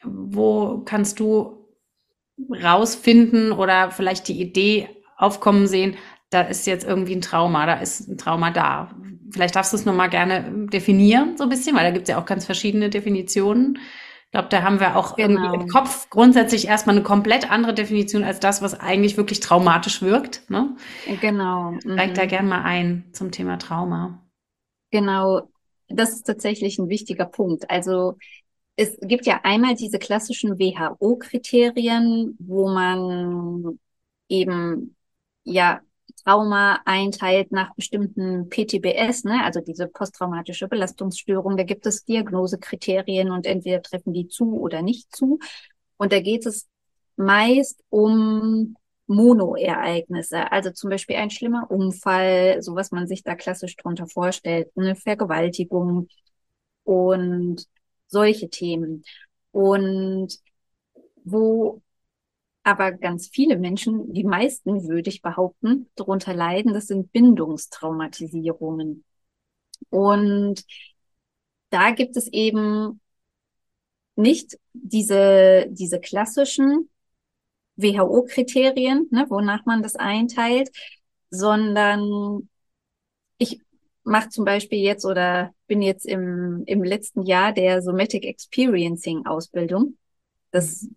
wo 0.02 0.82
kannst 0.84 1.20
du 1.20 1.61
rausfinden 2.50 3.52
oder 3.52 3.90
vielleicht 3.90 4.28
die 4.28 4.40
Idee 4.40 4.88
aufkommen 5.16 5.66
sehen, 5.66 5.96
da 6.30 6.42
ist 6.42 6.66
jetzt 6.66 6.86
irgendwie 6.86 7.14
ein 7.14 7.20
Trauma, 7.20 7.66
da 7.66 7.74
ist 7.74 8.08
ein 8.08 8.16
Trauma 8.16 8.50
da. 8.50 8.90
Vielleicht 9.30 9.54
darfst 9.54 9.72
du 9.72 9.76
es 9.76 9.84
nochmal 9.84 10.10
gerne 10.10 10.66
definieren, 10.68 11.36
so 11.36 11.44
ein 11.44 11.50
bisschen, 11.50 11.76
weil 11.76 11.84
da 11.84 11.90
gibt 11.90 12.08
es 12.08 12.10
ja 12.10 12.20
auch 12.20 12.26
ganz 12.26 12.44
verschiedene 12.46 12.90
Definitionen. 12.90 13.78
Ich 14.26 14.32
glaube, 14.32 14.48
da 14.48 14.62
haben 14.62 14.80
wir 14.80 14.96
auch 14.96 15.16
genau. 15.16 15.42
irgendwie 15.42 15.64
im 15.64 15.68
Kopf 15.68 16.08
grundsätzlich 16.08 16.66
erstmal 16.66 16.96
eine 16.96 17.04
komplett 17.04 17.50
andere 17.50 17.74
Definition 17.74 18.24
als 18.24 18.40
das, 18.40 18.62
was 18.62 18.78
eigentlich 18.80 19.18
wirklich 19.18 19.40
traumatisch 19.40 20.00
wirkt. 20.00 20.48
Ne? 20.48 20.74
Genau. 21.20 21.72
Mhm. 21.72 21.92
Steig 21.92 22.14
da 22.14 22.24
gerne 22.24 22.48
mal 22.48 22.62
ein 22.62 23.04
zum 23.12 23.30
Thema 23.30 23.58
Trauma. 23.58 24.22
Genau, 24.90 25.50
das 25.88 26.12
ist 26.12 26.22
tatsächlich 26.22 26.78
ein 26.78 26.88
wichtiger 26.88 27.26
Punkt. 27.26 27.70
Also 27.70 28.16
es 28.82 28.98
gibt 29.00 29.26
ja 29.26 29.40
einmal 29.44 29.74
diese 29.74 29.98
klassischen 29.98 30.58
WHO-Kriterien, 30.58 32.36
wo 32.38 32.68
man 32.68 33.78
eben 34.28 34.96
ja 35.44 35.80
Trauma 36.24 36.80
einteilt 36.84 37.52
nach 37.52 37.74
bestimmten 37.74 38.48
PTBS, 38.48 39.24
ne, 39.24 39.44
also 39.44 39.60
diese 39.60 39.88
posttraumatische 39.88 40.68
Belastungsstörung. 40.68 41.56
Da 41.56 41.64
gibt 41.64 41.86
es 41.86 42.04
Diagnosekriterien 42.04 43.30
und 43.30 43.46
entweder 43.46 43.82
treffen 43.82 44.12
die 44.12 44.28
zu 44.28 44.60
oder 44.60 44.82
nicht 44.82 45.14
zu. 45.14 45.38
Und 45.96 46.12
da 46.12 46.20
geht 46.20 46.46
es 46.46 46.68
meist 47.16 47.82
um 47.88 48.76
Monoereignisse, 49.06 50.50
also 50.50 50.70
zum 50.70 50.90
Beispiel 50.90 51.16
ein 51.16 51.30
schlimmer 51.30 51.70
Unfall, 51.70 52.62
so 52.62 52.74
was 52.74 52.90
man 52.92 53.06
sich 53.06 53.22
da 53.22 53.34
klassisch 53.34 53.76
drunter 53.76 54.06
vorstellt, 54.06 54.68
eine 54.76 54.96
Vergewaltigung 54.96 56.08
und 56.84 57.66
solche 58.12 58.50
Themen. 58.50 59.04
Und 59.50 60.38
wo 61.24 61.82
aber 62.62 62.92
ganz 62.92 63.28
viele 63.28 63.58
Menschen, 63.58 64.12
die 64.12 64.24
meisten 64.24 64.88
würde 64.88 65.10
ich 65.10 65.22
behaupten, 65.22 65.90
darunter 65.96 66.32
leiden, 66.34 66.74
das 66.74 66.86
sind 66.86 67.12
Bindungstraumatisierungen. 67.12 69.04
Und 69.90 70.64
da 71.70 71.90
gibt 71.90 72.16
es 72.16 72.28
eben 72.28 73.00
nicht 74.14 74.58
diese, 74.72 75.66
diese 75.70 75.98
klassischen 76.00 76.88
WHO-Kriterien, 77.76 79.08
ne, 79.10 79.26
wonach 79.28 79.64
man 79.64 79.82
das 79.82 79.96
einteilt, 79.96 80.70
sondern 81.30 82.48
ich 83.38 83.60
mache 84.04 84.30
zum 84.30 84.44
Beispiel 84.44 84.80
jetzt 84.80 85.04
oder 85.04 85.54
bin 85.66 85.82
jetzt 85.82 86.06
im, 86.06 86.62
im 86.66 86.82
letzten 86.82 87.22
Jahr 87.22 87.52
der 87.52 87.82
Somatic 87.82 88.24
Experiencing 88.24 89.26
Ausbildung. 89.26 89.96
Das 90.50 90.88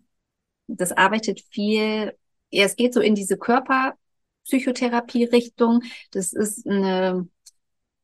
das 0.67 0.91
arbeitet 0.91 1.41
viel, 1.51 2.13
ja, 2.49 2.65
es 2.65 2.75
geht 2.75 2.93
so 2.93 2.99
in 3.01 3.15
diese 3.15 3.37
Körperpsychotherapie-Richtung. 3.37 5.81
Das 6.11 6.33
ist 6.33 6.67
eine 6.67 7.27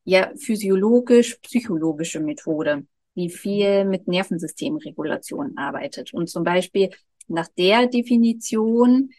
ja, 0.04 0.32
physiologisch-psychologische 0.36 2.18
Methode, 2.20 2.86
die 3.14 3.30
viel 3.30 3.84
mit 3.84 4.08
Nervensystemregulation 4.08 5.56
arbeitet. 5.56 6.12
Und 6.12 6.28
zum 6.28 6.42
Beispiel 6.44 6.90
nach 7.28 7.46
der 7.58 7.86
Definition 7.86 9.10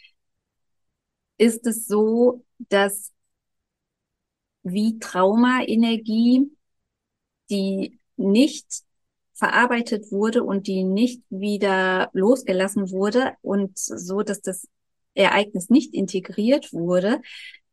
ist 1.37 1.65
es 1.65 1.87
so, 1.87 2.43
dass 2.69 3.12
wie 4.63 4.99
Traumaenergie, 4.99 6.51
die 7.49 7.99
nicht 8.15 8.65
verarbeitet 9.33 10.11
wurde 10.11 10.43
und 10.43 10.67
die 10.67 10.83
nicht 10.83 11.21
wieder 11.29 12.09
losgelassen 12.13 12.91
wurde 12.91 13.33
und 13.41 13.77
so, 13.77 14.21
dass 14.21 14.41
das 14.41 14.67
Ereignis 15.15 15.69
nicht 15.69 15.93
integriert 15.93 16.73
wurde, 16.73 17.21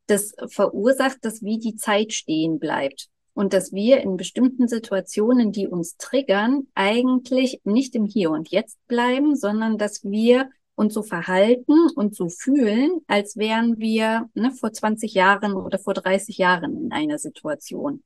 das 0.07 0.35
verursacht, 0.49 1.19
dass 1.23 1.43
wie 1.43 1.59
die 1.59 1.77
Zeit 1.77 2.13
stehen 2.13 2.59
bleibt. 2.59 3.09
und 3.33 3.53
dass 3.53 3.73
wir 3.73 4.01
in 4.01 4.17
bestimmten 4.17 4.69
Situationen, 4.69 5.53
die 5.53 5.69
uns 5.69 5.97
triggern, 5.97 6.67
eigentlich 6.75 7.61
nicht 7.65 7.95
im 7.95 8.05
Hier 8.05 8.31
und 8.31 8.51
Jetzt 8.51 8.77
bleiben, 8.89 9.37
sondern 9.37 9.79
dass 9.79 10.03
wir 10.05 10.51
uns 10.81 10.95
so 10.95 11.03
verhalten 11.03 11.91
und 11.95 12.17
so 12.17 12.31
fühlen, 12.31 13.03
als 13.07 13.37
wären 13.37 13.79
wir 13.79 14.31
ne, 14.33 14.51
vor 14.51 14.73
20 14.73 15.13
Jahren 15.13 15.53
oder 15.53 15.79
vor 15.79 15.93
30 15.93 16.39
Jahren 16.39 16.85
in 16.85 16.93
einer 16.93 17.19
Situation. 17.19 18.03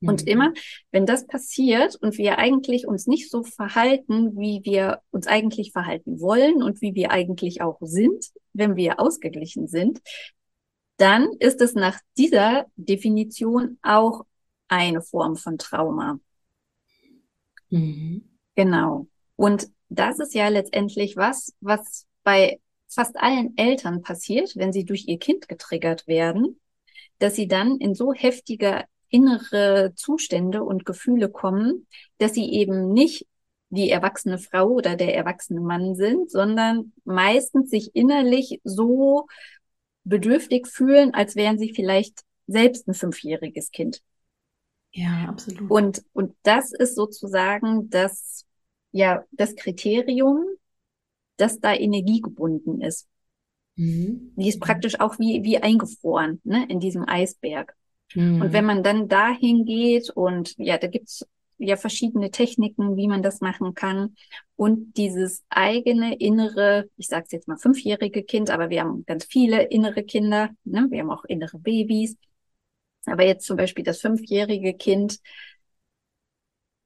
Mhm. 0.00 0.08
Und 0.08 0.26
immer, 0.26 0.52
wenn 0.90 1.06
das 1.06 1.28
passiert 1.28 1.94
und 1.94 2.18
wir 2.18 2.38
eigentlich 2.38 2.88
uns 2.88 3.06
nicht 3.06 3.30
so 3.30 3.44
verhalten, 3.44 4.36
wie 4.36 4.62
wir 4.64 5.00
uns 5.12 5.28
eigentlich 5.28 5.70
verhalten 5.70 6.20
wollen 6.20 6.60
und 6.60 6.82
wie 6.82 6.96
wir 6.96 7.12
eigentlich 7.12 7.62
auch 7.62 7.78
sind, 7.80 8.32
wenn 8.52 8.74
wir 8.74 8.98
ausgeglichen 8.98 9.68
sind, 9.68 10.00
dann 10.96 11.28
ist 11.38 11.60
es 11.60 11.74
nach 11.74 12.00
dieser 12.18 12.66
Definition 12.74 13.78
auch 13.80 14.24
eine 14.66 15.02
Form 15.02 15.36
von 15.36 15.56
Trauma. 15.56 16.18
Mhm. 17.70 18.28
Genau. 18.56 19.06
Und 19.36 19.68
das 19.98 20.18
ist 20.18 20.34
ja 20.34 20.48
letztendlich 20.48 21.16
was, 21.16 21.54
was 21.60 22.06
bei 22.22 22.60
fast 22.88 23.16
allen 23.16 23.56
Eltern 23.56 24.02
passiert, 24.02 24.56
wenn 24.56 24.72
sie 24.72 24.84
durch 24.84 25.06
ihr 25.08 25.18
Kind 25.18 25.48
getriggert 25.48 26.06
werden, 26.06 26.60
dass 27.18 27.34
sie 27.34 27.48
dann 27.48 27.78
in 27.78 27.94
so 27.94 28.12
heftige 28.12 28.84
innere 29.08 29.92
Zustände 29.94 30.62
und 30.62 30.86
Gefühle 30.86 31.28
kommen, 31.28 31.86
dass 32.18 32.34
sie 32.34 32.50
eben 32.52 32.92
nicht 32.92 33.26
die 33.68 33.90
erwachsene 33.90 34.38
Frau 34.38 34.68
oder 34.68 34.96
der 34.96 35.14
erwachsene 35.14 35.60
Mann 35.60 35.94
sind, 35.94 36.30
sondern 36.30 36.92
meistens 37.04 37.70
sich 37.70 37.94
innerlich 37.94 38.60
so 38.64 39.26
bedürftig 40.04 40.66
fühlen, 40.66 41.14
als 41.14 41.36
wären 41.36 41.58
sie 41.58 41.72
vielleicht 41.74 42.20
selbst 42.46 42.88
ein 42.88 42.94
fünfjähriges 42.94 43.70
Kind. 43.70 44.02
Ja, 44.92 45.26
absolut. 45.28 45.70
Und, 45.70 46.04
und 46.12 46.34
das 46.42 46.72
ist 46.72 46.96
sozusagen 46.96 47.88
das, 47.88 48.44
ja, 48.92 49.24
das 49.32 49.56
Kriterium, 49.56 50.44
dass 51.36 51.58
da 51.58 51.74
Energie 51.74 52.20
gebunden 52.20 52.80
ist. 52.80 53.08
Mhm. 53.76 54.32
Die 54.36 54.48
ist 54.48 54.60
praktisch 54.60 55.00
auch 55.00 55.18
wie, 55.18 55.42
wie 55.42 55.58
eingefroren, 55.58 56.40
ne, 56.44 56.66
in 56.68 56.78
diesem 56.78 57.08
Eisberg. 57.08 57.74
Mhm. 58.14 58.42
Und 58.42 58.52
wenn 58.52 58.64
man 58.64 58.82
dann 58.82 59.08
dahin 59.08 59.64
geht 59.64 60.10
und 60.10 60.54
ja, 60.58 60.78
da 60.78 60.86
gibt's 60.86 61.26
ja 61.58 61.76
verschiedene 61.76 62.30
Techniken, 62.30 62.96
wie 62.96 63.08
man 63.08 63.22
das 63.22 63.40
machen 63.40 63.74
kann. 63.74 64.16
Und 64.56 64.96
dieses 64.96 65.44
eigene 65.48 66.16
innere, 66.16 66.88
ich 66.96 67.06
sage 67.06 67.26
jetzt 67.30 67.48
mal 67.48 67.56
fünfjährige 67.56 68.24
Kind, 68.24 68.50
aber 68.50 68.68
wir 68.70 68.80
haben 68.82 69.04
ganz 69.06 69.24
viele 69.24 69.62
innere 69.62 70.02
Kinder, 70.02 70.50
ne? 70.64 70.86
wir 70.90 71.00
haben 71.00 71.10
auch 71.10 71.24
innere 71.24 71.58
Babys. 71.58 72.16
Aber 73.06 73.24
jetzt 73.24 73.46
zum 73.46 73.56
Beispiel 73.56 73.84
das 73.84 74.00
fünfjährige 74.00 74.74
Kind 74.74 75.18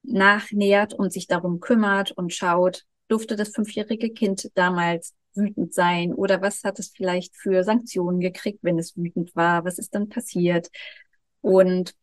nachnähert 0.07 0.93
und 0.93 1.13
sich 1.13 1.27
darum 1.27 1.59
kümmert 1.59 2.11
und 2.11 2.33
schaut, 2.33 2.83
durfte 3.07 3.35
das 3.35 3.49
fünfjährige 3.49 4.09
Kind 4.11 4.49
damals 4.55 5.13
wütend 5.35 5.73
sein 5.73 6.13
oder 6.13 6.41
was 6.41 6.63
hat 6.63 6.79
es 6.79 6.89
vielleicht 6.89 7.35
für 7.35 7.63
Sanktionen 7.63 8.19
gekriegt, 8.19 8.59
wenn 8.63 8.79
es 8.79 8.97
wütend 8.97 9.35
war, 9.35 9.65
was 9.65 9.77
ist 9.77 9.93
dann 9.93 10.09
passiert 10.09 10.69
und 11.41 11.93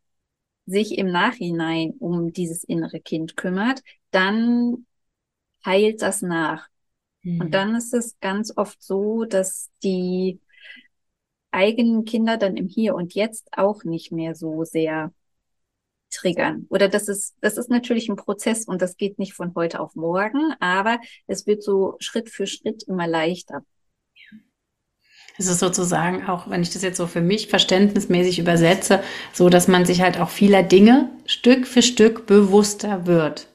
sich 0.67 0.97
im 0.97 1.11
Nachhinein 1.11 1.95
um 1.99 2.33
dieses 2.33 2.65
innere 2.65 3.01
Kind 3.01 3.37
kümmert, 3.37 3.83
dann 4.11 4.87
heilt 5.65 6.01
das 6.03 6.23
nach. 6.23 6.69
Mhm. 7.23 7.41
Und 7.41 7.55
dann 7.55 7.75
ist 7.75 7.93
es 7.93 8.19
ganz 8.21 8.53
oft 8.57 8.83
so, 8.83 9.25
dass 9.25 9.71
die 9.83 10.41
eigenen 11.51 12.05
Kinder 12.05 12.37
dann 12.37 12.57
im 12.57 12.67
Hier 12.67 12.95
und 12.95 13.15
Jetzt 13.15 13.49
auch 13.57 13.85
nicht 13.85 14.11
mehr 14.11 14.35
so 14.35 14.65
sehr 14.65 15.13
triggern. 16.11 16.67
Oder 16.71 16.89
das 16.89 17.09
ist, 17.09 17.35
das 17.41 17.57
ist 17.57 17.71
natürlich 17.71 18.09
ein 18.09 18.17
Prozess 18.17 18.67
und 18.67 18.81
das 18.81 18.97
geht 18.97 19.19
nicht 19.19 19.35
von 19.35 19.55
heute 19.55 19.81
auf 19.81 19.95
morgen, 19.95 20.55
aber 20.61 20.99
es 21.27 21.47
wird 21.47 21.63
so 21.63 21.97
Schritt 21.99 22.31
für 22.31 22.47
Schritt 22.47 22.85
immer 22.85 23.07
leichter. 23.07 23.65
Es 25.37 25.49
ist 25.49 25.59
sozusagen 25.59 26.27
auch, 26.29 26.49
wenn 26.49 26.63
ich 26.63 26.71
das 26.71 26.83
jetzt 26.83 26.97
so 26.97 27.09
für 27.09 27.21
mich 27.21 27.49
verständnismäßig 27.49 28.39
übersetze, 28.39 29.03
so, 29.33 29.49
dass 29.49 29.67
man 29.67 29.85
sich 29.85 30.01
halt 30.01 30.21
auch 30.21 30.31
vieler 30.31 30.63
Dinge 30.63 31.11
Stück 31.27 31.67
für 31.67 31.83
Stück 31.83 32.27
bewusster 32.27 33.07
wird. 33.07 33.49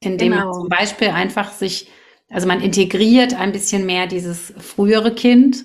Indem 0.00 0.32
genau. 0.32 0.44
man 0.44 0.54
zum 0.54 0.68
Beispiel 0.68 1.08
einfach 1.08 1.52
sich, 1.52 1.88
also 2.28 2.46
man 2.46 2.60
integriert 2.60 3.34
ein 3.34 3.52
bisschen 3.52 3.86
mehr 3.86 4.06
dieses 4.06 4.52
frühere 4.58 5.14
Kind 5.14 5.64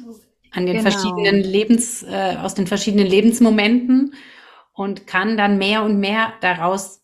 an 0.51 0.65
den 0.65 0.77
genau. 0.77 0.89
verschiedenen 0.89 1.43
Lebens, 1.43 2.03
äh, 2.03 2.37
aus 2.41 2.55
den 2.55 2.67
verschiedenen 2.67 3.07
Lebensmomenten 3.07 4.13
und 4.73 5.07
kann 5.07 5.37
dann 5.37 5.57
mehr 5.57 5.83
und 5.83 5.99
mehr 5.99 6.33
daraus 6.41 7.01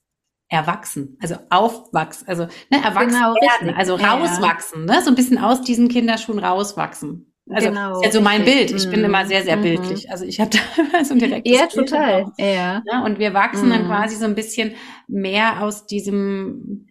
erwachsen, 0.50 1.18
also 1.22 1.36
aufwachsen, 1.50 2.28
also 2.28 2.44
ne, 2.44 2.84
erwachsen 2.84 3.10
genau, 3.10 3.34
werden, 3.36 3.70
richtig. 3.70 3.78
also 3.78 3.96
rauswachsen, 3.96 4.86
ne, 4.86 5.02
so 5.04 5.10
ein 5.10 5.16
bisschen 5.16 5.38
aus 5.38 5.62
diesen 5.62 5.90
Kinderschuhen 5.90 6.40
rauswachsen. 6.40 7.34
Also 7.50 7.70
genau, 7.70 8.02
ist 8.02 8.06
ja 8.06 8.12
so 8.12 8.22
mein 8.22 8.44
Bild. 8.44 8.72
Ich 8.72 8.90
bin 8.90 9.04
immer 9.06 9.26
sehr, 9.26 9.44
sehr 9.44 9.56
mhm. 9.56 9.62
bildlich. 9.62 10.12
Also 10.12 10.26
ich 10.26 10.40
habe 10.40 10.52
da 10.92 11.06
so 11.06 11.14
ein 11.14 11.20
direktes 11.20 11.54
Ja, 11.54 11.66
Bild 11.66 11.90
total. 11.90 12.26
Ja. 12.38 12.46
ja. 12.46 12.84
Ne, 12.86 13.06
und 13.06 13.20
wir 13.20 13.34
wachsen 13.34 13.68
mhm. 13.68 13.72
dann 13.72 13.88
quasi 13.88 14.16
so 14.16 14.26
ein 14.26 14.36
bisschen 14.36 14.74
mehr 15.08 15.64
aus 15.64 15.86
diesem 15.86 16.88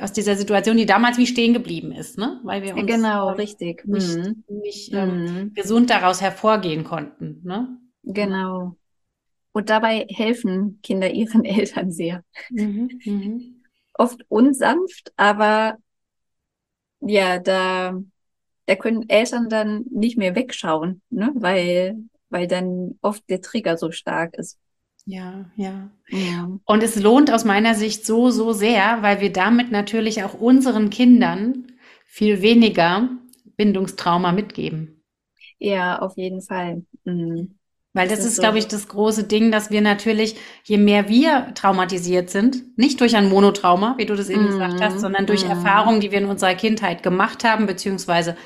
aus 0.00 0.12
dieser 0.12 0.34
Situation, 0.34 0.76
die 0.76 0.86
damals 0.86 1.18
wie 1.18 1.26
stehen 1.26 1.54
geblieben 1.54 1.92
ist, 1.92 2.18
ne? 2.18 2.40
Weil 2.42 2.62
wir 2.62 2.74
uns 2.74 2.86
genau 2.86 3.30
richtig 3.30 3.84
nicht, 3.86 4.16
mhm. 4.16 4.44
nicht 4.48 4.92
ähm, 4.92 5.24
mhm. 5.24 5.54
gesund 5.54 5.88
daraus 5.88 6.20
hervorgehen 6.20 6.84
konnten, 6.84 7.40
ne? 7.44 7.78
Genau. 8.02 8.76
Und 9.54 9.70
dabei 9.70 10.06
helfen 10.10 10.80
Kinder 10.82 11.10
ihren 11.10 11.44
Eltern 11.46 11.90
sehr. 11.90 12.22
Mhm. 12.50 13.00
Mhm. 13.04 13.54
Oft 13.94 14.20
unsanft, 14.28 15.12
aber 15.16 15.78
ja, 17.00 17.38
da, 17.38 17.94
da 18.66 18.76
können 18.76 19.08
Eltern 19.08 19.48
dann 19.48 19.84
nicht 19.90 20.18
mehr 20.18 20.34
wegschauen, 20.34 21.02
ne? 21.10 21.30
weil, 21.36 21.96
weil 22.30 22.48
dann 22.48 22.98
oft 23.02 23.22
der 23.30 23.40
Trigger 23.40 23.76
so 23.76 23.92
stark 23.92 24.34
ist. 24.34 24.58
Ja, 25.06 25.50
ja, 25.56 25.90
ja. 26.08 26.58
Und 26.64 26.82
es 26.82 26.96
lohnt 26.96 27.30
aus 27.30 27.44
meiner 27.44 27.74
Sicht 27.74 28.06
so, 28.06 28.30
so 28.30 28.52
sehr, 28.52 29.02
weil 29.02 29.20
wir 29.20 29.32
damit 29.32 29.70
natürlich 29.70 30.24
auch 30.24 30.34
unseren 30.34 30.90
Kindern 30.90 31.72
viel 32.06 32.42
weniger 32.42 33.08
Bindungstrauma 33.56 34.32
mitgeben. 34.32 35.02
Ja, 35.58 35.98
auf 35.98 36.16
jeden 36.16 36.40
Fall. 36.42 36.84
Mhm. 37.04 37.58
Weil 37.94 38.08
das, 38.08 38.18
das 38.18 38.26
ist, 38.26 38.36
so. 38.36 38.42
glaube 38.42 38.58
ich, 38.58 38.66
das 38.66 38.88
große 38.88 39.24
Ding, 39.24 39.52
dass 39.52 39.70
wir 39.70 39.80
natürlich, 39.80 40.36
je 40.64 40.78
mehr 40.78 41.08
wir 41.08 41.54
traumatisiert 41.54 42.28
sind, 42.28 42.76
nicht 42.76 43.00
durch 43.00 43.14
ein 43.14 43.28
Monotrauma, 43.28 43.94
wie 43.98 44.04
du 44.04 44.16
das 44.16 44.28
eben 44.28 44.44
mm, 44.44 44.48
gesagt 44.48 44.80
hast, 44.82 44.98
sondern 44.98 45.26
durch 45.26 45.46
mm. 45.46 45.50
Erfahrungen, 45.50 46.00
die 46.00 46.10
wir 46.10 46.18
in 46.18 46.26
unserer 46.26 46.56
Kindheit 46.56 47.04
gemacht 47.04 47.44
haben, 47.44 47.66
beziehungsweise 47.66 48.36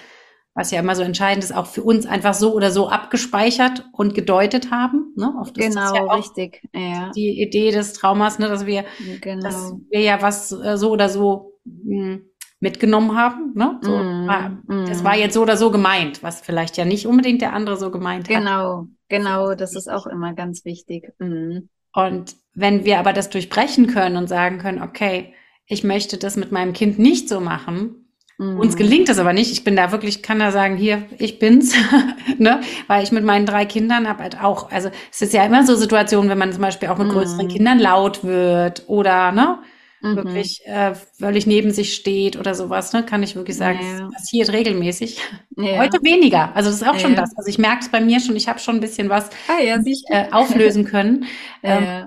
was 0.54 0.70
ja 0.70 0.80
immer 0.80 0.94
so 0.94 1.02
entscheidend 1.02 1.44
ist, 1.44 1.54
auch 1.54 1.66
für 1.66 1.82
uns 1.82 2.04
einfach 2.04 2.34
so 2.34 2.52
oder 2.52 2.70
so 2.70 2.88
abgespeichert 2.88 3.88
und 3.92 4.14
gedeutet 4.14 4.70
haben. 4.70 5.14
Ne? 5.16 5.32
Oft 5.40 5.54
genau, 5.54 5.94
ja 5.94 6.12
richtig. 6.14 6.68
Ja. 6.74 7.10
Die 7.14 7.40
Idee 7.40 7.70
des 7.70 7.92
Traumas, 7.94 8.38
ne, 8.38 8.48
dass 8.48 8.66
wir, 8.66 8.84
genau. 9.20 9.40
dass 9.40 9.72
wir 9.88 10.00
ja 10.00 10.20
was 10.20 10.52
äh, 10.52 10.76
so 10.76 10.90
oder 10.90 11.08
so 11.08 11.52
mh, 11.64 12.06
hm, 12.06 12.22
mitgenommen 12.60 13.16
haben. 13.16 13.52
Ne? 13.54 13.78
So, 13.82 13.92
mm, 13.92 14.26
war, 14.26 14.48
mm. 14.66 14.86
Das 14.88 15.04
war 15.04 15.16
jetzt 15.16 15.34
so 15.34 15.42
oder 15.42 15.56
so 15.56 15.70
gemeint, 15.70 16.22
was 16.22 16.40
vielleicht 16.40 16.76
ja 16.76 16.84
nicht 16.84 17.06
unbedingt 17.06 17.40
der 17.40 17.52
andere 17.54 17.76
so 17.76 17.90
gemeint 17.90 18.26
genau, 18.26 18.40
hat. 18.40 18.46
Genau, 18.46 18.86
genau, 19.08 19.54
das 19.54 19.74
ist 19.74 19.88
auch 19.88 20.06
immer 20.06 20.34
ganz 20.34 20.64
wichtig. 20.64 21.12
Mm. 21.18 21.68
Und 21.92 22.36
wenn 22.54 22.84
wir 22.84 22.98
aber 22.98 23.12
das 23.12 23.30
durchbrechen 23.30 23.86
können 23.86 24.16
und 24.16 24.28
sagen 24.28 24.58
können, 24.58 24.82
okay, 24.82 25.34
ich 25.66 25.84
möchte 25.84 26.18
das 26.18 26.36
mit 26.36 26.52
meinem 26.52 26.72
Kind 26.72 26.98
nicht 26.98 27.28
so 27.28 27.40
machen, 27.40 28.08
Mhm. 28.38 28.60
Uns 28.60 28.76
gelingt 28.76 29.08
das 29.08 29.18
aber 29.18 29.32
nicht. 29.32 29.50
Ich 29.50 29.64
bin 29.64 29.74
da 29.74 29.90
wirklich, 29.90 30.22
kann 30.22 30.38
da 30.38 30.52
sagen, 30.52 30.76
hier, 30.76 31.02
ich 31.18 31.40
bin's, 31.40 31.74
ne? 32.38 32.60
Weil 32.86 33.02
ich 33.02 33.10
mit 33.10 33.24
meinen 33.24 33.46
drei 33.46 33.66
Kindern 33.66 34.08
habe 34.08 34.22
halt 34.22 34.40
auch, 34.40 34.70
also 34.70 34.90
es 35.10 35.20
ist 35.20 35.34
ja 35.34 35.44
immer 35.44 35.66
so 35.66 35.74
Situationen, 35.74 36.30
wenn 36.30 36.38
man 36.38 36.52
zum 36.52 36.62
Beispiel 36.62 36.88
auch 36.88 36.98
mit 36.98 37.10
größeren 37.10 37.46
mhm. 37.46 37.50
Kindern 37.50 37.78
laut 37.80 38.24
wird 38.24 38.84
oder, 38.88 39.32
ne? 39.32 39.58
Mhm. 40.00 40.16
wirklich 40.16 40.60
äh, 40.66 40.94
völlig 40.94 41.46
neben 41.46 41.70
sich 41.70 41.94
steht 41.94 42.36
oder 42.36 42.54
sowas, 42.54 42.92
ne, 42.92 43.04
kann 43.04 43.22
ich 43.22 43.34
wirklich 43.34 43.56
sagen, 43.56 43.80
ja. 43.82 44.00
das 44.00 44.12
passiert 44.12 44.52
regelmäßig. 44.52 45.20
Ja. 45.56 45.78
Heute 45.78 45.98
weniger. 46.02 46.54
Also 46.54 46.70
das 46.70 46.82
ist 46.82 46.88
auch 46.88 46.94
ja. 46.94 47.00
schon 47.00 47.16
das. 47.16 47.36
Also 47.36 47.48
ich 47.48 47.58
merke 47.58 47.80
es 47.80 47.88
bei 47.88 48.00
mir 48.00 48.20
schon, 48.20 48.36
ich 48.36 48.48
habe 48.48 48.58
schon 48.58 48.76
ein 48.76 48.80
bisschen 48.80 49.08
was 49.08 49.30
ah, 49.48 49.60
ja, 49.60 49.78
äh, 50.10 50.30
auflösen 50.30 50.84
können. 50.84 51.26
ähm, 51.62 52.06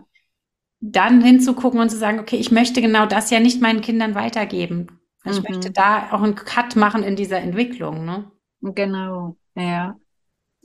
dann 0.79 1.21
hinzugucken 1.21 1.79
und 1.79 1.89
zu 1.89 1.97
sagen, 1.97 2.19
okay, 2.19 2.37
ich 2.37 2.51
möchte 2.51 2.81
genau 2.81 3.05
das 3.05 3.29
ja 3.29 3.39
nicht 3.39 3.61
meinen 3.61 3.81
Kindern 3.81 4.15
weitergeben. 4.15 4.99
Ich 5.25 5.37
mhm. 5.37 5.45
möchte 5.49 5.71
da 5.71 6.11
auch 6.11 6.23
einen 6.23 6.35
Cut 6.35 6.75
machen 6.75 7.03
in 7.03 7.15
dieser 7.15 7.37
Entwicklung, 7.37 8.05
ne? 8.05 8.31
Genau, 8.61 9.37
ja. 9.55 9.95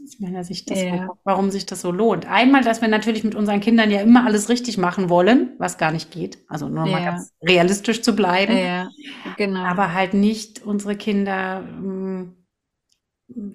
Aus 0.07 0.21
meiner 0.21 0.45
Sicht, 0.45 0.71
das, 0.71 0.81
ja. 0.81 1.09
warum 1.25 1.51
sich 1.51 1.67
das 1.67 1.81
so 1.81 1.91
lohnt. 1.91 2.27
Einmal, 2.27 2.63
dass 2.63 2.81
wir 2.81 2.87
natürlich 2.87 3.25
mit 3.25 3.35
unseren 3.35 3.59
Kindern 3.59 3.91
ja 3.91 4.01
immer 4.01 4.25
alles 4.25 4.49
richtig 4.49 4.79
machen 4.79 5.11
wollen, 5.11 5.51
was 5.59 5.79
gar 5.79 5.91
nicht 5.91 6.13
geht. 6.13 6.39
Also 6.49 6.69
nur 6.69 6.87
ja. 6.87 6.93
mal 6.93 7.05
ganz 7.05 7.33
realistisch 7.43 8.03
zu 8.03 8.15
bleiben. 8.15 8.57
Ja, 8.57 8.89
genau. 9.37 9.65
Aber 9.65 9.95
halt 9.95 10.15
nicht 10.15 10.63
unsere 10.65 10.95
Kinder 10.95 11.65
ähm, 11.67 12.37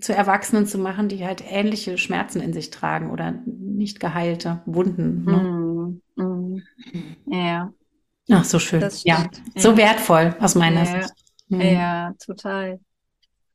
zu 0.02 0.14
Erwachsenen 0.14 0.66
zu 0.66 0.78
machen, 0.78 1.08
die 1.08 1.26
halt 1.26 1.42
ähnliche 1.50 1.98
Schmerzen 1.98 2.42
in 2.42 2.52
sich 2.52 2.70
tragen 2.70 3.12
oder 3.12 3.34
nicht 3.46 4.02
geheilte 4.02 4.62
Wunden. 4.66 5.24
Ne? 5.24 5.38
Mhm. 5.38 6.02
Mhm. 6.16 6.64
Ja. 7.28 7.74
Ach, 8.30 8.44
so 8.44 8.60
schön. 8.60 8.84
Ja, 9.04 9.30
so 9.56 9.78
wertvoll 9.78 10.36
aus 10.40 10.56
meiner. 10.56 10.86
Sicht. 10.86 11.14
Mhm. 11.48 11.62
Ja, 11.62 12.14
total. 12.24 12.82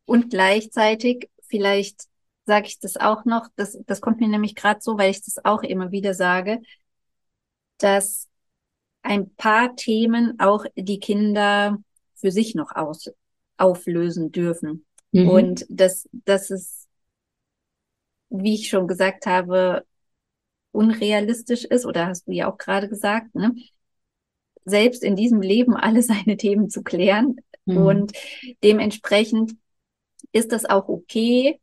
Und 0.07 0.31
gleichzeitig, 0.31 1.29
vielleicht 1.47 2.07
sage 2.47 2.69
ich 2.69 2.79
das 2.79 2.97
auch 2.97 3.25
noch, 3.25 3.49
das, 3.57 3.77
das 3.87 4.01
kommt 4.01 4.21
mir 4.21 4.29
nämlich 4.29 4.55
gerade 4.55 4.81
so, 4.81 4.97
weil 4.97 5.11
ich 5.11 5.23
das 5.23 5.45
auch 5.45 5.63
immer 5.63 5.91
wieder 5.91 6.15
sage, 6.15 6.63
dass 7.79 8.29
ein 9.03 9.35
paar 9.35 9.75
Themen 9.77 10.39
auch 10.39 10.65
die 10.77 11.01
Kinder 11.01 11.79
für 12.15 12.31
sich 12.31 12.55
noch 12.55 12.75
aus, 12.75 13.11
auflösen 13.57 14.31
dürfen. 14.31 14.87
Mhm. 15.11 15.29
Und 15.29 15.67
dass, 15.69 16.09
dass 16.13 16.51
es, 16.51 16.87
wie 18.31 18.55
ich 18.55 18.69
schon 18.69 18.87
gesagt 18.87 19.27
habe, 19.27 19.85
unrealistisch 20.71 21.65
ist, 21.65 21.85
oder 21.85 22.07
hast 22.07 22.29
du 22.29 22.33
ja 22.33 22.51
auch 22.51 22.59
gerade 22.59 22.89
gesagt, 22.89 23.35
ne? 23.35 23.55
selbst 24.65 25.03
in 25.03 25.17
diesem 25.17 25.41
Leben 25.43 25.75
alle 25.77 26.03
seine 26.03 26.37
Themen 26.37 26.71
zu 26.71 26.83
klären. 26.83 27.37
Mhm. 27.65 27.77
Und 27.77 28.13
dementsprechend 28.63 29.57
ist 30.31 30.53
das 30.53 30.65
auch 30.65 30.89
okay 30.89 31.61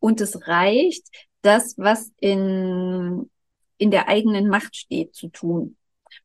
und 0.00 0.20
es 0.20 0.48
reicht, 0.48 1.06
das, 1.42 1.78
was 1.78 2.10
in, 2.20 3.30
in 3.78 3.90
der 3.90 4.08
eigenen 4.08 4.48
Macht 4.48 4.76
steht, 4.76 5.14
zu 5.14 5.28
tun. 5.28 5.76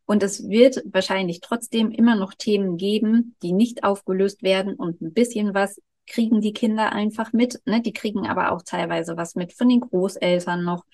Und 0.05 0.23
es 0.23 0.49
wird 0.49 0.82
wahrscheinlich 0.86 1.41
trotzdem 1.41 1.91
immer 1.91 2.15
noch 2.15 2.34
Themen 2.34 2.78
geben, 2.78 3.36
die 3.43 3.53
nicht 3.53 3.84
aufgelöst 3.84 4.43
werden 4.43 4.76
und 4.76 5.01
ein 5.01 5.13
bisschen 5.13 5.53
was 5.53 5.80
kriegen 6.07 6.41
die 6.41 6.53
Kinder 6.53 6.91
einfach 6.91 7.34
mit. 7.34 7.61
Ne? 7.65 7.82
Die 7.82 7.93
kriegen 7.93 8.28
aber 8.28 8.51
auch 8.51 8.61
teilweise 8.63 9.17
was 9.17 9.36
mit 9.36 9.53
von 9.53 9.69
den 9.69 9.82
Großeltern 9.82 10.63
noch. 10.63 10.86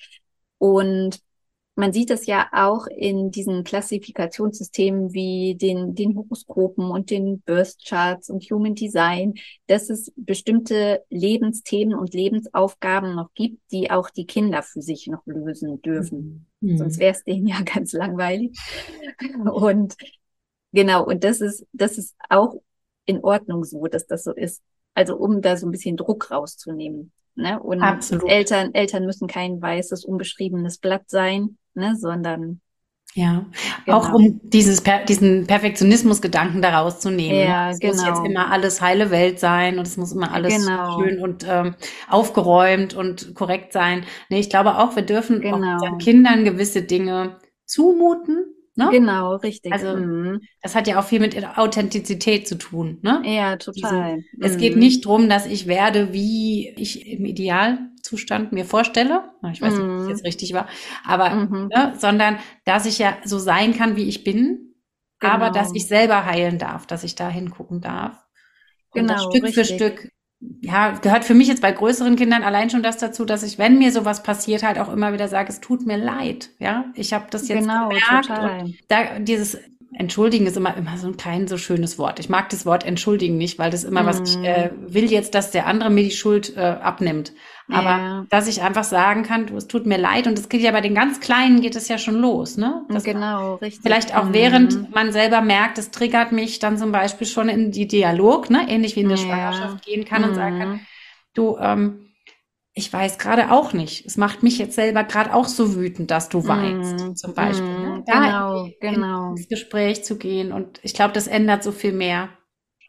Und 0.58 1.20
man 1.82 1.94
sieht 1.94 2.12
es 2.12 2.28
ja 2.28 2.48
auch 2.52 2.86
in 2.86 3.32
diesen 3.32 3.64
Klassifikationssystemen 3.64 5.14
wie 5.14 5.56
den, 5.56 5.96
den 5.96 6.16
Horoskopen 6.16 6.92
und 6.92 7.10
den 7.10 7.42
Birth 7.42 7.78
Charts 7.84 8.30
und 8.30 8.44
Human 8.52 8.76
Design, 8.76 9.34
dass 9.66 9.90
es 9.90 10.14
bestimmte 10.16 11.04
Lebensthemen 11.10 11.98
und 11.98 12.14
Lebensaufgaben 12.14 13.16
noch 13.16 13.34
gibt, 13.34 13.60
die 13.72 13.90
auch 13.90 14.12
die 14.12 14.28
Kinder 14.28 14.62
für 14.62 14.84
sich 14.84 15.08
noch 15.08 15.26
lösen 15.26 15.82
dürfen. 15.82 16.46
Mhm. 16.60 16.78
Sonst 16.78 17.00
wäre 17.00 17.16
es 17.16 17.24
denen 17.24 17.48
ja 17.48 17.60
ganz 17.66 17.94
langweilig. 17.94 18.56
Und 19.52 19.96
genau, 20.74 21.04
und 21.04 21.24
das 21.24 21.42
ist, 21.42 21.66
das 21.74 21.98
ist 21.98 22.16
auch 22.30 22.62
in 23.06 23.24
Ordnung 23.24 23.64
so, 23.64 23.88
dass 23.88 24.06
das 24.06 24.24
so 24.24 24.34
ist. 24.34 24.62
Also 24.94 25.18
um 25.18 25.42
da 25.42 25.58
so 25.58 25.66
ein 25.66 25.72
bisschen 25.72 25.98
Druck 25.98 26.30
rauszunehmen. 26.30 27.12
Ne? 27.36 27.60
Und 27.60 27.82
Absolut. 27.82 28.30
Eltern, 28.30 28.74
Eltern 28.74 29.06
müssen 29.06 29.28
kein 29.28 29.62
weißes, 29.62 30.06
unbeschriebenes 30.06 30.78
Blatt 30.78 31.10
sein, 31.10 31.58
ne? 31.74 31.96
sondern 31.96 32.62
ja, 33.14 33.46
genau. 33.86 33.98
auch 33.98 34.14
um 34.14 34.40
dieses 34.44 34.84
diesen 35.08 35.46
Perfektionismus-Gedanken 35.46 36.62
daraus 36.62 37.00
zu 37.00 37.10
nehmen. 37.10 37.40
Ja, 37.40 37.70
es 37.70 37.80
genau. 37.80 37.94
muss 37.94 38.06
jetzt 38.06 38.24
genau. 38.24 38.30
immer 38.30 38.52
alles 38.52 38.82
heile 38.82 39.12
Welt 39.12 39.40
sein 39.40 39.80
und 39.80 39.88
es 39.88 39.98
muss 39.98 40.14
immer 40.14 40.32
alles 40.32 40.56
genau. 40.56 41.00
schön 41.00 41.20
und 41.20 41.46
ähm, 41.48 41.76
aufgeräumt 42.10 42.94
und 42.94 43.36
korrekt 43.36 43.74
sein. 43.74 44.06
Nee, 44.30 44.40
ich 44.40 44.50
glaube 44.50 44.78
auch, 44.78 44.96
wir 44.96 45.04
dürfen 45.04 45.46
auch 45.46 45.58
unseren 45.58 45.80
genau. 45.80 45.98
Kindern 45.98 46.46
gewisse 46.46 46.84
Dinge 46.84 47.38
zumuten, 47.66 48.46
Ne? 48.76 48.88
Genau, 48.90 49.36
richtig. 49.36 49.74
Also 49.74 49.98
mhm. 49.98 50.42
das 50.62 50.76
hat 50.76 50.88
ja 50.88 51.00
auch 51.00 51.04
viel 51.04 51.20
mit 51.20 51.36
Authentizität 51.58 52.48
zu 52.48 52.58
tun. 52.58 53.00
Ne? 53.02 53.22
Ja, 53.26 53.58
total. 53.58 54.16
Diese, 54.16 54.38
mhm. 54.38 54.44
Es 54.44 54.58
geht 54.58 54.78
nicht 54.78 55.06
drum, 55.06 55.28
dass 55.28 55.46
ich 55.46 55.68
werde, 55.68 56.14
wie 56.14 56.70
ich 56.78 57.06
im 57.06 57.26
Idealzustand 57.26 58.54
mir 58.54 58.64
vorstelle. 58.64 59.32
Ich 59.52 59.62
weiß 59.62 59.74
nicht, 59.74 59.84
ob 59.84 59.98
das 59.98 60.04
mhm. 60.04 60.10
jetzt 60.10 60.26
richtig 60.26 60.54
war, 60.54 60.68
aber 61.06 61.32
mhm. 61.32 61.68
ne, 61.68 61.94
sondern 61.98 62.38
dass 62.64 62.86
ich 62.86 62.98
ja 62.98 63.18
so 63.26 63.40
sein 63.40 63.76
kann, 63.76 63.98
wie 63.98 64.08
ich 64.08 64.24
bin, 64.24 64.74
genau. 65.20 65.34
aber 65.34 65.50
dass 65.50 65.76
ich 65.76 65.88
selber 65.88 66.26
heilen 66.26 66.58
darf, 66.58 66.88
dass 66.88 67.04
ich 67.04 67.16
da 67.16 67.30
hingucken 67.30 67.82
darf. 67.82 68.24
Und 68.92 69.08
genau, 69.08 69.30
Stück 69.30 69.44
richtig. 69.44 69.54
für 69.54 69.66
Stück 69.66 70.11
ja, 70.62 70.92
gehört 70.92 71.24
für 71.24 71.34
mich 71.34 71.48
jetzt 71.48 71.62
bei 71.62 71.72
größeren 71.72 72.16
Kindern 72.16 72.44
allein 72.44 72.70
schon 72.70 72.84
das 72.84 72.98
dazu, 72.98 73.26
dass 73.26 73.44
ich, 73.44 73.58
wenn 73.58 73.78
mir 73.78 73.92
sowas 73.92 74.24
passiert, 74.24 74.64
halt 74.64 74.80
auch 74.80 74.92
immer 74.92 75.14
wieder 75.14 75.28
sage, 75.28 75.50
es 75.50 75.62
tut 75.62 75.86
mir 75.86 75.98
leid. 75.98 76.50
Ja, 76.60 76.86
ich 76.96 77.14
habe 77.14 77.28
das 77.30 77.48
jetzt 77.48 77.62
genau, 77.62 77.90
gemerkt. 77.90 78.28
Total. 78.28 78.74
Da 78.88 79.20
dieses 79.20 79.58
Entschuldigen 79.94 80.48
ist 80.48 80.56
immer, 80.56 80.76
immer 80.78 80.98
so 80.98 81.08
ein 81.08 81.18
klein, 81.18 81.48
so 81.48 81.58
schönes 81.58 82.00
Wort. 82.00 82.20
Ich 82.20 82.30
mag 82.30 82.48
das 82.50 82.66
Wort 82.66 82.86
entschuldigen 82.86 83.38
nicht, 83.38 83.60
weil 83.60 83.72
das 83.72 83.84
immer 83.84 84.04
mm. 84.04 84.06
was, 84.06 84.22
ich 84.22 84.38
mhm. 84.38 84.46
äh, 84.46 84.70
will 84.88 85.12
jetzt, 85.12 85.36
dass 85.36 85.52
der 85.52 85.68
andere 85.68 85.90
mir 85.90 86.04
die 86.04 86.12
Schuld 86.12 86.56
äh, 86.56 86.62
abnimmt. 86.62 87.34
Aber 87.70 87.90
ja. 87.90 88.26
dass 88.30 88.48
ich 88.48 88.62
einfach 88.62 88.86
sagen 88.86 89.24
kann, 89.24 89.48
du, 89.48 89.58
es 89.58 89.68
tut 89.68 89.86
mir 89.86 89.98
leid. 89.98 90.28
Und 90.28 90.40
es 90.40 90.48
geht 90.48 90.62
ja 90.62 90.72
bei 90.72 90.82
den 90.82 90.96
ganz 90.96 91.20
Kleinen 91.20 91.62
geht 91.62 91.76
es 91.76 91.90
ja 91.90 91.98
schon 91.98 92.16
los, 92.16 92.56
ne? 92.58 92.86
Das 92.90 93.04
genau, 93.04 93.56
richtig. 93.56 93.82
Vielleicht 93.84 94.16
auch 94.16 94.30
mm. 94.30 94.34
während 94.34 94.96
man 94.96 95.12
selber 95.12 95.42
merkt, 95.42 95.78
es 95.78 95.92
triggert 95.92 96.32
mich 96.32 96.60
dann 96.60 96.78
zum 96.78 96.94
Beispiel 96.94 97.28
schon 97.28 97.50
in 97.50 97.72
die 97.72 97.88
Dialog, 97.88 98.50
ne? 98.50 98.66
Ähnlich 98.70 98.96
wie 98.96 99.02
in 99.02 99.10
der 99.10 99.18
ja. 99.18 99.26
Schwangerschaft 99.26 99.86
gehen 99.86 100.06
kann 100.06 100.22
mm. 100.22 100.26
und 100.26 100.36
sagen 100.36 100.60
kann, 100.60 100.70
mhm. 100.70 100.80
du, 101.34 101.58
ähm, 101.60 102.11
ich 102.82 102.92
weiß 102.92 103.20
gerade 103.20 103.52
auch 103.52 103.74
nicht. 103.74 104.08
Es 104.08 104.18
macht 104.18 104.42
mich 104.42 104.58
jetzt 104.58 104.74
selber 104.74 105.04
gerade 105.04 105.36
auch 105.36 105.46
so 105.46 105.76
wütend, 105.76 106.10
dass 106.10 106.30
du 106.30 106.48
weinst, 106.48 107.06
mm, 107.06 107.16
zum 107.16 107.36
Beispiel. 107.36 107.68
Mm, 107.68 107.82
ne? 107.84 108.04
Genau, 108.08 108.66
in, 108.66 108.74
genau. 108.80 109.30
ins 109.30 109.48
Gespräch 109.48 110.04
zu 110.04 110.18
gehen. 110.18 110.52
Und 110.52 110.80
ich 110.82 110.96
glaube, 110.96 111.14
das 111.14 111.28
ändert 111.28 111.64
so 111.64 111.72
viel 111.72 111.94
mehr. 111.94 112.30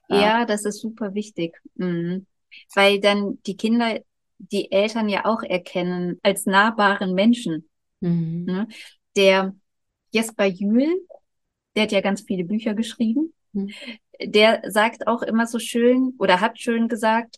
Ja, 0.08 0.20
ja 0.20 0.44
das 0.46 0.64
ist 0.64 0.80
super 0.80 1.12
wichtig. 1.12 1.60
Mhm. 1.74 2.26
Weil 2.74 3.00
dann 3.00 3.38
die 3.46 3.56
Kinder 3.58 4.00
die 4.38 4.72
Eltern 4.72 5.10
ja 5.10 5.26
auch 5.26 5.42
erkennen 5.42 6.18
als 6.22 6.46
nahbaren 6.46 7.12
Menschen. 7.12 7.68
Mhm. 8.00 8.44
Ne? 8.46 8.68
Der 9.14 9.54
Jesper 10.10 10.46
Jühl, 10.46 11.06
der 11.76 11.82
hat 11.82 11.92
ja 11.92 12.00
ganz 12.00 12.22
viele 12.22 12.44
Bücher 12.44 12.72
geschrieben. 12.72 13.34
Mhm. 13.52 13.70
Der 14.24 14.62
sagt 14.70 15.06
auch 15.06 15.20
immer 15.20 15.46
so 15.46 15.58
schön 15.58 16.14
oder 16.18 16.40
hat 16.40 16.58
schön 16.58 16.88
gesagt, 16.88 17.36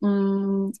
mh, 0.00 0.08
mm, 0.08 0.72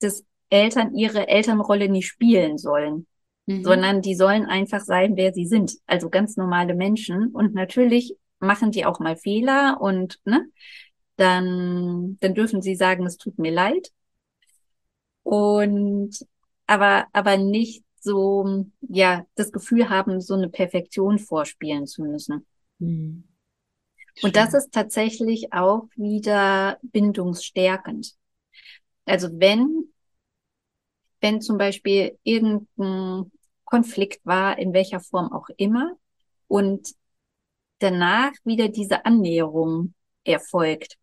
dass 0.00 0.24
Eltern 0.52 0.94
ihre 0.94 1.28
Elternrolle 1.28 1.88
nicht 1.88 2.08
spielen 2.08 2.58
sollen, 2.58 3.06
mhm. 3.46 3.64
sondern 3.64 4.02
die 4.02 4.14
sollen 4.14 4.44
einfach 4.44 4.80
sein, 4.80 5.16
wer 5.16 5.32
sie 5.32 5.46
sind. 5.46 5.78
Also 5.86 6.10
ganz 6.10 6.36
normale 6.36 6.74
Menschen. 6.74 7.28
Und 7.28 7.54
natürlich 7.54 8.16
machen 8.38 8.70
die 8.70 8.84
auch 8.84 9.00
mal 9.00 9.16
Fehler 9.16 9.78
und 9.80 10.20
ne, 10.24 10.46
dann, 11.16 12.18
dann 12.20 12.34
dürfen 12.34 12.60
sie 12.62 12.74
sagen, 12.74 13.06
es 13.06 13.16
tut 13.16 13.38
mir 13.38 13.52
leid. 13.52 13.88
Und 15.22 16.26
aber, 16.66 17.06
aber 17.12 17.36
nicht 17.36 17.84
so, 18.00 18.66
ja, 18.80 19.24
das 19.36 19.52
Gefühl 19.52 19.88
haben, 19.88 20.20
so 20.20 20.34
eine 20.34 20.48
Perfektion 20.48 21.18
vorspielen 21.18 21.86
zu 21.86 22.02
müssen. 22.02 22.46
Mhm. 22.78 23.24
Und 24.22 24.36
das 24.36 24.52
ist 24.52 24.72
tatsächlich 24.72 25.52
auch 25.52 25.84
wieder 25.96 26.78
bindungsstärkend. 26.82 28.14
Also 29.06 29.28
wenn 29.32 29.91
wenn 31.22 31.40
zum 31.40 31.56
Beispiel 31.56 32.18
irgendein 32.24 33.30
Konflikt 33.64 34.20
war, 34.26 34.58
in 34.58 34.74
welcher 34.74 35.00
Form 35.00 35.32
auch 35.32 35.48
immer, 35.56 35.92
und 36.48 36.94
danach 37.78 38.32
wieder 38.44 38.68
diese 38.68 39.06
Annäherung 39.06 39.94
erfolgt 40.24 40.98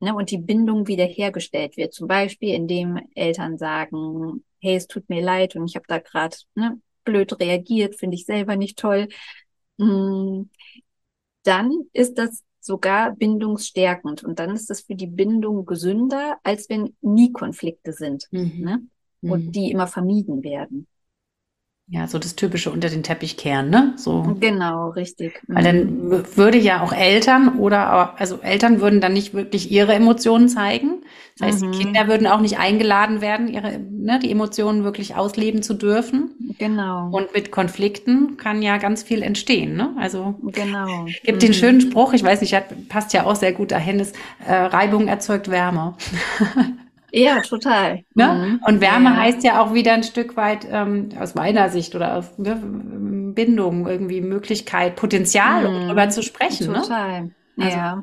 ne, 0.00 0.14
und 0.14 0.30
die 0.30 0.38
Bindung 0.38 0.88
wiederhergestellt 0.88 1.76
wird. 1.76 1.94
Zum 1.94 2.08
Beispiel, 2.08 2.54
indem 2.54 2.98
Eltern 3.14 3.56
sagen, 3.56 4.44
hey, 4.60 4.76
es 4.76 4.88
tut 4.88 5.08
mir 5.08 5.22
leid 5.22 5.56
und 5.56 5.66
ich 5.66 5.76
habe 5.76 5.86
da 5.88 5.98
gerade 5.98 6.36
ne, 6.54 6.80
blöd 7.04 7.38
reagiert, 7.40 7.96
finde 7.96 8.16
ich 8.16 8.26
selber 8.26 8.56
nicht 8.56 8.78
toll. 8.78 9.08
Mm, 9.78 10.42
dann 11.44 11.72
ist 11.92 12.18
das 12.18 12.42
sogar 12.60 13.14
bindungsstärkend 13.16 14.22
und 14.22 14.38
dann 14.38 14.50
ist 14.50 14.70
das 14.70 14.82
für 14.82 14.94
die 14.94 15.08
Bindung 15.08 15.66
gesünder, 15.66 16.38
als 16.44 16.68
wenn 16.68 16.96
nie 17.00 17.32
Konflikte 17.32 17.92
sind. 17.92 18.28
Mhm. 18.30 18.60
Ne? 18.60 18.82
Und 19.22 19.46
mhm. 19.46 19.52
die 19.52 19.70
immer 19.70 19.86
vermieden 19.86 20.42
werden. 20.42 20.86
Ja, 21.88 22.06
so 22.06 22.18
das 22.18 22.36
typische 22.36 22.70
unter 22.70 22.88
den 22.88 23.02
Teppich 23.02 23.36
kehren, 23.36 23.68
ne? 23.68 23.92
So. 23.96 24.36
Genau, 24.40 24.90
richtig. 24.90 25.42
Weil 25.46 25.64
dann 25.64 26.08
mhm. 26.08 26.24
würde 26.36 26.56
ja 26.56 26.80
auch 26.80 26.92
Eltern 26.92 27.58
oder 27.58 28.18
also 28.18 28.38
Eltern 28.40 28.80
würden 28.80 29.02
dann 29.02 29.12
nicht 29.12 29.34
wirklich 29.34 29.70
ihre 29.70 29.92
Emotionen 29.92 30.48
zeigen. 30.48 31.02
Das 31.36 31.48
heißt, 31.48 31.64
mhm. 31.64 31.72
die 31.72 31.78
Kinder 31.78 32.08
würden 32.08 32.26
auch 32.28 32.40
nicht 32.40 32.58
eingeladen 32.58 33.20
werden, 33.20 33.46
ihre, 33.46 33.78
ne, 33.78 34.20
die 34.22 34.30
Emotionen 34.30 34.84
wirklich 34.84 35.16
ausleben 35.16 35.62
zu 35.62 35.74
dürfen. 35.74 36.54
Genau. 36.58 37.10
Und 37.10 37.34
mit 37.34 37.50
Konflikten 37.50 38.38
kann 38.38 38.62
ja 38.62 38.78
ganz 38.78 39.02
viel 39.02 39.22
entstehen, 39.22 39.76
ne? 39.76 39.94
Also 39.98 40.36
genau. 40.52 41.04
gibt 41.24 41.42
mhm. 41.42 41.46
den 41.46 41.52
schönen 41.52 41.80
Spruch, 41.82 42.14
ich 42.14 42.22
weiß 42.22 42.40
nicht, 42.40 42.56
passt 42.88 43.12
ja 43.12 43.26
auch 43.26 43.36
sehr 43.36 43.52
gut 43.52 43.72
dahin, 43.72 44.00
ist 44.00 44.16
äh, 44.46 44.54
Reibung 44.54 45.08
erzeugt 45.08 45.50
Wärme. 45.50 45.94
Ja, 47.12 47.40
total. 47.42 48.04
Ne? 48.14 48.58
Und 48.66 48.80
Wärme 48.80 49.10
ja. 49.10 49.16
heißt 49.16 49.44
ja 49.44 49.60
auch 49.62 49.74
wieder 49.74 49.92
ein 49.92 50.02
Stück 50.02 50.36
weit 50.36 50.66
ähm, 50.70 51.10
aus 51.20 51.34
meiner 51.34 51.68
Sicht 51.68 51.94
oder 51.94 52.16
aus 52.16 52.38
ne, 52.38 52.56
Bindung, 53.34 53.86
irgendwie 53.86 54.22
Möglichkeit, 54.22 54.96
Potenzial, 54.96 55.68
mhm. 55.68 55.76
um 55.76 55.86
darüber 55.86 56.08
zu 56.08 56.22
sprechen. 56.22 56.72
Ne? 56.72 56.80
Total. 56.80 57.22
Ne? 57.22 57.30
Also, 57.64 57.76
ja. 57.76 58.02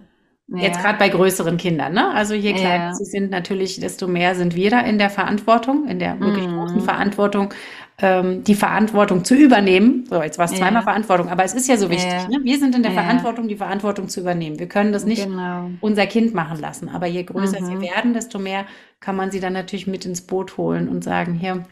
Jetzt 0.55 0.81
gerade 0.81 0.97
bei 0.97 1.09
größeren 1.09 1.57
Kindern, 1.57 1.93
ne? 1.93 2.11
Also 2.11 2.33
je 2.33 2.53
kleiner 2.53 2.95
sie 2.95 3.05
sind, 3.05 3.29
natürlich, 3.29 3.79
desto 3.79 4.07
mehr 4.07 4.33
sind 4.33 4.55
wir 4.55 4.71
da 4.71 4.79
in 4.79 4.97
der 4.97 5.11
Verantwortung, 5.11 5.87
in 5.87 5.99
der 5.99 6.19
wirklich 6.19 6.47
mhm. 6.47 6.55
großen 6.55 6.81
Verantwortung, 6.81 7.53
ähm, 8.01 8.43
die 8.43 8.55
Verantwortung 8.55 9.23
zu 9.25 9.35
übernehmen. 9.35 10.05
So, 10.09 10.21
jetzt 10.23 10.37
war 10.37 10.45
es 10.45 10.55
zweimal 10.55 10.83
Verantwortung, 10.83 11.29
aber 11.29 11.43
es 11.43 11.53
ist 11.53 11.67
ja 11.67 11.77
so 11.77 11.89
wichtig. 11.89 12.23
Ja. 12.23 12.27
Ne? 12.29 12.39
Wir 12.43 12.57
sind 12.59 12.75
in 12.75 12.83
der 12.83 12.93
Ja. 12.93 13.01
Verantwortung, 13.03 13.47
die 13.47 13.57
Verantwortung 13.57 14.07
zu 14.07 14.21
übernehmen. 14.21 14.57
Wir 14.59 14.67
können 14.67 14.91
das 14.93 15.05
nicht 15.05 15.25
Genau. 15.25 15.71
unser 15.81 16.07
Kind 16.07 16.33
machen 16.33 16.59
lassen. 16.59 16.89
Aber 16.89 17.07
je 17.07 17.23
größer 17.23 17.59
sie 17.63 17.75
Mhm. 17.75 17.81
werden, 17.81 18.13
desto 18.13 18.39
mehr 18.39 18.65
kann 18.99 19.15
man 19.15 19.31
sie 19.31 19.39
dann 19.41 19.53
natürlich 19.53 19.87
mit 19.87 20.05
ins 20.05 20.21
Boot 20.21 20.57
holen 20.57 20.87
und 20.89 21.03
sagen, 21.03 21.33
hier, 21.33 21.65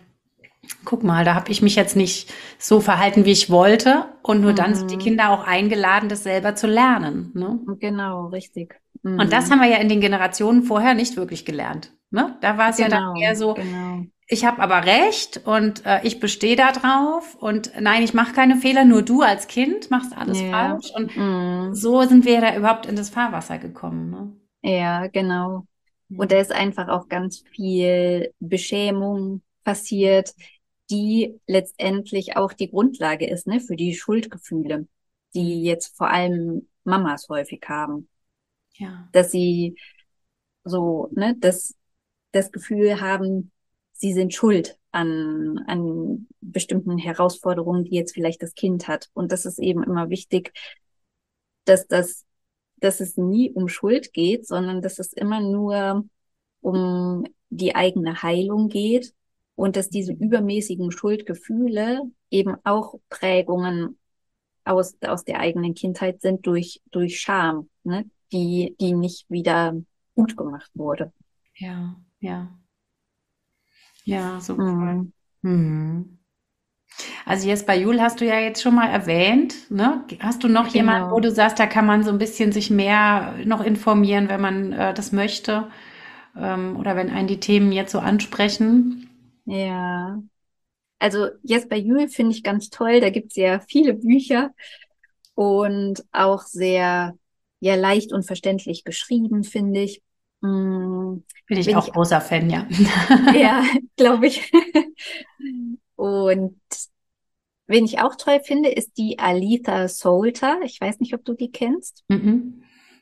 guck 0.86 1.04
mal, 1.04 1.24
da 1.26 1.34
habe 1.36 1.52
ich 1.52 1.62
mich 1.62 1.76
jetzt 1.76 1.96
nicht 1.96 2.34
so 2.60 2.82
verhalten, 2.82 3.26
wie 3.26 3.32
ich 3.32 3.50
wollte. 3.50 4.06
Und 4.22 4.42
nur 4.42 4.54
dann 4.54 4.76
sind 4.76 4.92
die 4.92 4.96
Mhm. 4.96 5.02
Kinder 5.02 5.30
auch 5.30 5.46
eingeladen, 5.48 6.10
das 6.10 6.24
selber 6.24 6.56
zu 6.56 6.68
lernen. 6.68 7.32
Ne? 7.36 7.60
Genau, 7.80 8.28
richtig. 8.28 8.76
Und 9.04 9.32
das 9.32 9.48
Mhm. 9.48 9.54
haben 9.54 9.62
wir 9.62 9.70
ja 9.70 9.78
in 9.78 9.90
den 9.90 10.02
Generationen 10.02 10.64
vorher 10.64 10.94
nicht 10.94 11.16
wirklich 11.18 11.46
gelernt. 11.46 11.94
Ne? 12.12 12.36
Da 12.42 12.58
war 12.58 12.70
es 12.70 12.78
ja 12.80 12.90
dann 12.90 13.14
Genau, 13.14 13.20
eher 13.22 13.36
so, 13.36 13.54
genau. 13.54 14.06
Ich 14.28 14.46
habe 14.46 14.62
aber 14.62 14.86
recht 14.86 15.42
und 15.46 15.86
äh, 15.86 16.02
ich 16.04 16.20
bestehe 16.20 16.56
da 16.56 16.72
drauf 16.72 17.36
und 17.36 17.72
nein, 17.80 18.04
ich 18.04 18.14
mache 18.14 18.34
keine 18.34 18.58
Fehler, 18.58 18.84
nur 18.86 19.02
du 19.02 19.22
als 19.22 19.48
Kind 19.48 19.90
machst 19.92 20.18
alles 20.18 20.40
Ja. 20.40 20.50
falsch. 20.52 20.92
Und 20.96 21.12
Mhm. 21.16 21.74
so 21.76 22.02
sind 22.04 22.26
wir 22.26 22.42
da 22.42 22.56
überhaupt 22.56 22.86
in 22.86 22.96
das 22.96 23.10
Fahrwasser 23.10 23.58
gekommen. 23.58 24.10
Ne? 24.12 24.34
Ja, 24.62 25.08
genau. 25.08 25.66
Und 26.16 26.32
da 26.32 26.40
ist 26.40 26.52
einfach 26.52 26.88
auch 26.90 27.08
ganz 27.10 27.44
viel 27.52 28.34
Beschämung 28.40 29.42
passiert, 29.64 30.34
die 30.90 31.40
letztendlich 31.48 32.38
auch 32.38 32.54
die 32.54 32.70
Grundlage 32.72 33.28
ist, 33.30 33.46
ne, 33.48 33.60
für 33.60 33.76
die 33.76 33.94
Schuldgefühle, 33.94 34.88
die 35.34 35.64
jetzt 35.64 35.96
vor 35.98 36.10
allem 36.10 36.68
Mamas 36.84 37.28
häufig 37.30 37.62
haben, 37.68 38.08
Ja. 38.80 39.10
dass 39.12 39.32
sie 39.32 39.76
so, 40.64 41.10
ne, 41.14 41.36
das, 41.40 41.76
das 42.32 42.52
Gefühl 42.52 43.02
haben, 43.02 43.52
sie 43.98 44.14
sind 44.14 44.34
schuld 44.34 44.78
an, 44.92 45.60
an 45.68 46.28
bestimmten 46.42 46.98
Herausforderungen, 46.98 47.84
die 47.84 47.96
jetzt 47.96 48.14
vielleicht 48.14 48.42
das 48.42 48.54
Kind 48.54 48.88
hat. 48.88 49.10
Und 49.14 49.32
das 49.32 49.46
ist 49.46 49.60
eben 49.60 49.84
immer 49.84 50.10
wichtig, 50.10 50.54
dass 51.66 51.88
das, 51.88 52.26
dass 52.78 53.00
es 53.00 53.18
nie 53.18 53.52
um 53.52 53.68
Schuld 53.68 54.14
geht, 54.14 54.48
sondern 54.48 54.82
dass 54.82 55.00
es 55.00 55.14
immer 55.14 55.42
nur 55.42 56.06
um 56.62 57.26
die 57.50 57.76
eigene 57.76 58.22
Heilung 58.24 58.70
geht 58.70 59.14
und 59.56 59.76
dass 59.76 59.90
diese 59.90 60.14
übermäßigen 60.14 60.92
Schuldgefühle 60.92 62.02
eben 62.30 62.56
auch 62.64 62.96
Prägungen 63.10 63.98
aus, 64.64 64.98
aus 65.02 65.24
der 65.24 65.40
eigenen 65.40 65.74
Kindheit 65.74 66.22
sind 66.22 66.46
durch, 66.46 66.82
durch 66.92 67.20
Scham, 67.20 67.70
ne, 67.84 68.10
die, 68.32 68.76
die 68.80 68.94
nicht 68.94 69.30
wieder 69.30 69.76
gut 70.16 70.36
gemacht 70.36 70.70
wurde. 70.74 71.14
Ja, 71.56 71.96
ja. 72.20 72.58
Ja, 74.08 74.40
super. 74.42 74.64
Mhm. 74.64 75.14
Mhm. 75.44 76.18
Also 77.26 77.48
jetzt 77.48 77.68
bei 77.68 77.78
Jul 77.78 78.02
hast 78.02 78.22
du 78.22 78.26
ja 78.26 78.40
jetzt 78.40 78.62
schon 78.62 78.74
mal 78.76 78.90
erwähnt, 78.90 79.70
ne? 79.70 80.04
Hast 80.20 80.44
du 80.44 80.48
noch 80.48 80.68
jemanden, 80.68 81.06
Genau. 81.06 81.12
wo 81.12 81.20
du 81.20 81.32
sagst, 81.32 81.60
da 81.60 81.68
kann 81.68 81.86
man 81.86 82.04
so 82.04 82.10
ein 82.12 82.18
bisschen 82.18 82.52
sich 82.52 82.70
mehr 82.70 83.36
noch 83.46 83.62
informieren, 83.64 84.30
wenn 84.30 84.42
man 84.42 84.74
äh, 84.74 84.94
das 84.94 85.12
möchte? 85.12 85.68
Ähm, 86.38 86.78
oder 86.78 86.96
wenn 86.96 87.10
einen 87.12 87.28
die 87.28 87.40
Themen 87.40 87.72
jetzt 87.72 87.92
so 87.92 88.00
ansprechen? 88.00 89.10
Ja. 89.46 90.22
Also 91.00 91.30
jetzt 91.44 91.70
bei 91.70 91.78
Jule 91.78 92.10
finde 92.10 92.36
ich 92.36 92.44
ganz 92.44 92.70
toll, 92.70 93.02
da 93.02 93.10
gibt's 93.10 93.36
ja 93.36 93.60
viele 93.62 93.94
Bücher 93.96 94.54
und 95.36 96.06
auch 96.14 96.44
sehr 96.44 97.18
ja 97.62 97.76
leicht 97.76 98.14
und 98.14 98.26
verständlich 98.26 98.84
geschrieben, 98.86 99.44
finde 99.44 99.82
ich. 99.84 100.04
Mm, 100.42 101.24
Bin 101.48 101.58
ich 101.58 101.66
Bin 101.68 101.76
auch 101.76 101.88
ich- 101.88 101.94
großer 101.94 102.22
Fan, 102.22 102.50
ja. 102.50 102.68
Ja, 103.36 103.64
glaube 103.98 104.28
ich. 104.28 104.52
Und 105.96 106.60
wen 107.68 107.86
ich 107.86 108.00
auch 108.00 108.16
toll 108.16 108.40
finde, 108.44 108.70
ist 108.70 108.98
die 108.98 109.20
Aletha 109.20 109.88
Solter. 109.88 110.60
Ich 110.64 110.80
weiß 110.80 111.00
nicht, 111.00 111.14
ob 111.14 111.26
du 111.26 111.34
die 111.34 111.52
kennst. 111.52 112.04
Mhm. 112.08 112.62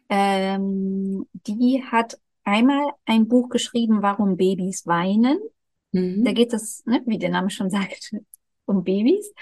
Ähm, 0.10 1.28
die 1.48 1.84
hat 1.84 2.18
einmal 2.44 2.86
ein 3.06 3.28
Buch 3.28 3.50
geschrieben, 3.50 4.02
Warum 4.02 4.38
Babys 4.38 4.86
weinen. 4.88 5.40
Da 5.92 6.00
Mhm. 6.02 6.24
geht 6.34 6.54
es, 6.54 6.86
ne, 6.86 7.02
wie 7.06 7.18
der 7.18 7.30
Name 7.30 7.50
schon 7.50 7.70
sagt, 7.72 8.12
um 8.66 8.84
Babys. 8.84 9.34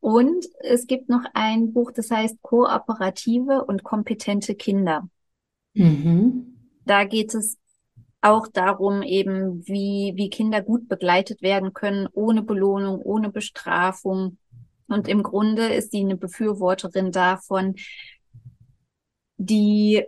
Und 0.00 0.46
es 0.60 0.86
gibt 0.86 1.08
noch 1.08 1.24
ein 1.34 1.72
Buch, 1.72 1.90
das 1.92 2.10
heißt 2.10 2.40
Kooperative 2.42 3.64
und 3.64 3.82
kompetente 3.82 4.54
Kinder. 4.54 5.08
Mhm. 5.74 6.55
Da 6.86 7.04
geht 7.04 7.34
es 7.34 7.58
auch 8.22 8.48
darum, 8.48 9.02
eben, 9.02 9.66
wie, 9.66 10.12
wie 10.16 10.30
Kinder 10.30 10.62
gut 10.62 10.88
begleitet 10.88 11.42
werden 11.42 11.74
können, 11.74 12.08
ohne 12.12 12.42
Belohnung, 12.42 13.00
ohne 13.00 13.30
Bestrafung. 13.30 14.38
Und 14.88 15.08
im 15.08 15.22
Grunde 15.22 15.66
ist 15.66 15.90
sie 15.90 16.00
eine 16.00 16.16
Befürworterin 16.16 17.12
davon, 17.12 17.74
die 19.36 20.04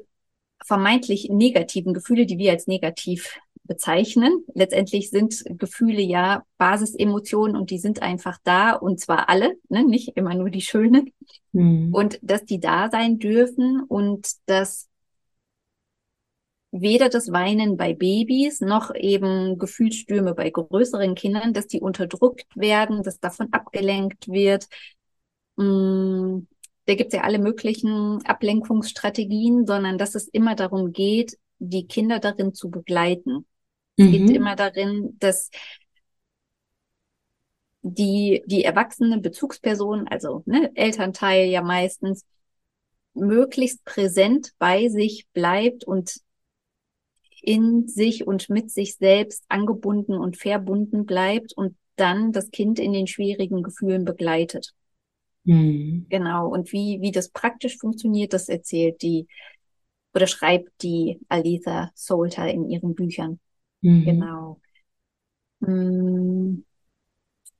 vermeintlich 0.64 1.29
negativen 1.31 1.95
Gefühle, 1.95 2.26
die 2.26 2.39
wir 2.39 2.53
als 2.53 2.66
negativ 2.66 3.39
bezeichnen. 3.64 4.45
Letztendlich 4.55 5.11
sind 5.11 5.45
Gefühle 5.59 6.01
ja 6.01 6.43
Basisemotionen 6.57 7.57
und 7.57 7.70
die 7.70 7.79
sind 7.79 8.03
einfach 8.03 8.39
da 8.43 8.72
und 8.72 8.99
zwar 8.99 9.29
alle, 9.29 9.57
ne? 9.68 9.85
nicht 9.85 10.16
immer 10.16 10.35
nur 10.35 10.51
die 10.51 10.62
schönen 10.62 11.12
Mhm. 11.53 11.95
und 11.95 12.18
dass 12.22 12.45
die 12.45 12.61
da 12.61 12.91
sein 12.91 13.18
dürfen 13.18 13.83
und 13.87 14.29
dass 14.47 14.88
weder 16.71 17.09
das 17.09 17.33
Weinen 17.33 17.77
bei 17.77 17.95
Babys 17.95 18.61
noch 18.61 18.95
eben 18.95 19.59
Gefühlsstürme 19.59 20.35
bei 20.35 20.51
größeren 20.51 21.14
Kindern, 21.14 21.53
dass 21.55 21.66
die 21.66 21.81
unterdrückt 21.81 22.47
werden, 22.57 23.03
dass 23.03 23.21
davon 23.21 23.53
abgelenkt 23.53 24.29
wird. 24.29 24.66
Mm, 25.57 26.41
Da 26.87 26.95
gibt's 26.95 27.14
ja 27.14 27.23
alle 27.23 27.39
möglichen 27.39 28.25
Ablenkungsstrategien, 28.27 29.66
sondern 29.66 29.99
dass 29.99 30.14
es 30.14 30.29
immer 30.29 30.55
darum 30.55 30.93
geht, 30.93 31.39
die 31.59 31.87
Kinder 31.87 32.19
darin 32.19 32.55
zu 32.55 32.71
begleiten. 32.71 33.47
Es 33.99 34.07
geht 34.11 34.31
Mhm. 34.31 34.37
immer 34.37 34.57
darin, 34.57 35.16
dass 35.19 35.51
die, 37.83 38.43
die 38.47 38.64
erwachsene 38.64 39.19
Bezugsperson, 39.21 40.09
also 40.09 40.43
ne, 40.47 40.71
Elternteil 40.75 41.47
ja 41.49 41.62
meistens, 41.62 42.25
möglichst 43.14 43.85
präsent 43.85 44.53
bei 44.59 44.89
sich 44.89 45.27
bleibt 45.33 45.85
und 45.85 46.21
in 47.43 47.89
sich 47.89 48.26
und 48.26 48.51
mit 48.51 48.70
sich 48.70 48.97
selbst 48.97 49.45
angebunden 49.49 50.14
und 50.14 50.36
verbunden 50.36 51.07
bleibt 51.07 51.53
und 51.57 51.76
dann 51.97 52.32
das 52.32 52.51
Kind 52.51 52.78
in 52.78 52.93
den 52.93 53.07
schwierigen 53.07 53.62
Gefühlen 53.62 54.05
begleitet. 54.05 54.72
Mhm. 55.45 56.07
Genau. 56.09 56.49
Und 56.49 56.72
wie, 56.72 57.01
wie 57.01 57.12
das 57.12 57.30
praktisch 57.30 57.78
funktioniert, 57.78 58.32
das 58.32 58.49
erzählt 58.49 59.03
die 59.03 59.26
oder 60.14 60.26
schreibt 60.26 60.82
die 60.82 61.20
Aletha 61.28 61.91
Solter 61.95 62.49
in 62.49 62.68
ihren 62.68 62.95
Büchern. 62.95 63.41
Mhm. 63.82 64.05
Genau. 64.05 64.61
Mm, 65.61 66.62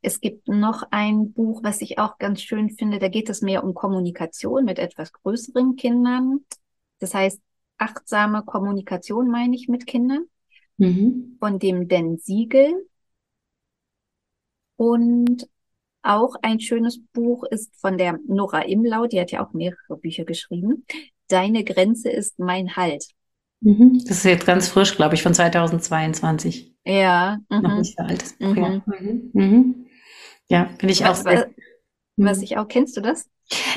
Es 0.01 0.20
gibt 0.20 0.49
noch 0.49 0.85
ein 0.91 1.33
Buch, 1.33 1.61
was 1.62 1.81
ich 1.81 1.99
auch 1.99 2.18
ganz 2.18 2.41
schön 2.43 2.70
finde. 2.70 2.99
Da 2.99 3.09
geht 3.09 3.29
es 3.29 3.43
mehr 3.43 3.64
um 3.64 3.74
Kommunikation 3.74 4.64
mit 4.64 4.79
etwas 4.79 5.12
größeren 5.12 5.76
Kindern. 5.76 6.41
Das 7.01 7.14
heißt, 7.14 7.41
achtsame 7.79 8.43
Kommunikation 8.45 9.31
meine 9.31 9.57
ich 9.57 9.68
mit 9.68 9.87
Kindern 9.87 10.24
Mhm. 10.76 11.37
von 11.41 11.59
dem 11.59 11.89
Dan 11.89 12.18
Siegel. 12.18 12.87
Und 14.76 15.49
auch 16.03 16.37
ein 16.43 16.61
schönes 16.61 17.01
Buch 17.12 17.45
ist 17.45 17.74
von 17.81 17.99
der 17.99 18.18
Nora 18.26 18.62
Imlau, 18.62 19.07
die 19.07 19.20
hat 19.20 19.33
ja 19.33 19.45
auch 19.45 19.53
mehrere 19.53 19.97
Bücher 19.97 20.24
geschrieben. 20.24 20.87
Deine 21.29 21.64
Grenze 21.64 22.11
ist 22.11 22.39
mein 22.39 22.76
Halt. 22.76 23.05
Mhm. 23.61 23.99
Das 24.07 24.18
ist 24.18 24.24
jetzt 24.24 24.47
ganz 24.47 24.68
frisch, 24.68 24.95
glaube 24.97 25.16
ich, 25.16 25.22
von 25.22 25.35
2022. 25.35 26.76
Ja, 26.85 27.39
Noch 27.51 27.61
mhm. 27.62 27.79
nicht 27.79 27.97
so 27.99 28.05
altes 28.05 28.35
Buch, 28.39 28.55
Mhm. 28.55 28.57
ja. 28.57 28.83
Mhm. 28.87 29.31
Mhm. 29.33 29.87
Ja, 30.49 30.70
finde 30.79 30.93
ich 30.93 31.05
auch 31.05 31.11
Was, 31.11 31.22
sehr. 31.24 31.51
Was 32.25 32.43
ich 32.43 32.59
auch, 32.59 32.69
kennst 32.69 32.97
du 32.97 33.01
das? 33.01 33.29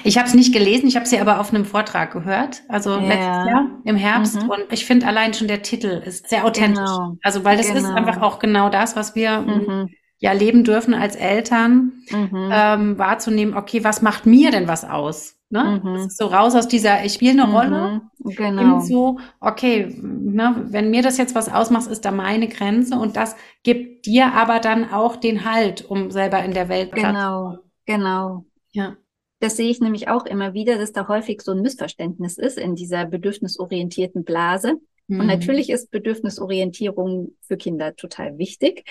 Ich 0.04 0.18
habe 0.18 0.28
es 0.28 0.34
nicht 0.34 0.54
gelesen, 0.54 0.88
ich 0.88 0.96
habe 0.98 1.06
sie 1.06 1.20
aber 1.20 1.40
auf 1.40 1.54
einem 1.54 1.64
Vortrag 1.64 2.12
gehört, 2.12 2.62
also 2.68 2.92
Ja. 2.92 3.00
letztes 3.00 3.46
Jahr 3.48 3.66
im 3.86 3.96
Herbst. 3.96 4.42
Mhm. 4.44 4.50
Und 4.50 4.66
ich 4.72 4.86
finde 4.86 5.08
allein 5.08 5.34
schon 5.34 5.48
der 5.48 5.62
Titel 5.62 6.02
ist 6.06 6.28
sehr 6.30 6.44
authentisch. 6.46 6.80
Genau. 6.84 7.16
Also, 7.24 7.46
weil 7.46 7.56
das 7.58 7.68
ist 7.68 7.76
Genau. 7.86 7.94
einfach 7.96 8.22
auch 8.22 8.40
genau 8.40 8.70
das, 8.70 8.96
was 8.98 9.16
wir 9.16 9.40
Mhm. 9.40 9.90
ja 10.20 10.34
leben 10.34 10.64
dürfen 10.66 10.94
als 10.94 11.16
Eltern, 11.16 11.94
Mhm. 12.12 12.50
ähm, 12.52 12.98
wahrzunehmen, 13.00 13.56
okay, 13.56 13.84
was 13.84 14.02
macht 14.02 14.26
mir 14.26 14.52
denn 14.52 14.68
was 14.68 14.84
aus? 14.84 15.36
Ne? 15.50 15.82
Mhm. 15.84 15.96
Ist 16.08 16.18
so 16.18 16.28
raus 16.28 16.56
aus 16.56 16.68
dieser, 16.68 17.04
ich 17.06 17.14
spiele 17.14 17.42
eine 17.44 17.52
Rolle, 17.52 18.02
Mhm. 18.20 18.36
Genau. 18.36 18.80
zu, 18.80 19.20
okay, 19.42 19.94
ne, 20.02 20.66
wenn 20.70 20.90
mir 20.92 21.02
das 21.02 21.18
jetzt 21.18 21.36
was 21.36 21.52
ausmacht, 21.52 21.88
ist 21.88 22.06
da 22.06 22.12
meine 22.12 22.48
Grenze 22.48 22.96
und 22.98 23.18
das 23.18 23.36
gibt 23.64 24.06
dir 24.06 24.34
aber 24.34 24.60
dann 24.60 24.92
auch 24.94 25.16
den 25.18 25.44
Halt, 25.50 25.84
um 25.90 26.10
selber 26.12 26.42
in 26.44 26.54
der 26.54 26.70
Welt 26.70 26.92
Platz 26.92 27.08
Genau, 27.08 27.58
genau. 27.86 28.46
Ja. 28.72 28.98
Das 29.40 29.58
sehe 29.58 29.70
ich 29.70 29.80
nämlich 29.80 30.08
auch 30.08 30.26
immer 30.26 30.54
wieder, 30.54 30.78
dass 30.78 30.92
da 30.92 31.08
häufig 31.08 31.42
so 31.42 31.52
ein 31.52 31.62
Missverständnis 31.62 32.38
ist 32.38 32.58
in 32.58 32.76
dieser 32.76 33.06
bedürfnisorientierten 33.06 34.24
Blase. 34.24 34.74
Und 35.08 35.18
Mhm. 35.18 35.26
natürlich 35.26 35.70
ist 35.70 35.92
Bedürfnisorientierung 35.92 37.36
für 37.42 37.58
Kinder 37.58 37.96
total 37.96 38.38
wichtig. 38.38 38.86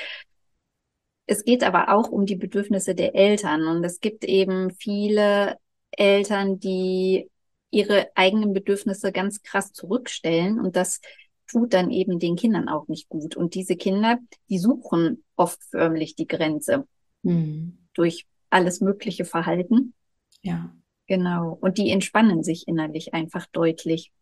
es 1.27 1.45
geht 1.45 1.63
aber 1.63 1.95
auch 1.95 2.09
um 2.09 2.27
die 2.27 2.35
Bedürfnisse 2.35 2.95
der 2.97 3.15
Eltern. 3.15 3.69
Und 3.69 3.85
es 3.85 4.01
gibt 4.01 4.25
eben 4.25 4.73
viele 4.73 5.57
Eltern, 5.93 6.59
die 6.59 7.31
ihre 7.71 8.09
eigenen 8.17 8.53
Bedürfnisse 8.53 9.13
ganz 9.13 9.43
krass 9.43 9.73
zurückstellen. 9.73 10.59
Und 10.59 10.75
das 10.75 11.01
tut 11.47 11.73
dann 11.73 11.91
eben 11.93 12.19
den 12.19 12.35
Kindern 12.35 12.69
auch 12.69 12.89
nicht 12.89 13.09
gut. 13.09 13.37
Und 13.37 13.55
diese 13.55 13.77
Kinder, 13.77 14.19
die 14.49 14.59
suchen 14.59 15.23
oft 15.37 15.63
förmlich 15.63 16.17
die 16.17 16.27
Grenze 16.27 16.89
mhm. 17.23 17.79
durch 17.95 18.27
alles 18.51 18.81
mögliche 18.81 19.25
Verhalten. 19.25 19.95
Ja. 20.43 20.73
Genau. 21.07 21.59
Und 21.61 21.79
die 21.79 21.91
entspannen 21.91 22.45
sich 22.45 22.69
innerlich 22.69 23.15
einfach 23.15 23.47
deutlich. 23.47 24.13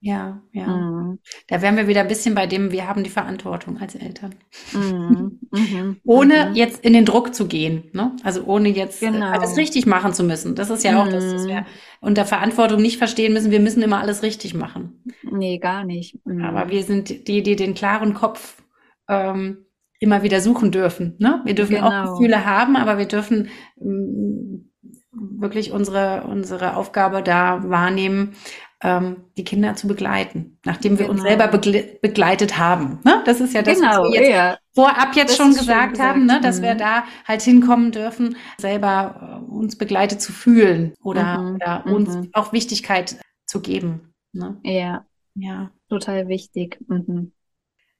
Ja, 0.00 0.42
ja. 0.52 0.66
Mhm. 0.66 1.18
Da 1.46 1.62
wären 1.62 1.78
wir 1.78 1.88
wieder 1.88 2.02
ein 2.02 2.08
bisschen 2.08 2.34
bei 2.34 2.46
dem, 2.46 2.72
wir 2.72 2.86
haben 2.86 3.04
die 3.04 3.10
Verantwortung 3.10 3.78
als 3.78 3.94
Eltern. 3.94 4.34
Mhm. 4.72 5.40
Mhm. 5.54 6.00
ohne 6.04 6.48
mhm. 6.48 6.56
jetzt 6.56 6.84
in 6.84 6.94
den 6.94 7.04
Druck 7.04 7.32
zu 7.32 7.46
gehen, 7.46 7.84
ne? 7.92 8.16
Also 8.24 8.42
ohne 8.42 8.68
jetzt 8.70 9.00
äh, 9.04 9.10
genau. 9.12 9.30
alles 9.30 9.56
richtig 9.56 9.86
machen 9.86 10.12
zu 10.12 10.24
müssen. 10.24 10.56
Das 10.56 10.68
ist 10.68 10.82
ja 10.82 11.00
auch 11.00 11.08
das, 11.08 11.32
was 11.32 11.46
wir 11.46 11.60
mhm. 11.60 11.66
unter 12.00 12.24
Verantwortung 12.24 12.82
nicht 12.82 12.98
verstehen 12.98 13.32
müssen. 13.32 13.52
Wir 13.52 13.60
müssen 13.60 13.80
immer 13.80 14.00
alles 14.00 14.24
richtig 14.24 14.52
machen. 14.52 15.04
Nee, 15.22 15.58
gar 15.58 15.84
nicht. 15.84 16.18
Mhm. 16.26 16.44
Aber 16.44 16.70
wir 16.70 16.82
sind 16.82 17.28
die, 17.28 17.44
die 17.44 17.54
den 17.54 17.74
klaren 17.74 18.14
Kopf 18.14 18.64
ähm, 19.08 19.64
immer 20.04 20.22
wieder 20.22 20.40
suchen 20.40 20.70
dürfen. 20.70 21.16
Ne? 21.18 21.40
Wir 21.44 21.54
dürfen 21.54 21.76
genau. 21.76 21.88
auch 21.88 22.10
Gefühle 22.12 22.44
haben, 22.44 22.76
aber 22.76 22.98
wir 22.98 23.06
dürfen 23.06 23.48
ähm, 23.80 24.70
wirklich 25.12 25.72
unsere, 25.72 26.24
unsere 26.24 26.76
Aufgabe 26.76 27.22
da 27.22 27.62
wahrnehmen, 27.68 28.34
ähm, 28.82 29.24
die 29.38 29.44
Kinder 29.44 29.74
zu 29.76 29.88
begleiten, 29.88 30.58
nachdem 30.64 30.98
wir 30.98 31.06
genau. 31.06 31.12
uns 31.12 31.22
selber 31.22 31.48
begle 31.48 31.98
begleitet 32.02 32.58
haben. 32.58 33.00
Ne? 33.04 33.22
Das 33.24 33.40
ist 33.40 33.54
ja 33.54 33.62
das, 33.62 33.80
genau, 33.80 34.04
was 34.04 34.12
wir 34.12 34.20
jetzt 34.20 34.30
ja. 34.30 34.58
vorab 34.74 35.16
jetzt 35.16 35.36
schon 35.36 35.54
gesagt, 35.54 35.92
gesagt, 35.92 35.98
haben, 35.98 36.26
ne? 36.26 36.40
dass 36.42 36.58
mhm. 36.58 36.64
wir 36.64 36.74
da 36.74 37.04
halt 37.26 37.42
hinkommen 37.42 37.92
dürfen, 37.92 38.36
selber 38.58 39.40
äh, 39.42 39.50
uns 39.50 39.78
begleitet 39.78 40.20
zu 40.20 40.32
fühlen 40.32 40.92
oder, 41.02 41.40
mhm. 41.40 41.54
oder 41.54 41.86
uns 41.86 42.14
mhm. 42.14 42.30
auch 42.34 42.52
Wichtigkeit 42.52 43.16
zu 43.46 43.60
geben. 43.60 44.12
Ne? 44.32 44.58
Ja. 44.62 45.06
Ja. 45.34 45.70
Total 45.88 46.28
wichtig. 46.28 46.78
Mhm. 46.86 47.32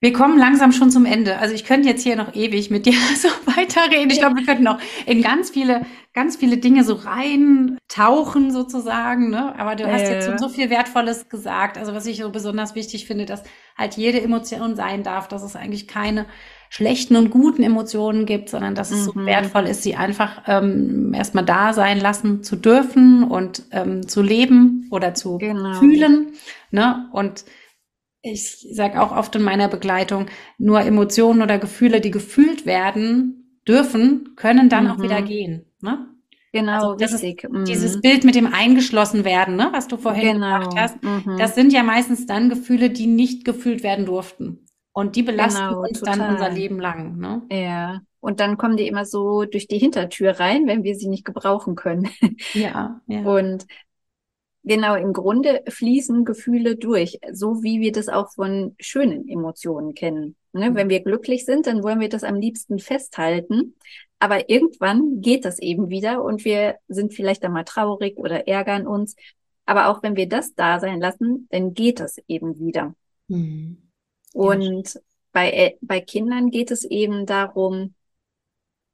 Wir 0.04 0.12
kommen 0.12 0.36
langsam 0.38 0.70
schon 0.72 0.90
zum 0.90 1.06
Ende. 1.06 1.38
Also 1.38 1.54
ich 1.54 1.64
könnte 1.64 1.88
jetzt 1.88 2.02
hier 2.02 2.14
noch 2.14 2.34
ewig 2.34 2.68
mit 2.68 2.84
dir 2.84 2.92
so 3.16 3.28
weiterreden. 3.46 4.10
Ich 4.10 4.18
glaube, 4.18 4.36
wir 4.36 4.44
könnten 4.44 4.64
noch 4.64 4.78
in 5.06 5.22
ganz 5.22 5.48
viele, 5.48 5.86
ganz 6.12 6.36
viele 6.36 6.58
Dinge 6.58 6.84
so 6.84 6.92
rein 6.92 7.78
tauchen 7.88 8.50
sozusagen. 8.50 9.30
Ne? 9.30 9.58
Aber 9.58 9.76
du 9.76 9.90
hast 9.90 10.02
äh. 10.02 10.12
jetzt 10.12 10.26
schon 10.26 10.36
so 10.36 10.50
viel 10.50 10.68
Wertvolles 10.68 11.30
gesagt. 11.30 11.78
Also 11.78 11.94
was 11.94 12.04
ich 12.04 12.18
so 12.18 12.28
besonders 12.28 12.74
wichtig 12.74 13.06
finde, 13.06 13.24
dass 13.24 13.44
halt 13.78 13.96
jede 13.96 14.20
Emotion 14.20 14.76
sein 14.76 15.04
darf, 15.04 15.26
dass 15.26 15.42
es 15.42 15.56
eigentlich 15.56 15.88
keine 15.88 16.26
schlechten 16.68 17.16
und 17.16 17.30
guten 17.30 17.62
Emotionen 17.62 18.26
gibt, 18.26 18.50
sondern 18.50 18.74
dass 18.74 18.90
es 18.90 19.06
mhm. 19.06 19.20
so 19.20 19.24
wertvoll 19.24 19.64
ist, 19.64 19.84
sie 19.84 19.96
einfach 19.96 20.42
ähm, 20.46 21.14
erstmal 21.14 21.46
da 21.46 21.72
sein 21.72 21.98
lassen 21.98 22.42
zu 22.42 22.56
dürfen 22.56 23.24
und 23.24 23.62
ähm, 23.70 24.06
zu 24.06 24.20
leben 24.20 24.86
oder 24.90 25.14
zu 25.14 25.38
genau. 25.38 25.78
fühlen. 25.78 26.34
Ne? 26.70 27.08
Und 27.12 27.46
ich 28.24 28.66
sage 28.72 29.00
auch 29.00 29.14
oft 29.14 29.36
in 29.36 29.42
meiner 29.42 29.68
Begleitung, 29.68 30.26
nur 30.56 30.80
Emotionen 30.80 31.42
oder 31.42 31.58
Gefühle, 31.58 32.00
die 32.00 32.10
gefühlt 32.10 32.64
werden 32.64 33.60
dürfen, 33.68 34.34
können 34.36 34.68
dann 34.68 34.84
mhm. 34.84 34.90
auch 34.90 35.02
wieder 35.02 35.20
mhm. 35.20 35.24
gehen. 35.26 35.66
Ne? 35.82 36.08
Genau, 36.52 36.92
also 36.92 37.04
richtig. 37.04 37.46
Mhm. 37.48 37.66
Dieses 37.66 38.00
Bild 38.00 38.24
mit 38.24 38.34
dem 38.34 38.52
eingeschlossen 38.52 39.24
werden, 39.24 39.56
ne, 39.56 39.68
was 39.72 39.88
du 39.88 39.96
vorhin 39.98 40.34
genau. 40.34 40.60
gemacht 40.60 40.74
hast, 40.76 41.02
mhm. 41.02 41.36
das 41.38 41.54
sind 41.54 41.72
ja 41.72 41.82
meistens 41.82 42.26
dann 42.26 42.48
Gefühle, 42.48 42.90
die 42.90 43.06
nicht 43.06 43.44
gefühlt 43.44 43.82
werden 43.82 44.06
durften. 44.06 44.66
Und 44.92 45.16
die 45.16 45.22
belasten 45.24 45.66
genau, 45.66 45.80
uns 45.82 46.00
total. 46.00 46.18
dann 46.18 46.30
unser 46.30 46.50
Leben 46.50 46.78
lang. 46.80 47.18
Ne? 47.18 47.42
Ja. 47.50 48.00
Und 48.20 48.40
dann 48.40 48.56
kommen 48.56 48.76
die 48.76 48.86
immer 48.86 49.04
so 49.04 49.44
durch 49.44 49.66
die 49.66 49.78
Hintertür 49.78 50.40
rein, 50.40 50.66
wenn 50.66 50.84
wir 50.84 50.94
sie 50.94 51.08
nicht 51.08 51.26
gebrauchen 51.26 51.74
können. 51.74 52.08
Ja. 52.54 53.00
ja. 53.06 53.20
Und 53.20 53.66
Genau, 54.66 54.94
im 54.94 55.12
Grunde 55.12 55.62
fließen 55.68 56.24
Gefühle 56.24 56.76
durch, 56.76 57.20
so 57.32 57.62
wie 57.62 57.80
wir 57.80 57.92
das 57.92 58.08
auch 58.08 58.32
von 58.32 58.74
schönen 58.80 59.28
Emotionen 59.28 59.94
kennen. 59.94 60.36
Ne? 60.52 60.70
Mhm. 60.70 60.74
Wenn 60.74 60.88
wir 60.88 61.00
glücklich 61.00 61.44
sind, 61.44 61.66
dann 61.66 61.82
wollen 61.82 62.00
wir 62.00 62.08
das 62.08 62.24
am 62.24 62.36
liebsten 62.36 62.78
festhalten. 62.78 63.74
Aber 64.18 64.48
irgendwann 64.48 65.20
geht 65.20 65.44
das 65.44 65.58
eben 65.58 65.90
wieder 65.90 66.24
und 66.24 66.46
wir 66.46 66.76
sind 66.88 67.12
vielleicht 67.12 67.44
einmal 67.44 67.64
traurig 67.64 68.16
oder 68.16 68.48
ärgern 68.48 68.86
uns. 68.86 69.16
Aber 69.66 69.88
auch 69.88 70.02
wenn 70.02 70.16
wir 70.16 70.28
das 70.28 70.54
da 70.54 70.80
sein 70.80 70.98
lassen, 70.98 71.46
dann 71.50 71.74
geht 71.74 72.00
das 72.00 72.16
eben 72.26 72.58
wieder. 72.58 72.94
Mhm. 73.28 73.82
Ja. 74.32 74.40
Und 74.40 74.98
bei, 75.32 75.50
äh, 75.50 75.76
bei 75.82 76.00
Kindern 76.00 76.50
geht 76.50 76.70
es 76.70 76.84
eben 76.84 77.26
darum, 77.26 77.94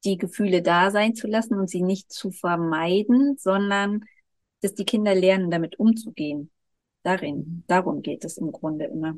die 0.05 0.17
Gefühle 0.17 0.63
da 0.63 0.91
sein 0.91 1.15
zu 1.15 1.29
lassen 1.29 1.55
und 1.55 1.71
sie 1.71 1.83
nicht 1.83 2.11
zu 2.11 2.33
vermeiden, 2.33 3.37
sondern 3.39 4.05
dass 4.61 4.75
die 4.75 4.85
Kinder 4.85 5.15
lernen, 5.15 5.51
damit 5.51 5.79
umzugehen. 5.79 6.51
Darin, 7.03 7.65
darum 7.67 8.03
geht 8.03 8.25
es 8.25 8.37
im 8.37 8.53
Grunde 8.53 8.87
immer. 8.87 9.17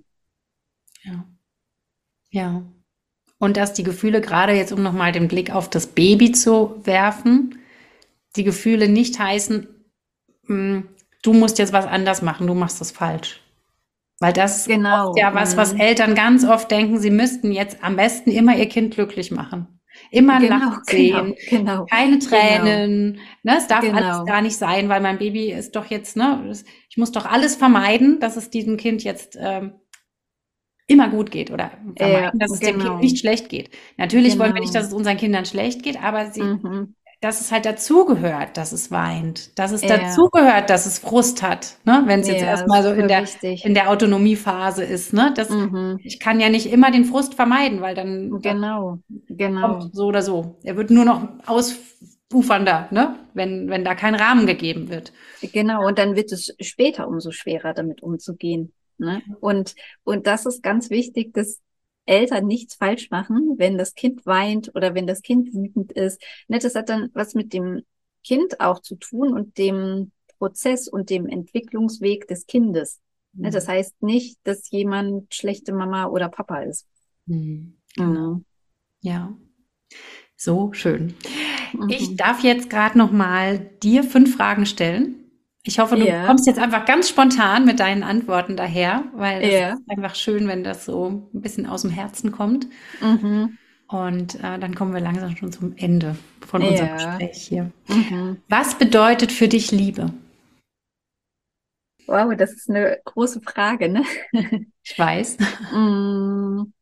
Ja. 1.03 1.25
Ja. 2.31 2.63
Und 3.39 3.57
dass 3.57 3.73
die 3.73 3.83
Gefühle, 3.83 4.21
gerade 4.21 4.53
jetzt 4.53 4.73
um 4.73 4.83
nochmal 4.83 5.13
den 5.13 5.29
Blick 5.29 5.53
auf 5.53 5.69
das 5.69 5.89
Baby 5.89 6.33
zu 6.33 6.81
werfen, 6.85 7.59
die 8.37 8.45
Gefühle 8.45 8.89
nicht 8.89 9.19
heißen, 9.19 9.67
hm, 10.47 10.89
du 11.23 11.33
musst 11.33 11.59
jetzt 11.59 11.73
was 11.73 11.87
anders 11.87 12.23
machen, 12.23 12.47
du 12.47 12.55
machst 12.55 12.81
das 12.81 12.93
falsch. 12.93 13.41
Weil 14.21 14.33
das 14.33 14.67
genau. 14.67 15.11
ist 15.11 15.19
ja 15.19 15.35
was, 15.35 15.57
was 15.57 15.75
mhm. 15.75 15.81
Eltern 15.81 16.15
ganz 16.15 16.45
oft 16.45 16.71
denken, 16.71 17.01
sie 17.01 17.11
müssten 17.11 17.51
jetzt 17.51 17.83
am 17.83 17.97
besten 17.97 18.31
immer 18.31 18.57
ihr 18.57 18.69
Kind 18.69 18.95
glücklich 18.95 19.33
machen. 19.33 19.81
Immer 20.13 20.41
genau, 20.41 20.59
lachen 20.59 20.83
sehen, 20.85 21.35
genau, 21.49 21.63
genau, 21.65 21.87
keine 21.87 22.19
Tränen. 22.19 23.15
Genau. 23.15 23.23
Ne, 23.45 23.57
es 23.57 23.67
darf 23.67 23.81
genau. 23.81 23.97
alles 23.97 24.27
gar 24.27 24.43
nicht 24.43 24.57
sein, 24.57 24.91
weil 24.91 25.01
mein 25.01 25.17
Baby 25.17 25.51
ist 25.51 25.75
doch 25.75 25.87
jetzt, 25.87 26.17
ne, 26.17 26.53
ich 26.91 26.99
muss 26.99 27.13
doch 27.13 27.25
alles 27.25 27.57
vermeiden, 27.57 28.21
dass 28.21 28.37
es 28.37 28.51
diesem 28.51 28.77
Kind 28.77 29.03
jetzt 29.05 29.39
ähm, 29.41 29.73
immer 30.87 31.09
gut 31.09 31.31
geht 31.31 31.51
oder 31.51 31.71
vermeiden, 31.97 32.25
ja, 32.25 32.31
dass 32.35 32.53
es 32.53 32.61
dem 32.61 32.73
Kind 32.77 32.83
genau. 32.83 32.99
nicht 32.99 33.21
schlecht 33.21 33.49
geht. 33.49 33.71
Natürlich 33.97 34.39
wollen 34.39 34.53
wir 34.53 34.61
nicht, 34.61 34.75
dass 34.75 34.89
es 34.89 34.93
unseren 34.93 35.17
Kindern 35.17 35.47
schlecht 35.47 35.83
geht, 35.83 36.03
aber 36.03 36.31
sie, 36.31 36.43
mhm 36.43 36.95
dass 37.23 37.41
es 37.41 37.53
halt 37.53 37.65
dazugehört, 37.65 38.57
dass 38.57 38.73
es 38.73 38.91
weint, 38.91 39.57
dass 39.57 39.71
es 39.71 39.83
ja. 39.83 39.97
dazugehört, 39.97 40.69
dass 40.69 40.87
es 40.87 40.99
Frust 40.99 41.41
hat, 41.41 41.77
ne? 41.85 42.03
wenn 42.07 42.21
es 42.21 42.27
ja, 42.27 42.35
jetzt 42.35 42.43
erstmal 42.43 42.83
so 42.83 42.91
in 42.91 43.07
der, 43.07 43.25
in 43.43 43.75
der 43.75 43.91
Autonomiephase 43.91 44.83
ist. 44.83 45.13
Ne? 45.13 45.33
Das, 45.37 45.49
mhm. 45.49 46.01
Ich 46.03 46.19
kann 46.19 46.41
ja 46.41 46.49
nicht 46.49 46.67
immer 46.67 46.91
den 46.91 47.05
Frust 47.05 47.35
vermeiden, 47.35 47.81
weil 47.81 47.95
dann 47.95 48.41
genau, 48.43 48.99
genau. 49.29 49.79
kommt 49.79 49.95
so 49.95 50.07
oder 50.07 50.21
so. 50.21 50.59
Er 50.65 50.77
wird 50.77 50.91
nur 50.91 51.05
noch 51.05 51.29
ausufernder, 51.47 52.89
ne? 52.91 53.17
wenn, 53.35 53.71
wenn 53.71 53.85
da 53.85 53.95
kein 53.95 54.17
Rahmen 54.17 54.45
gegeben 54.45 54.91
wird. 54.91 55.13
Genau, 55.43 55.87
und 55.87 56.01
dann 56.01 56.17
wird 56.17 56.33
es 56.33 56.53
später 56.61 57.07
umso 57.07 57.31
schwerer, 57.31 57.73
damit 57.73 58.03
umzugehen. 58.03 58.73
Ne? 58.99 59.23
Und, 59.39 59.77
und 60.03 60.27
das 60.27 60.45
ist 60.45 60.61
ganz 60.61 60.91
wichtig, 60.91 61.33
dass 61.35 61.61
Eltern 62.07 62.47
nichts 62.47 62.75
falsch 62.75 63.11
machen, 63.11 63.55
wenn 63.59 63.79
das 63.79 63.95
Kind 63.95 64.27
weint 64.27 64.75
oder 64.75 64.95
wenn 64.95 65.07
das 65.07 65.23
Kind 65.23 65.55
wütend 65.55 65.93
ist. 65.93 66.23
Ne, 66.49 66.59
das 66.59 66.75
hat 66.75 66.89
dann 66.89 67.11
was 67.15 67.35
mit 67.35 67.53
dem 67.53 67.83
Kind 68.25 68.61
auch 68.61 68.81
zu 68.81 68.97
tun 68.97 69.33
und 69.33 69.59
dem 69.59 70.13
Prozess 70.39 70.89
und 70.89 71.11
dem 71.11 71.27
Entwicklungsweg 71.27 72.27
des 72.27 72.47
Kindes. 72.47 73.01
Ne, 73.33 73.51
das 73.51 73.67
mhm. 73.67 73.73
heißt 73.73 74.03
nicht, 74.03 74.39
dass 74.45 74.71
jemand 74.71 75.35
schlechte 75.35 75.73
Mama 75.73 76.07
oder 76.07 76.29
Papa 76.29 76.63
ist. 76.63 76.87
Mhm. 77.27 77.77
Mhm. 77.97 78.45
Ja, 79.01 79.37
so 80.37 80.73
schön. 80.73 81.15
Mhm. 81.73 81.89
Ich 81.89 82.17
darf 82.17 82.43
jetzt 82.43 82.69
gerade 82.69 82.99
noch 82.99 83.13
mal 83.13 83.59
dir 83.83 84.05
fünf 84.05 84.37
Fragen 84.37 84.67
stellen. 84.67 85.22
Ich 85.65 85.79
hoffe, 85.79 85.97
du 85.97 86.07
ja. 86.07 86.27
kommst 86.27 86.47
jetzt 86.47 86.59
einfach 86.59 86.85
ganz 86.85 87.09
spontan 87.09 87.65
mit 87.65 87.79
deinen 87.79 88.03
Antworten 88.03 88.57
daher, 88.57 89.05
weil 89.15 89.43
es 89.43 89.53
ja. 89.53 89.73
ist 89.75 89.83
einfach 89.89 90.17
schön, 90.17 90.49
wenn 90.49 90.65
das 90.65 90.85
so 90.85 91.29
ein 91.33 91.41
bisschen 91.41 91.67
aus 91.67 91.83
dem 91.83 91.91
Herzen 91.91 92.33
kommt. 92.33 92.67
Mhm. 93.01 93.59
Und 93.87 94.37
äh, 94.37 94.59
dann 94.59 94.75
kommen 94.75 94.93
wir 94.93 95.01
langsam 95.01 95.37
schon 95.37 95.53
zum 95.53 95.77
Ende 95.77 96.17
von 96.41 96.63
unserem. 96.63 96.95
Gespräch 96.95 97.47
hier. 97.47 97.71
Mhm. 97.89 98.39
Was 98.49 98.75
bedeutet 98.77 99.31
für 99.31 99.49
dich 99.49 99.71
Liebe? 99.71 100.13
Wow, 102.07 102.35
das 102.37 102.53
ist 102.53 102.69
eine 102.69 102.99
große 103.05 103.41
Frage, 103.43 103.89
ne? 103.89 104.05
Ich 104.85 104.99
weiß. 104.99 105.37
Mm. 105.73 106.73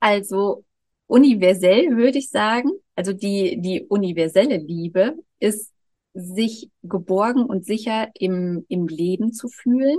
Also 0.00 0.64
universell 1.06 1.94
würde 1.94 2.18
ich 2.18 2.30
sagen, 2.30 2.70
also 2.96 3.12
die, 3.12 3.60
die 3.60 3.82
universelle 3.82 4.56
Liebe 4.56 5.18
ist 5.38 5.73
sich 6.14 6.70
geborgen 6.82 7.44
und 7.44 7.66
sicher 7.66 8.10
im, 8.14 8.64
im 8.68 8.86
Leben 8.86 9.32
zu 9.32 9.48
fühlen 9.48 9.98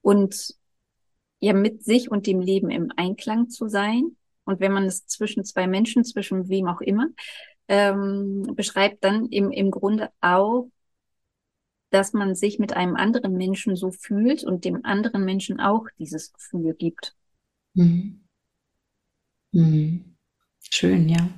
und 0.00 0.54
ja 1.40 1.52
mit 1.52 1.84
sich 1.84 2.10
und 2.10 2.26
dem 2.26 2.40
Leben 2.40 2.70
im 2.70 2.90
Einklang 2.96 3.50
zu 3.50 3.68
sein. 3.68 4.16
Und 4.44 4.60
wenn 4.60 4.72
man 4.72 4.84
es 4.84 5.06
zwischen 5.06 5.44
zwei 5.44 5.66
Menschen, 5.66 6.04
zwischen 6.04 6.48
wem 6.48 6.66
auch 6.66 6.80
immer, 6.80 7.08
ähm, 7.68 8.54
beschreibt, 8.56 9.04
dann 9.04 9.26
im, 9.26 9.52
im 9.52 9.70
Grunde 9.70 10.10
auch, 10.20 10.68
dass 11.90 12.12
man 12.12 12.34
sich 12.34 12.58
mit 12.58 12.72
einem 12.72 12.96
anderen 12.96 13.34
Menschen 13.34 13.76
so 13.76 13.90
fühlt 13.90 14.42
und 14.44 14.64
dem 14.64 14.84
anderen 14.84 15.24
Menschen 15.24 15.60
auch 15.60 15.86
dieses 15.98 16.32
Gefühl 16.32 16.74
gibt. 16.74 17.14
Mhm. 17.74 18.24
Mhm. 19.52 20.16
Schön, 20.60 21.08
ja. 21.08 21.28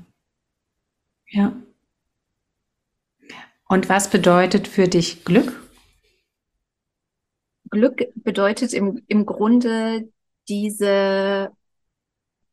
Ja. 1.29 1.63
Und 3.73 3.89
was 3.89 4.11
bedeutet 4.11 4.69
für 4.69 4.87
dich 4.87 5.25
Glück? 5.25 5.67
Glück 7.71 8.03
bedeutet 8.17 8.75
im, 8.75 9.03
im 9.09 9.25
Grunde 9.25 10.13
diese, 10.47 11.51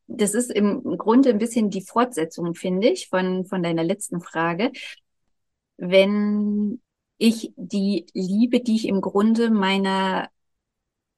das 0.06 0.32
ist 0.32 0.50
im 0.50 0.82
Grunde 0.96 1.28
ein 1.28 1.38
bisschen 1.38 1.68
die 1.68 1.82
Fortsetzung, 1.82 2.54
finde 2.54 2.88
ich, 2.88 3.10
von, 3.10 3.44
von 3.44 3.62
deiner 3.62 3.84
letzten 3.84 4.22
Frage. 4.22 4.72
Wenn 5.76 6.80
ich 7.18 7.52
die 7.54 8.06
Liebe, 8.14 8.60
die 8.60 8.76
ich 8.76 8.88
im 8.88 9.02
Grunde 9.02 9.50
meiner 9.50 10.30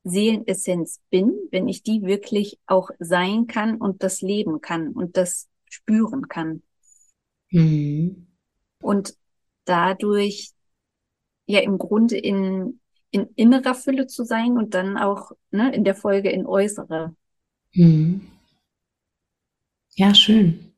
Seelenessenz 0.03 1.01
bin, 1.11 1.33
wenn 1.53 1.69
ich 1.69 1.85
die 1.85 2.03
wirklich 2.03 2.59
auch 2.67 2.91
sein 2.99 3.47
kann 3.47 3.77
und 3.77 4.03
das 4.03 4.21
leben 4.21 4.61
kann 4.61 4.89
und 4.89 5.17
das 5.17 5.49
spüren 5.71 6.27
kann. 6.27 6.65
Mhm. 7.53 8.27
Und 8.81 9.17
dadurch 9.65 10.51
ja 11.47 11.61
im 11.61 11.79
Grunde 11.79 12.17
in, 12.17 12.81
in 13.11 13.29
innerer 13.37 13.75
Fülle 13.75 14.07
zu 14.07 14.25
sein 14.25 14.57
und 14.57 14.75
dann 14.75 14.97
auch 14.97 15.33
ne, 15.51 15.75
in 15.75 15.85
der 15.85 15.95
Folge 15.95 16.31
in 16.31 16.47
äußere. 16.47 17.15
Mhm. 17.75 18.27
Ja, 19.95 20.15
schön. 20.15 20.73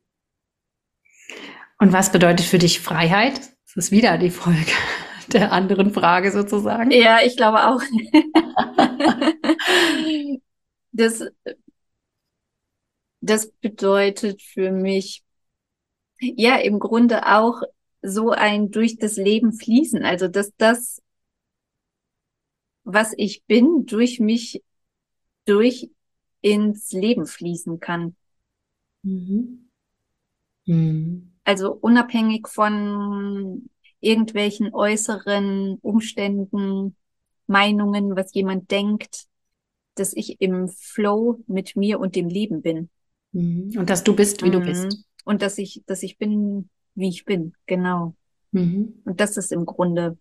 Und 1.79 1.93
was 1.93 2.11
bedeutet 2.11 2.45
für 2.45 2.57
dich 2.57 2.79
Freiheit? 2.79 3.39
Das 3.65 3.75
ist 3.75 3.91
wieder 3.91 4.17
die 4.17 4.29
Folge 4.29 4.71
der 5.33 5.51
anderen 5.51 5.93
Frage 5.93 6.31
sozusagen. 6.31 6.91
Ja, 6.91 7.19
ich 7.23 7.35
glaube 7.35 7.67
auch. 7.67 7.81
das, 10.91 11.23
das 13.21 13.51
bedeutet 13.51 14.41
für 14.41 14.71
mich 14.71 15.23
ja 16.19 16.55
im 16.57 16.79
Grunde 16.79 17.27
auch 17.27 17.61
so 18.05 18.31
ein 18.31 18.71
durch 18.71 18.97
das 18.97 19.17
Leben 19.17 19.53
fließen. 19.53 20.03
Also 20.03 20.27
dass 20.27 20.53
das, 20.57 21.01
was 22.83 23.13
ich 23.17 23.43
bin, 23.45 23.85
durch 23.85 24.19
mich 24.19 24.63
durch 25.45 25.89
ins 26.41 26.91
Leben 26.91 27.25
fließen 27.25 27.79
kann. 27.79 28.15
Mhm. 29.03 29.69
Mhm. 30.65 31.31
Also 31.43 31.73
unabhängig 31.73 32.47
von 32.47 33.69
irgendwelchen 33.99 34.73
äußeren 34.73 35.77
Umständen, 35.81 36.95
Meinungen, 37.47 38.15
was 38.15 38.33
jemand 38.33 38.71
denkt, 38.71 39.25
dass 39.95 40.13
ich 40.13 40.41
im 40.41 40.67
Flow 40.67 41.43
mit 41.47 41.75
mir 41.75 41.99
und 41.99 42.15
dem 42.15 42.27
Leben 42.27 42.61
bin. 42.61 42.89
Mhm. 43.31 43.75
Und 43.77 43.89
dass 43.89 44.03
du 44.03 44.15
bist, 44.15 44.43
wie 44.43 44.47
mhm. 44.47 44.51
du 44.51 44.59
bist. 44.61 45.05
Und 45.23 45.41
dass 45.41 45.57
ich, 45.57 45.83
dass 45.85 46.03
ich 46.03 46.17
bin, 46.17 46.69
wie 46.95 47.09
ich 47.09 47.25
bin, 47.25 47.53
genau. 47.65 48.15
Mhm. 48.51 49.01
Und 49.05 49.19
das 49.19 49.37
ist 49.37 49.51
im 49.51 49.65
Grunde 49.65 50.17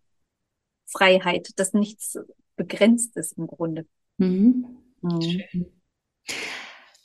Freiheit, 0.86 1.50
dass 1.56 1.72
nichts 1.72 2.18
begrenzt 2.56 3.16
ist 3.16 3.38
im 3.38 3.46
Grunde. 3.46 3.86
Mhm. 4.18 4.66
mhm. 5.00 5.22
Schön. 5.22 5.66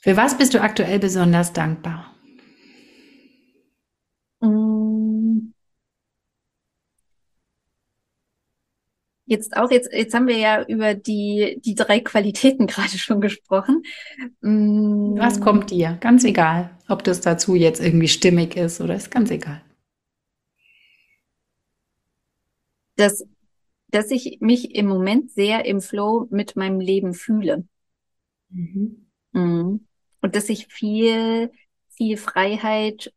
Für 0.02 0.16
was 0.16 0.38
bist 0.38 0.54
du 0.54 0.62
aktuell 0.62 0.98
besonders 0.98 1.52
dankbar? 1.52 2.14
Mm. 4.40 5.52
Jetzt 9.26 9.56
auch, 9.56 9.70
jetzt, 9.70 9.92
jetzt 9.92 10.14
haben 10.14 10.26
wir 10.26 10.38
ja 10.38 10.64
über 10.64 10.94
die, 10.94 11.60
die 11.64 11.74
drei 11.74 12.00
Qualitäten 12.00 12.66
gerade 12.66 12.96
schon 12.96 13.20
gesprochen. 13.20 13.82
Was 14.40 15.38
mm. 15.38 15.42
kommt 15.42 15.70
dir? 15.70 15.98
Ganz 16.00 16.24
egal, 16.24 16.70
ob 16.90 17.04
das 17.04 17.20
dazu 17.20 17.54
jetzt 17.54 17.80
irgendwie 17.80 18.08
stimmig 18.08 18.56
ist 18.56 18.80
oder 18.80 18.94
ist 18.94 19.10
ganz 19.10 19.30
egal. 19.30 19.62
Dass, 22.96 23.24
dass 23.88 24.10
ich 24.10 24.38
mich 24.40 24.74
im 24.74 24.86
Moment 24.86 25.30
sehr 25.30 25.64
im 25.64 25.80
Flow 25.80 26.26
mit 26.30 26.56
meinem 26.56 26.80
Leben 26.80 27.14
fühle. 27.14 27.66
Mhm. 28.50 29.06
Mhm. 29.32 29.86
Und 30.22 30.36
dass 30.36 30.48
ich 30.48 30.66
viel, 30.66 31.50
viel 31.88 32.16
Freiheit 32.16 33.12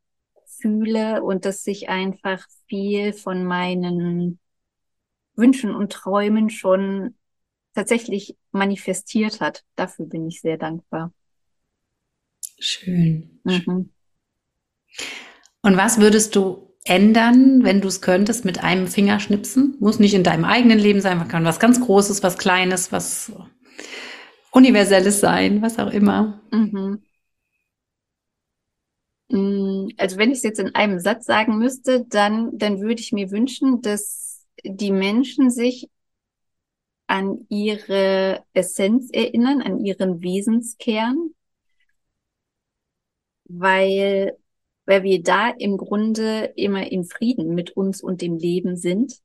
fühle 0.45 1.23
und 1.23 1.45
dass 1.45 1.65
ich 1.67 1.89
einfach 1.89 2.47
viel 2.67 3.11
von 3.11 3.43
meinen 3.43 4.39
Wünschen 5.35 5.75
und 5.75 5.91
Träumen 5.91 6.49
schon 6.49 7.15
tatsächlich 7.73 8.37
manifestiert 8.51 9.41
hat. 9.41 9.65
Dafür 9.75 10.05
bin 10.05 10.27
ich 10.27 10.41
sehr 10.41 10.57
dankbar. 10.57 11.11
Schön. 12.63 13.41
Mhm. 13.43 13.89
Und 15.63 15.77
was 15.77 15.99
würdest 15.99 16.33
du 16.37 16.73
ändern, 16.85 17.63
wenn 17.63 17.81
du 17.81 17.89
es 17.89 18.01
könntest, 18.01 18.45
mit 18.45 18.63
einem 18.63 18.87
Fingerschnipsen? 18.87 19.75
Muss 19.79 19.99
nicht 19.99 20.13
in 20.13 20.23
deinem 20.23 20.45
eigenen 20.45 20.79
Leben 20.79 21.01
sein, 21.01 21.17
man 21.17 21.27
kann 21.27 21.43
was 21.43 21.59
ganz 21.59 21.81
Großes, 21.81 22.23
was 22.23 22.37
Kleines, 22.37 22.93
was 22.93 23.33
Universelles 24.51 25.19
sein, 25.19 25.61
was 25.61 25.77
auch 25.77 25.91
immer. 25.91 26.41
Mhm. 26.51 27.03
Mm, 29.29 29.89
also 29.97 30.17
wenn 30.17 30.31
ich 30.31 30.37
es 30.37 30.43
jetzt 30.43 30.59
in 30.59 30.73
einem 30.73 30.99
Satz 30.99 31.25
sagen 31.25 31.57
müsste, 31.57 32.05
dann, 32.07 32.57
dann 32.57 32.79
würde 32.79 33.01
ich 33.01 33.11
mir 33.11 33.29
wünschen, 33.31 33.81
dass 33.81 34.45
die 34.63 34.91
Menschen 34.91 35.49
sich 35.49 35.89
an 37.07 37.45
ihre 37.49 38.41
Essenz 38.53 39.09
erinnern, 39.11 39.61
an 39.61 39.83
ihren 39.83 40.21
Wesenskern, 40.21 41.33
weil, 43.59 44.37
weil 44.85 45.03
wir 45.03 45.21
da 45.21 45.49
im 45.49 45.77
Grunde 45.77 46.53
immer 46.55 46.91
in 46.91 47.05
Frieden 47.05 47.53
mit 47.55 47.71
uns 47.71 48.01
und 48.01 48.21
dem 48.21 48.37
Leben 48.37 48.77
sind 48.77 49.19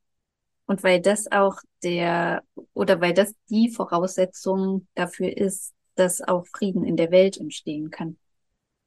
und 0.67 0.83
weil 0.83 1.01
das 1.01 1.31
auch 1.33 1.57
der 1.83 2.43
oder 2.75 3.01
weil 3.01 3.15
das 3.15 3.35
die 3.49 3.71
Voraussetzung 3.71 4.87
dafür 4.95 5.37
ist, 5.37 5.73
dass 5.95 6.21
auch 6.21 6.47
Frieden 6.47 6.85
in 6.85 6.97
der 6.97 7.11
Welt 7.11 7.39
entstehen 7.39 7.91
kann. 7.91 8.19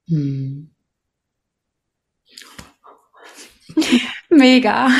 Hm. 0.06 0.74
Mega. 4.42 4.88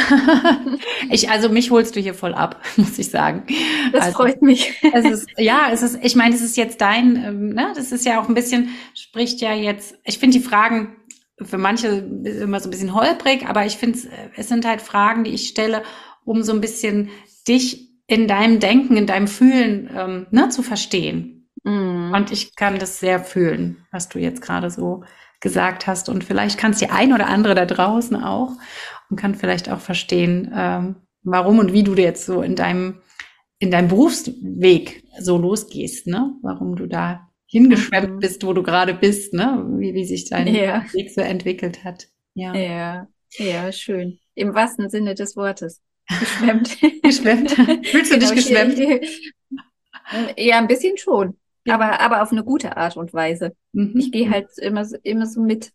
Ich, 1.11 1.29
also 1.29 1.49
mich 1.51 1.71
holst 1.71 1.95
du 1.95 2.01
hier 2.01 2.15
voll 2.15 2.33
ab, 2.33 2.63
muss 2.77 2.99
ich 2.99 3.11
sagen. 3.11 3.45
Das 3.93 4.05
also, 4.05 4.17
freut 4.19 4.41
mich. 4.41 4.73
Es 4.95 5.05
ist, 5.05 5.29
ja, 5.37 5.69
es 5.71 5.83
ist, 5.83 5.99
ich 6.03 6.17
meine, 6.17 6.35
es 6.35 6.41
ist 6.41 6.57
jetzt 6.57 6.81
dein, 6.81 7.17
ähm, 7.17 7.49
ne, 7.51 7.73
das 7.75 7.93
ist 7.93 8.07
ja 8.07 8.21
auch 8.21 8.29
ein 8.29 8.35
bisschen, 8.35 8.71
spricht 8.95 9.41
ja 9.41 9.53
jetzt, 9.53 9.99
ich 10.05 10.19
finde 10.19 10.39
die 10.39 10.45
Fragen 10.45 10.97
für 11.41 11.59
manche 11.59 11.89
immer 11.89 12.61
so 12.61 12.69
ein 12.69 12.71
bisschen 12.71 12.95
holprig, 12.95 13.47
aber 13.47 13.67
ich 13.67 13.77
finde, 13.77 13.99
es 14.37 14.49
sind 14.49 14.65
halt 14.65 14.81
Fragen, 14.81 15.25
die 15.25 15.33
ich 15.33 15.49
stelle, 15.49 15.83
um 16.25 16.43
so 16.43 16.53
ein 16.53 16.61
bisschen 16.61 17.11
dich 17.47 17.91
in 18.07 18.29
deinem 18.29 18.61
Denken, 18.61 18.97
in 18.97 19.07
deinem 19.07 19.29
Fühlen 19.29 19.91
ähm, 19.95 20.27
ne, 20.31 20.49
zu 20.49 20.63
verstehen. 20.63 21.51
Mm. 21.65 22.15
Und 22.15 22.31
ich 22.31 22.55
kann 22.55 22.79
das 22.79 23.01
sehr 23.01 23.21
fühlen, 23.21 23.85
was 23.91 24.09
du 24.09 24.19
jetzt 24.19 24.41
gerade 24.41 24.71
so 24.71 25.05
gesagt 25.41 25.87
hast. 25.87 26.09
Und 26.09 26.25
vielleicht 26.25 26.59
kann 26.59 26.73
es 26.73 26.79
die 26.79 26.91
ein 26.91 27.13
oder 27.13 27.27
andere 27.27 27.55
da 27.55 27.67
draußen 27.67 28.17
auch 28.23 28.53
und 29.13 29.17
kann 29.17 29.35
vielleicht 29.35 29.71
auch 29.71 29.81
verstehen, 29.81 30.51
ähm, 30.57 30.97
warum 31.23 31.59
und 31.59 31.75
wie 31.75 31.83
du 31.83 31.95
jetzt 31.95 32.25
so 32.25 32.41
in 32.41 32.57
deinem, 32.57 33.03
in 33.59 33.71
deinem 33.71 33.89
Berufsweg 33.89 35.05
so 35.21 35.37
losgehst, 35.37 36.07
ne? 36.07 36.35
Warum 36.41 36.77
du 36.77 36.87
da 36.87 37.29
hingeschwemmt 37.47 38.15
mhm. 38.15 38.19
bist, 38.21 38.43
wo 38.47 38.55
du 38.55 38.63
gerade 38.63 38.95
bist, 38.95 39.35
ne? 39.35 39.67
Wie, 39.77 39.93
wie 39.93 40.07
sich 40.07 40.31
dein 40.31 40.47
ja. 40.47 40.87
Weg 40.95 41.11
so 41.11 41.21
entwickelt 41.21 41.85
hat. 41.85 42.09
Ja. 42.33 42.55
ja, 42.55 43.07
ja, 43.33 43.71
schön. 43.71 44.19
Im 44.35 44.55
wahrsten 44.55 44.89
Sinne 44.89 45.15
des 45.15 45.37
Wortes. 45.37 45.83
Geschwemmt. 46.09 46.79
geschwemmt. 47.03 47.51
Fühlst 47.51 48.13
du 48.13 48.19
genau, 48.19 48.33
dich 48.33 48.47
geschwemmt? 48.47 48.79
Ja, 50.39 50.57
ein 50.57 50.69
bisschen 50.69 50.97
schon. 50.97 51.37
Ja. 51.67 51.75
Aber, 51.75 52.01
aber 52.01 52.23
auf 52.23 52.33
eine 52.33 52.45
gute 52.45 52.79
Art 52.79 52.97
und 52.97 53.13
Weise. 53.13 53.55
Mhm. 53.73 53.93
Ich 53.95 54.11
gehe 54.11 54.31
halt 54.31 54.49
immer, 54.57 54.87
immer 55.03 55.27
so 55.27 55.43
mit, 55.43 55.71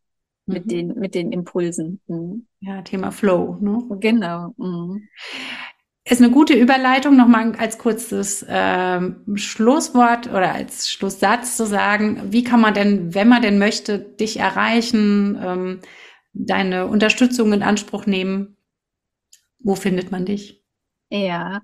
mit 0.48 0.66
mhm. 0.66 0.70
den, 0.70 0.88
mit 1.00 1.16
den 1.16 1.32
Impulsen. 1.32 2.02
Mhm. 2.08 2.48
Ja, 2.60 2.82
Thema 2.82 3.12
Flow, 3.12 3.58
ne? 3.62 3.84
Genau. 4.00 4.54
Mhm. 4.58 5.08
Ist 6.10 6.22
eine 6.22 6.32
gute 6.32 6.54
Überleitung, 6.54 7.18
nochmal 7.18 7.54
als 7.58 7.78
kurzes 7.78 8.45
ähm, 8.48 9.26
Schlusswort 9.36 10.28
oder 10.28 10.54
als 10.54 10.89
Schlusssatz 10.89 11.58
zu 11.58 11.66
sagen, 11.66 12.32
wie 12.32 12.45
kann 12.45 12.62
man 12.62 12.74
denn, 12.74 13.14
wenn 13.14 13.28
man 13.28 13.41
denn 13.41 13.60
möchte, 13.60 14.00
dich 14.00 14.39
erreichen, 14.39 15.38
ähm, 15.43 15.80
deine 16.32 16.88
Unterstützung 16.88 17.52
in 17.52 17.62
Anspruch 17.62 18.06
nehmen? 18.06 18.56
Wo 19.60 19.76
findet 19.76 20.10
man 20.10 20.26
dich? 20.26 20.64
Ja, 21.10 21.62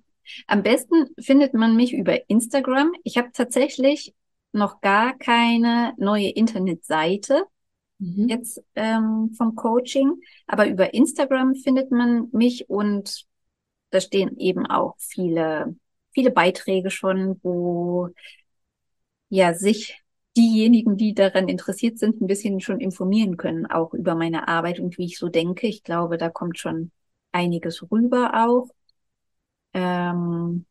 am 0.48 0.62
besten 0.62 1.08
findet 1.20 1.54
man 1.54 1.78
mich 1.78 1.94
über 1.94 2.30
Instagram. 2.30 2.92
Ich 3.04 3.18
habe 3.18 3.30
tatsächlich 3.32 4.14
noch 4.52 4.82
gar 4.82 5.18
keine 5.18 5.94
neue 5.98 6.30
Internetseite 6.30 7.46
mhm. 8.04 8.30
jetzt 8.30 8.64
ähm, 8.76 9.32
vom 9.38 9.56
Coaching, 9.56 10.22
aber 10.47 10.68
über 10.68 10.93
Instagram 10.93 11.56
findet 11.56 11.91
man 11.91 12.30
mich 12.32 12.70
und 12.70 13.26
da 13.91 14.01
stehen 14.01 14.38
eben 14.38 14.66
auch 14.66 14.95
viele 14.97 15.76
viele 16.14 16.32
Beiträge 16.32 16.91
schon, 16.91 17.39
wo 17.43 18.10
ja 19.30 19.54
sich 19.54 20.01
diejenigen, 20.38 20.97
die 20.97 21.14
daran 21.14 21.47
interessiert 21.47 21.99
sind, 21.99 22.22
ein 22.22 22.28
bisschen 22.28 22.60
schon 22.62 22.80
informieren 22.80 23.38
können, 23.38 23.66
auch 23.66 23.93
über 23.93 24.16
meine 24.16 24.47
Arbeit 24.47 24.80
und 24.80 24.97
wie 24.97 25.06
ich 25.06 25.18
so 25.18 25.30
denke. 25.30 25.68
Ich 25.68 25.84
glaube, 25.84 26.18
da 26.18 26.30
kommt 26.30 26.58
schon 26.58 26.91
einiges 27.32 27.84
rüber 27.91 28.32
auch. 28.45 28.70
Ähm, 29.74 30.66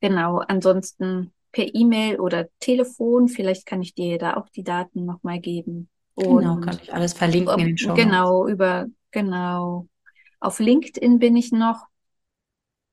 genau, 0.00 0.38
ansonsten 0.38 1.32
per 1.52 1.74
E-Mail 1.74 2.18
oder 2.20 2.48
Telefon, 2.60 3.28
vielleicht 3.28 3.66
kann 3.66 3.82
ich 3.82 3.94
dir 3.94 4.18
da 4.18 4.36
auch 4.36 4.48
die 4.48 4.64
Daten 4.64 5.04
nochmal 5.04 5.40
geben. 5.40 5.88
Genau, 6.22 6.54
und, 6.54 6.60
genau, 6.60 6.60
kann 6.60 6.80
ich 6.82 6.92
alles 6.92 7.12
verlinken 7.12 7.58
in 7.58 7.66
den 7.66 7.78
Show. 7.78 7.94
Genau, 7.94 8.46
über, 8.46 8.86
genau. 9.10 9.88
Auf 10.40 10.58
LinkedIn 10.58 11.18
bin 11.18 11.36
ich 11.36 11.52
noch. 11.52 11.86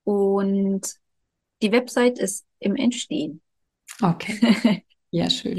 Und 0.03 0.82
die 1.61 1.71
Website 1.71 2.19
ist 2.19 2.45
im 2.59 2.75
Entstehen. 2.75 3.41
Okay. 4.01 4.84
Ja, 5.11 5.27
schön. 5.27 5.57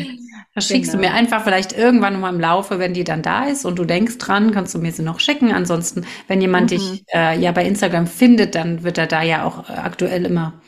Das 0.54 0.68
schickst 0.68 0.92
genau. 0.92 1.02
du 1.02 1.08
mir 1.08 1.14
einfach 1.14 1.42
vielleicht 1.42 1.76
irgendwann 1.76 2.20
mal 2.20 2.32
im 2.32 2.38
Laufe, 2.38 2.78
wenn 2.78 2.94
die 2.94 3.02
dann 3.02 3.22
da 3.22 3.46
ist 3.46 3.64
und 3.64 3.80
du 3.80 3.84
denkst 3.84 4.18
dran, 4.18 4.52
kannst 4.52 4.76
du 4.76 4.78
mir 4.78 4.92
sie 4.92 5.02
noch 5.02 5.18
schicken. 5.18 5.52
Ansonsten, 5.52 6.06
wenn 6.28 6.40
jemand 6.40 6.70
mhm. 6.70 6.76
dich 6.76 7.04
äh, 7.12 7.36
ja 7.36 7.50
bei 7.50 7.66
Instagram 7.66 8.06
findet, 8.06 8.54
dann 8.54 8.84
wird 8.84 8.96
er 8.96 9.08
da 9.08 9.22
ja 9.22 9.44
auch 9.44 9.68
äh, 9.68 9.72
aktuell 9.72 10.24
immer 10.24 10.60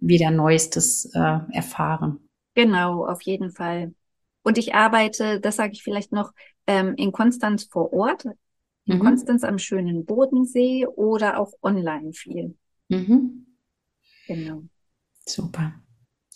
wieder 0.00 0.32
Neuestes 0.32 1.08
äh, 1.14 1.38
erfahren. 1.52 2.18
Genau, 2.56 3.06
auf 3.06 3.22
jeden 3.22 3.52
Fall. 3.52 3.94
Und 4.46 4.58
ich 4.58 4.76
arbeite, 4.76 5.40
das 5.40 5.56
sage 5.56 5.72
ich 5.72 5.82
vielleicht 5.82 6.12
noch, 6.12 6.30
ähm, 6.68 6.94
in 6.96 7.10
Konstanz 7.10 7.64
vor 7.64 7.92
Ort, 7.92 8.26
in 8.84 8.98
mhm. 8.98 9.00
Konstanz 9.00 9.42
am 9.42 9.58
schönen 9.58 10.04
Bodensee 10.04 10.86
oder 10.86 11.40
auch 11.40 11.52
online 11.62 12.12
viel. 12.12 12.54
Mhm. 12.88 13.44
Genau. 14.28 14.62
Super. 15.26 15.74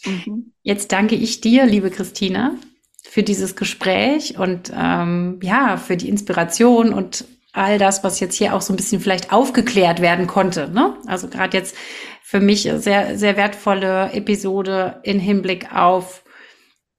Mhm. 0.05 0.53
Jetzt 0.63 0.91
danke 0.91 1.15
ich 1.15 1.41
dir, 1.41 1.67
liebe 1.67 1.89
Christina, 1.89 2.57
für 3.05 3.23
dieses 3.23 3.55
Gespräch 3.55 4.37
und 4.37 4.73
ähm, 4.75 5.39
ja, 5.41 5.77
für 5.77 5.97
die 5.97 6.09
Inspiration 6.09 6.93
und 6.93 7.25
all 7.53 7.79
das, 7.79 8.03
was 8.03 8.19
jetzt 8.19 8.35
hier 8.35 8.57
auch 8.57 8.61
so 8.61 8.73
ein 8.73 8.77
bisschen 8.77 9.01
vielleicht 9.01 9.33
aufgeklärt 9.33 10.01
werden 10.01 10.27
konnte. 10.27 10.69
Ne? 10.69 10.97
Also 11.07 11.29
gerade 11.29 11.57
jetzt 11.57 11.77
für 12.25 12.41
mich 12.41 12.63
sehr, 12.63 13.17
sehr 13.17 13.37
wertvolle 13.37 14.13
Episode 14.15 14.99
in 15.05 15.21
Hinblick 15.21 15.73
auf, 15.73 16.25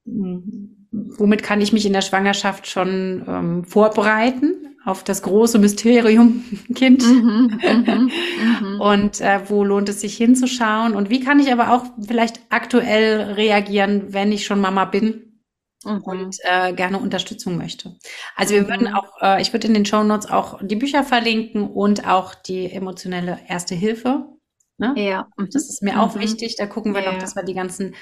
hm, 0.06 0.71
womit 0.92 1.44
kann 1.44 1.62
ich 1.62 1.74
mich 1.74 1.86
in 1.86 1.94
der 1.94 2.02
Schwangerschaft 2.02 2.68
schon 2.68 3.24
ähm, 3.28 3.64
vorbereiten 3.64 4.76
auf 4.84 5.04
das 5.04 5.22
große 5.22 5.60
Mysterium 5.60 6.44
Kind 6.76 7.04
mhm, 7.04 7.60
mhm, 7.62 8.12
mhm. 8.62 8.82
und 8.82 9.22
äh, 9.22 9.40
wo 9.48 9.64
lohnt 9.64 9.90
es 9.90 10.02
sich 10.02 10.18
hinzuschauen 10.18 10.96
und 10.96 11.10
wie 11.10 11.22
kann 11.22 11.40
ich 11.40 11.52
aber 11.52 11.74
auch 11.74 11.86
vielleicht 12.06 12.42
aktuell 12.50 13.34
reagieren, 13.34 14.14
wenn 14.14 14.32
ich 14.32 14.46
schon 14.46 14.60
Mama 14.60 14.86
bin 14.86 15.42
mhm. 15.86 16.02
und 16.02 16.38
äh, 16.44 16.74
gerne 16.74 17.00
Unterstützung 17.00 17.58
möchte. 17.58 17.96
Also 18.36 18.56
wir 18.56 18.68
würden 18.68 18.90
mhm. 18.90 18.96
auch, 18.96 19.22
äh, 19.22 19.42
ich 19.42 19.54
würde 19.54 19.68
in 19.68 19.74
den 19.74 19.86
Show 19.86 20.04
Notes 20.04 20.30
auch 20.30 20.60
die 20.62 20.76
Bücher 20.76 21.04
verlinken 21.04 21.70
und 21.70 22.08
auch 22.08 22.36
die 22.36 22.72
emotionelle 22.72 23.40
Erste 23.48 23.76
Hilfe. 23.76 24.26
Ne? 24.78 24.96
Ja. 24.98 25.28
Das 25.38 25.70
ist 25.70 25.84
mir 25.84 26.02
auch 26.02 26.16
wichtig. 26.16 26.56
Da 26.58 26.66
gucken 26.66 26.96
wir 26.96 27.04
ja. 27.04 27.12
noch, 27.12 27.20
dass 27.20 27.36
wir 27.36 27.44
die 27.44 27.54
ganzen 27.54 27.94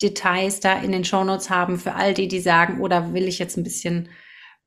Details 0.00 0.60
da 0.60 0.80
in 0.80 0.92
den 0.92 1.04
Show 1.04 1.24
Notes 1.24 1.50
haben 1.50 1.78
für 1.78 1.94
all 1.94 2.14
die, 2.14 2.28
die 2.28 2.40
sagen, 2.40 2.80
oder 2.80 3.12
will 3.14 3.26
ich 3.26 3.38
jetzt 3.38 3.56
ein 3.56 3.64
bisschen 3.64 4.08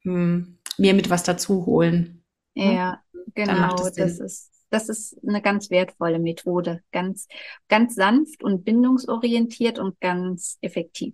mh, 0.03 0.13
hm, 0.13 0.57
mir 0.77 0.93
mit 0.93 1.09
was 1.09 1.23
dazu 1.23 1.65
holen. 1.65 2.23
Ja, 2.53 3.01
genau. 3.33 3.75
Das, 3.75 3.93
das 3.93 4.19
ist, 4.19 4.51
das 4.69 4.89
ist 4.89 5.17
eine 5.25 5.41
ganz 5.41 5.69
wertvolle 5.69 6.19
Methode. 6.19 6.81
Ganz, 6.91 7.27
ganz 7.69 7.95
sanft 7.95 8.43
und 8.43 8.65
bindungsorientiert 8.65 9.79
und 9.79 9.99
ganz 9.99 10.57
effektiv. 10.61 11.13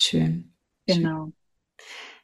Schön. 0.00 0.54
Genau. 0.86 1.26
Schön. 1.26 1.34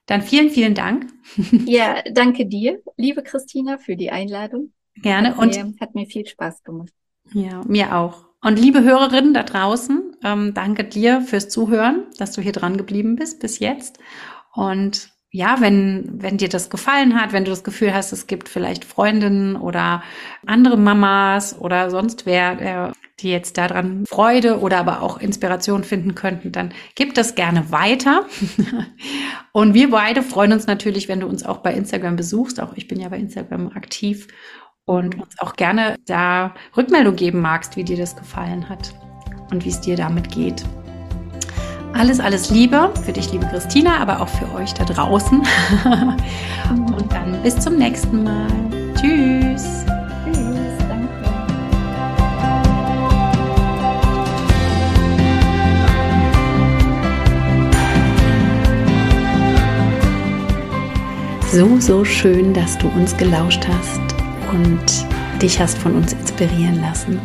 Dann 0.06 0.22
vielen, 0.22 0.50
vielen 0.50 0.74
Dank. 0.74 1.12
Ja, 1.66 2.02
danke 2.10 2.46
dir, 2.46 2.82
liebe 2.96 3.22
Christina, 3.22 3.76
für 3.76 3.96
die 3.96 4.10
Einladung. 4.10 4.72
Gerne. 4.94 5.36
Hat 5.36 5.38
und 5.38 5.54
mir, 5.54 5.74
hat 5.80 5.94
mir 5.94 6.06
viel 6.06 6.26
Spaß 6.26 6.62
gemacht. 6.62 6.92
Ja, 7.32 7.62
mir 7.64 7.94
auch. 7.94 8.27
Und 8.40 8.58
liebe 8.58 8.82
Hörerinnen 8.82 9.34
da 9.34 9.42
draußen, 9.42 10.16
ähm, 10.22 10.54
danke 10.54 10.84
dir 10.84 11.20
fürs 11.22 11.48
Zuhören, 11.48 12.04
dass 12.18 12.32
du 12.32 12.40
hier 12.40 12.52
dran 12.52 12.76
geblieben 12.76 13.16
bist 13.16 13.40
bis 13.40 13.58
jetzt. 13.58 13.98
Und 14.54 15.10
ja, 15.30 15.60
wenn, 15.60 16.08
wenn 16.22 16.38
dir 16.38 16.48
das 16.48 16.70
gefallen 16.70 17.20
hat, 17.20 17.32
wenn 17.32 17.44
du 17.44 17.50
das 17.50 17.62
Gefühl 17.62 17.92
hast, 17.92 18.12
es 18.12 18.26
gibt 18.26 18.48
vielleicht 18.48 18.84
Freundinnen 18.84 19.56
oder 19.56 20.02
andere 20.46 20.78
Mamas 20.78 21.58
oder 21.58 21.90
sonst 21.90 22.24
wer, 22.24 22.94
die 23.20 23.30
jetzt 23.30 23.58
daran 23.58 24.06
Freude 24.06 24.60
oder 24.60 24.78
aber 24.78 25.02
auch 25.02 25.20
Inspiration 25.20 25.84
finden 25.84 26.14
könnten, 26.14 26.52
dann 26.52 26.72
gib 26.94 27.14
das 27.14 27.34
gerne 27.34 27.70
weiter. 27.70 28.24
Und 29.52 29.74
wir 29.74 29.90
beide 29.90 30.22
freuen 30.22 30.52
uns 30.52 30.66
natürlich, 30.66 31.08
wenn 31.08 31.20
du 31.20 31.26
uns 31.26 31.44
auch 31.44 31.58
bei 31.58 31.74
Instagram 31.74 32.16
besuchst. 32.16 32.60
Auch 32.60 32.72
ich 32.74 32.88
bin 32.88 32.98
ja 32.98 33.08
bei 33.08 33.18
Instagram 33.18 33.68
aktiv 33.68 34.28
und 34.88 35.20
uns 35.20 35.38
auch 35.38 35.54
gerne 35.54 35.96
da 36.06 36.54
Rückmeldung 36.76 37.14
geben 37.14 37.42
magst, 37.42 37.76
wie 37.76 37.84
dir 37.84 37.98
das 37.98 38.16
gefallen 38.16 38.68
hat 38.70 38.94
und 39.50 39.64
wie 39.64 39.68
es 39.68 39.80
dir 39.80 39.96
damit 39.96 40.30
geht. 40.30 40.64
Alles, 41.92 42.20
alles 42.20 42.50
Liebe 42.50 42.90
für 43.04 43.12
dich, 43.12 43.30
liebe 43.32 43.46
Christina, 43.46 43.98
aber 43.98 44.20
auch 44.20 44.28
für 44.28 44.50
euch 44.54 44.72
da 44.72 44.84
draußen. 44.84 45.42
Und 46.70 47.12
dann 47.12 47.42
bis 47.42 47.58
zum 47.58 47.76
nächsten 47.76 48.24
Mal. 48.24 48.46
Tschüss. 48.94 49.84
Tschüss, 50.24 50.78
danke. 50.86 51.08
So, 61.50 61.80
so 61.80 62.04
schön, 62.04 62.52
dass 62.52 62.76
du 62.78 62.88
uns 62.88 63.16
gelauscht 63.16 63.66
hast 63.66 64.07
und 64.50 65.42
dich 65.42 65.60
hast 65.60 65.78
von 65.78 65.94
uns 65.94 66.12
inspirieren 66.12 66.80
lassen. 66.80 67.20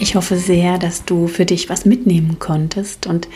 Ich 0.00 0.14
hoffe 0.14 0.36
sehr, 0.36 0.78
dass 0.78 1.04
du 1.04 1.26
für 1.26 1.44
dich 1.44 1.68
was 1.68 1.84
mitnehmen 1.84 2.38
konntest. 2.38 3.06
Und 3.06 3.28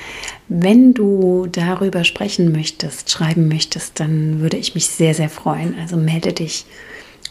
wenn 0.49 0.95
du 0.95 1.49
darüber 1.51 2.05
sprechen 2.05 2.53
möchtest, 2.53 3.11
schreiben 3.11 3.49
möchtest, 3.49 3.99
dann 3.99 4.41
würde 4.41 4.57
ich 4.57 4.75
mich 4.75 4.87
sehr, 4.87 5.15
sehr 5.15 5.29
freuen. 5.29 5.75
Also 5.81 5.97
melde 5.97 6.33
dich 6.33 6.65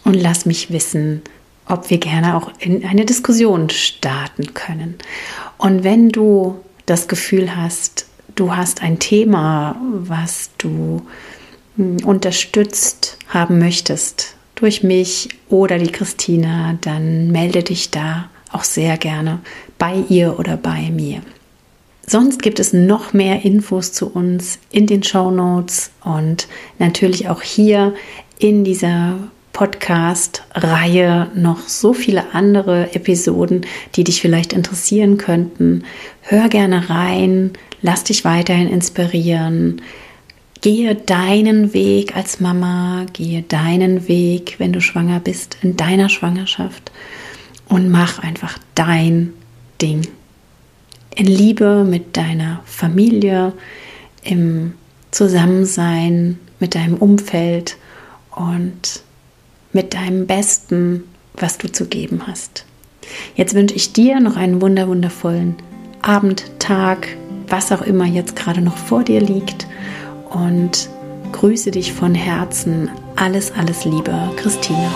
und 0.04 0.16
lass 0.16 0.46
mich 0.46 0.72
wissen, 0.72 1.22
ob 1.66 1.90
wir 1.90 1.98
gerne 1.98 2.36
auch 2.36 2.52
in 2.60 2.84
eine 2.86 3.06
Diskussion 3.06 3.70
starten 3.70 4.54
können. 4.54 4.96
Und 5.58 5.86
wenn 5.86 6.10
du 6.10 6.60
das 6.86 7.08
Gefühl 7.08 7.56
hast, 7.56 8.08
du 8.36 8.54
hast 8.54 8.82
ein 8.82 9.00
Thema, 9.00 9.78
was 9.94 10.50
du 10.58 11.04
hm, 11.78 12.04
unterstützt 12.04 13.18
haben 13.30 13.60
möchtest 13.60 14.36
durch 14.62 14.84
mich 14.84 15.30
oder 15.50 15.80
die 15.80 15.92
Christina, 15.92 16.78
dann 16.82 17.32
melde 17.32 17.64
dich 17.64 17.90
da 17.90 18.30
auch 18.52 18.64
sehr 18.64 18.96
gerne 18.98 19.40
bei 19.80 19.96
ihr 20.08 20.38
oder 20.38 20.56
bei 20.56 20.92
mir. 20.92 21.22
Sonst 22.06 22.44
gibt 22.44 22.60
es 22.60 22.72
noch 22.72 23.12
mehr 23.14 23.44
Infos 23.44 23.92
zu 23.92 24.08
uns 24.08 24.60
in 24.72 24.86
den 24.86 25.02
Show 25.02 25.32
Notes 25.32 25.92
und 26.04 26.48
natürlich 26.78 27.28
auch 27.28 27.42
hier 27.42 27.96
in 28.38 28.64
dieser 28.64 29.18
Podcast-Reihe 29.54 31.32
noch 31.34 31.68
so 31.68 31.94
viele 31.94 32.34
andere 32.34 32.94
Episoden, 32.94 33.66
die 33.96 34.04
dich 34.04 34.22
vielleicht 34.22 34.54
interessieren 34.54 35.18
könnten. 35.18 35.86
Hör 36.22 36.50
gerne 36.50 36.90
rein, 36.90 37.52
lass 37.82 38.04
dich 38.04 38.26
weiterhin 38.26 38.70
inspirieren. 38.70 39.82
Gehe 40.62 40.94
deinen 40.94 41.74
Weg 41.74 42.16
als 42.16 42.40
Mama, 42.40 43.08
gehe 43.14 43.42
deinen 43.42 44.08
Weg, 44.08 44.56
wenn 44.60 44.72
du 44.72 44.80
schwanger 44.80 45.20
bist, 45.20 45.58
in 45.64 45.76
deiner 45.76 46.08
Schwangerschaft 46.08 46.92
und 47.68 47.90
mach 47.90 48.20
einfach 48.20 48.60
dein 48.76 49.34
Ding. 49.82 50.08
In 51.16 51.26
Liebe 51.26 51.84
mit 51.84 52.16
deiner 52.16 52.62
Familie, 52.66 53.54
im 54.24 54.74
Zusammensein 55.10 56.38
mit 56.60 56.76
deinem 56.76 56.98
Umfeld 56.98 57.78
und 58.36 59.02
mit 59.74 59.96
deinem 59.96 60.28
Besten, 60.28 61.06
was 61.34 61.58
du 61.58 61.72
zu 61.72 61.88
geben 61.88 62.28
hast. 62.28 62.66
Jetzt 63.36 63.56
wünsche 63.56 63.76
ich 63.76 63.94
dir 63.94 64.20
noch 64.20 64.38
einen 64.38 64.62
wunder 64.62 64.88
wundervollen 64.88 65.56
Abend, 66.04 66.44
Tag, 66.60 67.08
was 67.48 67.72
auch 67.72 67.82
immer 67.82 68.06
jetzt 68.06 68.36
gerade 68.36 68.62
noch 68.62 68.78
vor 68.78 69.04
dir 69.04 69.22
liegt 69.22 69.66
und 70.32 70.90
grüße 71.32 71.72
dich 71.72 71.94
von 71.94 72.16
Herzen. 72.16 72.90
Alles, 73.16 73.52
alles 73.52 73.86
Liebe, 73.86 74.14
Christina. 74.38 74.92